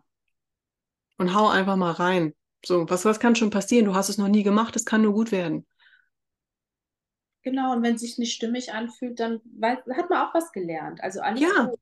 Und 1.18 1.34
hau 1.34 1.50
einfach 1.50 1.76
mal 1.76 1.92
rein. 1.92 2.34
So, 2.66 2.90
was, 2.90 3.06
was 3.06 3.20
kann 3.20 3.36
schon 3.36 3.50
passieren? 3.50 3.86
Du 3.86 3.96
hast 3.96 4.10
es 4.10 4.18
noch 4.18 4.28
nie 4.28 4.44
gemacht, 4.44 4.76
es 4.76 4.86
kann 4.86 5.02
nur 5.02 5.14
gut 5.14 5.32
werden. 5.32 5.66
Genau, 7.44 7.74
und 7.74 7.84
wenn 7.84 7.96
es 7.96 8.02
sich 8.02 8.18
nicht 8.18 8.34
stimmig 8.34 8.74
anfühlt, 8.74 9.20
dann 9.20 9.42
hat 9.62 10.10
man 10.10 10.28
auch 10.28 10.34
was 10.34 10.52
gelernt. 10.52 11.02
Also 11.02 11.22
alles 11.22 11.42
ja. 11.42 11.66
gut. 11.66 11.80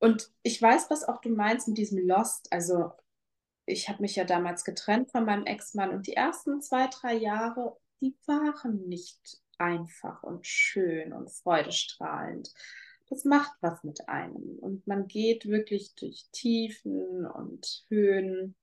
Und 0.00 0.32
ich 0.42 0.60
weiß, 0.60 0.90
was 0.90 1.04
auch 1.04 1.20
du 1.20 1.28
meinst 1.28 1.68
mit 1.68 1.78
diesem 1.78 1.98
Lost. 2.06 2.52
Also 2.52 2.90
ich 3.70 3.88
habe 3.88 4.02
mich 4.02 4.16
ja 4.16 4.24
damals 4.24 4.64
getrennt 4.64 5.10
von 5.10 5.24
meinem 5.24 5.46
Ex-Mann 5.46 5.90
und 5.90 6.06
die 6.06 6.14
ersten 6.14 6.60
zwei, 6.60 6.88
drei 6.88 7.14
Jahre, 7.14 7.76
die 8.00 8.16
waren 8.26 8.88
nicht 8.88 9.38
einfach 9.58 10.22
und 10.22 10.46
schön 10.46 11.12
und 11.12 11.30
freudestrahlend. 11.30 12.52
Das 13.08 13.24
macht 13.24 13.52
was 13.60 13.82
mit 13.84 14.08
einem 14.08 14.58
und 14.60 14.86
man 14.86 15.06
geht 15.06 15.46
wirklich 15.46 15.94
durch 15.96 16.26
Tiefen 16.32 17.26
und 17.26 17.84
Höhen 17.88 18.54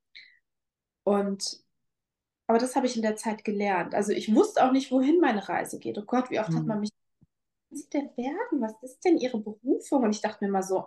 und 1.04 1.62
aber 2.48 2.60
das 2.60 2.78
habe 2.78 2.88
ich 2.88 2.96
in 2.96 3.02
der 3.02 3.18
Zeit 3.18 3.44
gelernt. 3.44 3.94
Also 3.94 4.14
ich 4.14 4.34
wusste 4.34 4.66
auch 4.66 4.72
nicht, 4.72 4.90
wohin 4.90 5.20
meine 5.20 5.48
Reise 5.50 5.80
geht. 5.80 5.98
Oh 5.98 6.06
Gott, 6.06 6.30
wie 6.32 6.40
oft 6.40 6.50
mhm. 6.50 6.58
hat 6.60 6.66
man 6.66 6.80
mich, 6.80 6.92
was 7.70 7.82
ist 7.82 7.94
denn 7.94 8.10
werden? 8.16 8.62
Was 8.62 8.74
ist 8.82 9.04
denn 9.04 9.18
ihre 9.18 9.38
Berufung? 9.38 10.04
Und 10.04 10.12
ich 10.12 10.22
dachte 10.22 10.44
mir 10.46 10.48
immer 10.48 10.64
so, 10.64 10.86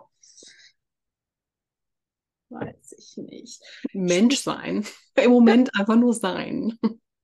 weiß 2.51 2.95
ich 2.97 3.17
nicht. 3.17 3.63
Mensch 3.93 4.39
sein. 4.39 4.85
Im 5.15 5.31
Moment 5.31 5.69
einfach 5.79 5.95
nur 5.95 6.13
sein. 6.13 6.77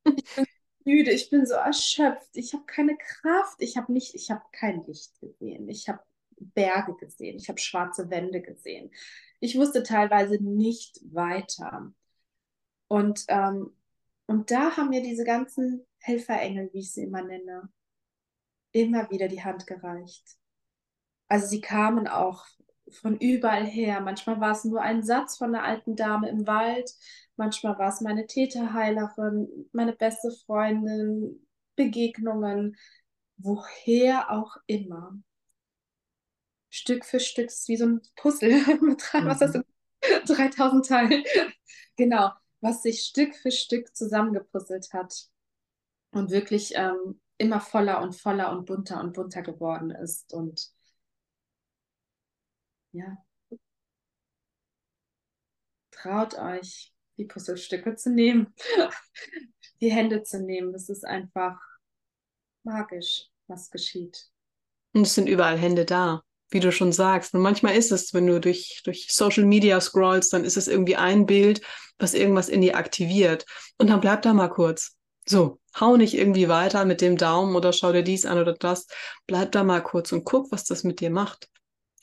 Ich 0.04 0.36
bin 0.36 0.46
müde, 0.86 1.12
ich 1.12 1.30
bin 1.30 1.46
so 1.46 1.56
erschöpft, 1.56 2.30
ich 2.34 2.54
habe 2.54 2.64
keine 2.66 2.98
Kraft, 2.98 3.58
ich 3.60 3.76
habe 3.76 3.92
nicht, 3.92 4.16
ich 4.16 4.32
habe 4.32 4.44
kein 4.54 4.86
Licht 4.86 5.20
gesehen, 5.20 5.68
ich 5.68 5.90
habe 5.90 6.00
Berge 6.40 6.96
gesehen, 6.96 7.38
ich 7.38 7.50
habe 7.50 7.60
schwarze 7.60 8.10
Wände 8.10 8.42
gesehen. 8.42 8.92
Ich 9.40 9.58
wusste 9.58 9.84
teilweise 9.84 10.42
nicht 10.42 11.00
weiter. 11.14 11.94
Und, 12.88 13.26
ähm, 13.28 13.76
und 14.28 14.50
da 14.50 14.78
haben 14.78 14.90
mir 14.90 15.04
diese 15.04 15.26
ganzen 15.26 15.86
Helferengel, 16.00 16.70
wie 16.74 16.80
ich 16.80 16.94
sie 16.94 17.04
immer 17.04 17.22
nenne, 17.22 17.70
immer 18.72 19.10
wieder 19.10 19.28
die 19.28 19.44
Hand 19.44 19.68
gereicht. 19.68 20.38
Also 21.28 21.48
sie 21.48 21.62
kamen 21.62 22.08
auch 22.08 22.46
von 22.92 23.18
überall 23.18 23.66
her. 23.66 24.02
Manchmal 24.02 24.40
war 24.40 24.52
es 24.52 24.64
nur 24.64 24.82
ein 24.82 25.04
Satz 25.04 25.38
von 25.38 25.54
einer 25.54 25.64
alten 25.64 25.96
Dame 25.96 26.30
im 26.30 26.48
Wald, 26.48 26.92
manchmal 27.36 27.78
war 27.78 27.90
es 27.90 28.02
meine 28.02 28.28
Täterheilerin, 28.28 29.48
meine 29.72 29.94
beste 29.94 30.32
Freundin, 30.32 31.46
Begegnungen, 31.76 32.76
woher 33.38 34.32
auch 34.32 34.58
immer. 34.66 35.18
Stück 36.70 37.06
für 37.06 37.20
Stück, 37.20 37.50
wie 37.68 37.78
so 37.78 37.86
ein 37.86 38.02
Puzzle 38.16 38.52
mit 38.82 39.02
drei, 39.02 39.22
mhm. 39.22 39.28
was 39.28 39.42
hast 39.42 39.56
du, 39.56 39.64
3000 40.34 40.86
Teilen. 40.86 41.24
genau 41.96 42.32
was 42.62 42.84
sich 42.84 43.02
Stück 43.02 43.36
für 43.36 43.52
Stück 43.52 43.96
zusammengepuzzelt 43.96 44.92
hat 44.94 45.28
und 46.12 46.32
wirklich 46.32 46.74
ähm, 46.76 47.20
immer 47.38 47.60
voller 47.60 48.02
und 48.02 48.16
voller 48.16 48.52
und 48.52 48.66
bunter 48.66 49.00
und 49.00 49.14
bunter 49.14 49.42
geworden 49.42 49.92
ist. 49.92 50.34
Und 50.34 50.72
ja, 52.92 53.18
traut 55.92 56.38
euch, 56.38 56.94
die 57.18 57.26
Puzzlestücke 57.26 57.96
zu 57.96 58.12
nehmen, 58.12 58.54
die 59.82 59.92
Hände 59.92 60.24
zu 60.24 60.40
nehmen. 60.40 60.74
Das 60.74 60.90
ist 60.90 61.06
einfach 61.06 61.60
magisch, 62.64 63.28
was 63.48 63.70
geschieht. 63.70 64.30
Und 64.94 65.04
es 65.04 65.16
sind 65.16 65.28
überall 65.28 65.58
Hände 65.58 65.86
da 65.86 66.24
wie 66.50 66.60
du 66.60 66.72
schon 66.72 66.92
sagst. 66.92 67.34
Und 67.34 67.42
manchmal 67.42 67.76
ist 67.76 67.92
es, 67.92 68.14
wenn 68.14 68.28
du 68.28 68.40
durch, 68.40 68.82
durch 68.84 69.08
Social 69.10 69.46
Media 69.46 69.80
scrollst, 69.82 70.34
dann 70.34 70.46
ist 70.46 70.58
es 70.58 70.68
irgendwie 70.68 70.96
ein 70.96 71.26
Bild, 71.26 71.62
was 71.98 72.14
irgendwas 72.14 72.50
in 72.50 72.62
dir 72.62 72.78
aktiviert. 72.78 73.46
Und 73.78 73.90
dann 73.90 74.02
bleib 74.02 74.22
da 74.22 74.34
mal 74.34 74.48
kurz. 74.48 74.96
So, 75.26 75.60
hau 75.78 75.98
nicht 75.98 76.14
irgendwie 76.14 76.48
weiter 76.48 76.86
mit 76.86 77.02
dem 77.02 77.18
Daumen 77.18 77.56
oder 77.56 77.74
schau 77.74 77.92
dir 77.92 78.04
dies 78.04 78.26
an 78.26 78.40
oder 78.40 78.54
das. 78.54 78.88
Bleib 79.26 79.52
da 79.52 79.64
mal 79.64 79.84
kurz 79.84 80.12
und 80.12 80.24
guck, 80.24 80.52
was 80.52 80.64
das 80.64 80.84
mit 80.84 81.02
dir 81.02 81.10
macht. 81.10 81.50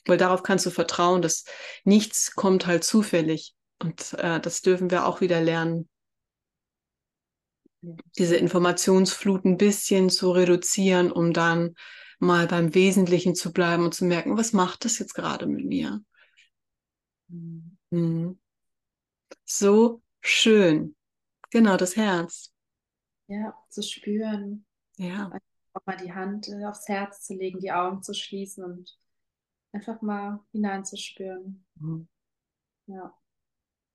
Weil 0.07 0.19
darauf 0.19 0.43
kannst 0.43 0.67
du 0.67 0.71
vertrauen, 0.71 1.23
dass 1.23 1.45
nichts 1.85 2.35
kommt 2.35 2.67
halt 2.67 2.85
zufällig. 2.85 3.55
Und 3.79 4.15
äh, 4.15 4.41
das 4.41 4.61
dürfen 4.63 4.91
wir 4.91 5.07
auch 5.07 5.21
wieder 5.21 5.41
lernen. 5.41 5.89
Diese 8.19 8.37
Informationsflut 8.37 9.45
ein 9.45 9.57
bisschen 9.57 10.09
zu 10.11 10.31
reduzieren, 10.31 11.13
um 11.13 11.33
dann 11.33 11.75
mal 12.19 12.47
beim 12.47 12.75
Wesentlichen 12.75 13.35
zu 13.35 13.53
bleiben 13.53 13.85
und 13.85 13.95
zu 13.95 14.05
merken, 14.05 14.37
was 14.37 14.53
macht 14.53 14.85
das 14.85 14.99
jetzt 14.99 15.15
gerade 15.15 15.47
mit 15.47 15.65
mir? 15.67 16.01
Mhm. 17.29 17.77
mhm. 17.91 18.39
So 19.45 20.03
schön. 20.21 20.97
Genau, 21.51 21.77
das 21.77 21.97
Herz. 21.97 22.53
Ja, 23.27 23.55
zu 23.69 23.83
spüren. 23.83 24.65
Ja. 24.97 25.31
Auch 25.73 25.87
mal 25.87 25.97
die 25.97 26.13
Hand 26.13 26.49
äh, 26.49 26.65
aufs 26.67 26.89
Herz 26.89 27.23
zu 27.23 27.35
legen, 27.35 27.59
die 27.59 27.73
Augen 27.73 28.03
zu 28.03 28.15
schließen 28.15 28.65
und 28.65 28.97
einfach 29.75 30.01
mal 30.01 30.41
hineinzuspüren. 30.53 31.65
Mhm. 31.75 32.09
Ja. 32.87 33.13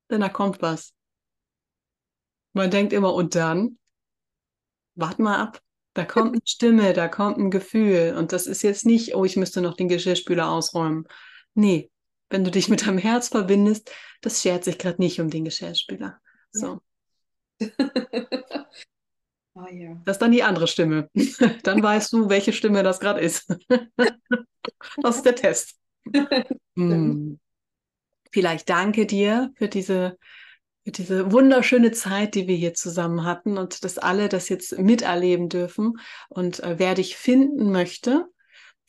Denn 0.09 0.21
da 0.21 0.29
kommt 0.29 0.61
was. 0.61 0.93
Man 2.53 2.69
denkt 2.69 2.93
immer, 2.93 3.13
und 3.13 3.35
dann? 3.35 3.77
Wart 4.95 5.19
mal 5.19 5.37
ab. 5.37 5.61
Da 5.93 6.05
kommt 6.05 6.33
eine 6.33 6.41
Stimme, 6.45 6.93
da 6.93 7.07
kommt 7.07 7.37
ein 7.37 7.51
Gefühl. 7.51 8.15
Und 8.17 8.31
das 8.31 8.47
ist 8.47 8.61
jetzt 8.61 8.85
nicht, 8.85 9.15
oh, 9.15 9.25
ich 9.25 9.37
müsste 9.37 9.61
noch 9.61 9.75
den 9.75 9.87
Geschirrspüler 9.87 10.49
ausräumen. 10.49 11.07
Nee, 11.53 11.91
wenn 12.29 12.43
du 12.43 12.51
dich 12.51 12.69
mit 12.69 12.85
deinem 12.85 12.97
Herz 12.97 13.29
verbindest, 13.29 13.91
das 14.21 14.41
schert 14.41 14.63
sich 14.63 14.77
gerade 14.77 15.01
nicht 15.01 15.19
um 15.21 15.29
den 15.29 15.45
Geschirrspüler. 15.45 16.19
So. 16.51 16.81
Ja. 17.59 17.67
oh, 19.61 19.73
ja. 19.73 20.01
Das 20.05 20.15
ist 20.15 20.21
dann 20.21 20.31
die 20.31 20.43
andere 20.43 20.67
Stimme. 20.67 21.09
dann 21.63 21.81
weißt 21.81 22.13
du, 22.13 22.29
welche 22.29 22.53
Stimme 22.53 22.83
das 22.83 22.99
gerade 22.99 23.19
ist. 23.19 23.47
das 25.01 25.17
ist 25.17 25.25
der 25.25 25.35
Test. 25.35 25.75
hm. 26.75 27.39
Vielleicht 28.31 28.69
danke 28.69 29.05
dir 29.05 29.51
für 29.55 29.67
diese 29.67 30.17
für 30.85 30.91
diese 30.91 31.31
wunderschöne 31.31 31.91
Zeit, 31.91 32.35
die 32.35 32.47
wir 32.47 32.55
hier 32.55 32.73
zusammen 32.73 33.23
hatten 33.23 33.57
und 33.57 33.83
dass 33.83 33.97
alle 33.97 34.29
das 34.29 34.49
jetzt 34.49 34.77
miterleben 34.79 35.49
dürfen. 35.49 35.99
Und 36.29 36.61
äh, 36.61 36.79
wer 36.79 36.95
dich 36.95 37.17
finden 37.17 37.71
möchte 37.71 38.25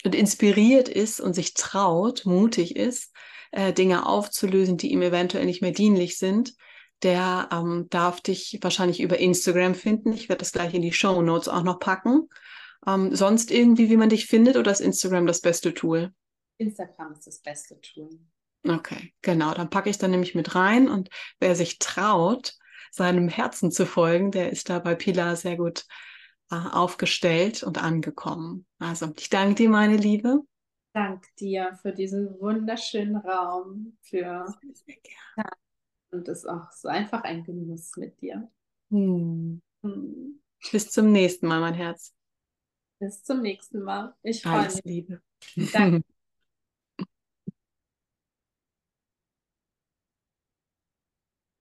und 0.05 0.15
inspiriert 0.15 0.89
ist 0.89 1.21
und 1.21 1.35
sich 1.35 1.55
traut, 1.55 2.25
mutig 2.25 2.77
ist, 2.77 3.13
äh, 3.51 3.73
Dinge 3.73 4.07
aufzulösen, 4.07 4.77
die 4.77 4.93
ihm 4.93 5.03
eventuell 5.03 5.45
nicht 5.45 5.63
mehr 5.63 5.73
dienlich 5.73 6.17
sind, 6.19 6.55
der 7.03 7.49
ähm, 7.53 7.87
darf 7.91 8.21
dich 8.21 8.59
wahrscheinlich 8.63 9.01
über 9.01 9.19
Instagram 9.19 9.75
finden. 9.75 10.13
Ich 10.13 10.29
werde 10.29 10.41
das 10.41 10.53
gleich 10.53 10.75
in 10.75 10.83
die 10.83 10.93
Show 10.93 11.23
Notes 11.23 11.49
auch 11.49 11.63
noch 11.63 11.79
packen. 11.79 12.29
Ähm, 12.87 13.15
sonst 13.15 13.51
irgendwie, 13.51 13.91
wie 13.91 13.97
man 13.97 14.09
dich 14.09 14.27
findet, 14.27 14.57
oder 14.57 14.71
ist 14.71 14.81
Instagram 14.81 15.27
das 15.27 15.41
beste 15.41 15.75
Tool? 15.75 16.13
Instagram 16.59 17.13
ist 17.13 17.27
das 17.27 17.41
beste 17.41 17.81
Tool. 17.81 18.11
Okay, 18.67 19.15
genau. 19.23 19.55
Dann 19.55 19.71
packe 19.71 19.89
ich 19.89 19.99
dann 19.99 20.11
nämlich 20.11 20.35
mit 20.35 20.55
rein 20.55 20.89
und 20.89 21.09
wer 21.39 21.57
sich 21.57 21.79
traut, 21.79 22.55
seinem 22.91 23.29
Herzen 23.29 23.71
zu 23.71 23.87
folgen, 23.87 24.31
der 24.31 24.51
ist 24.51 24.69
da 24.69 24.79
bei 24.79 24.95
Pilar 24.95 25.37
sehr 25.37 25.57
gut 25.57 25.87
äh, 26.51 26.57
aufgestellt 26.57 27.63
und 27.63 27.83
angekommen. 27.83 28.67
Also 28.79 29.13
ich 29.17 29.31
danke 29.31 29.55
dir, 29.55 29.71
meine 29.71 29.97
Liebe. 29.97 30.41
Danke 30.93 31.29
dir 31.39 31.79
für 31.81 31.93
diesen 31.93 32.39
wunderschönen 32.41 33.17
Raum, 33.17 33.97
für 34.03 34.45
sehr 34.75 34.97
gerne. 34.97 35.51
Und 36.13 36.29
es 36.29 36.41
ist 36.41 36.47
auch 36.47 36.73
so 36.73 36.89
einfach 36.89 37.23
ein 37.23 37.45
Genuss 37.45 37.97
mit 37.97 38.21
dir. 38.21 38.51
Hm. 38.91 39.61
Hm. 39.83 40.41
Bis 40.73 40.91
zum 40.91 41.13
nächsten 41.13 41.47
Mal, 41.47 41.61
mein 41.61 41.75
Herz. 41.75 42.15
Bis 42.99 43.23
zum 43.23 43.41
nächsten 43.41 43.83
Mal. 43.83 44.15
Ich 44.23 44.43
freue 44.43 44.65
mich. 44.65 44.85
Liebe. 44.85 45.23
Danke. 45.73 46.03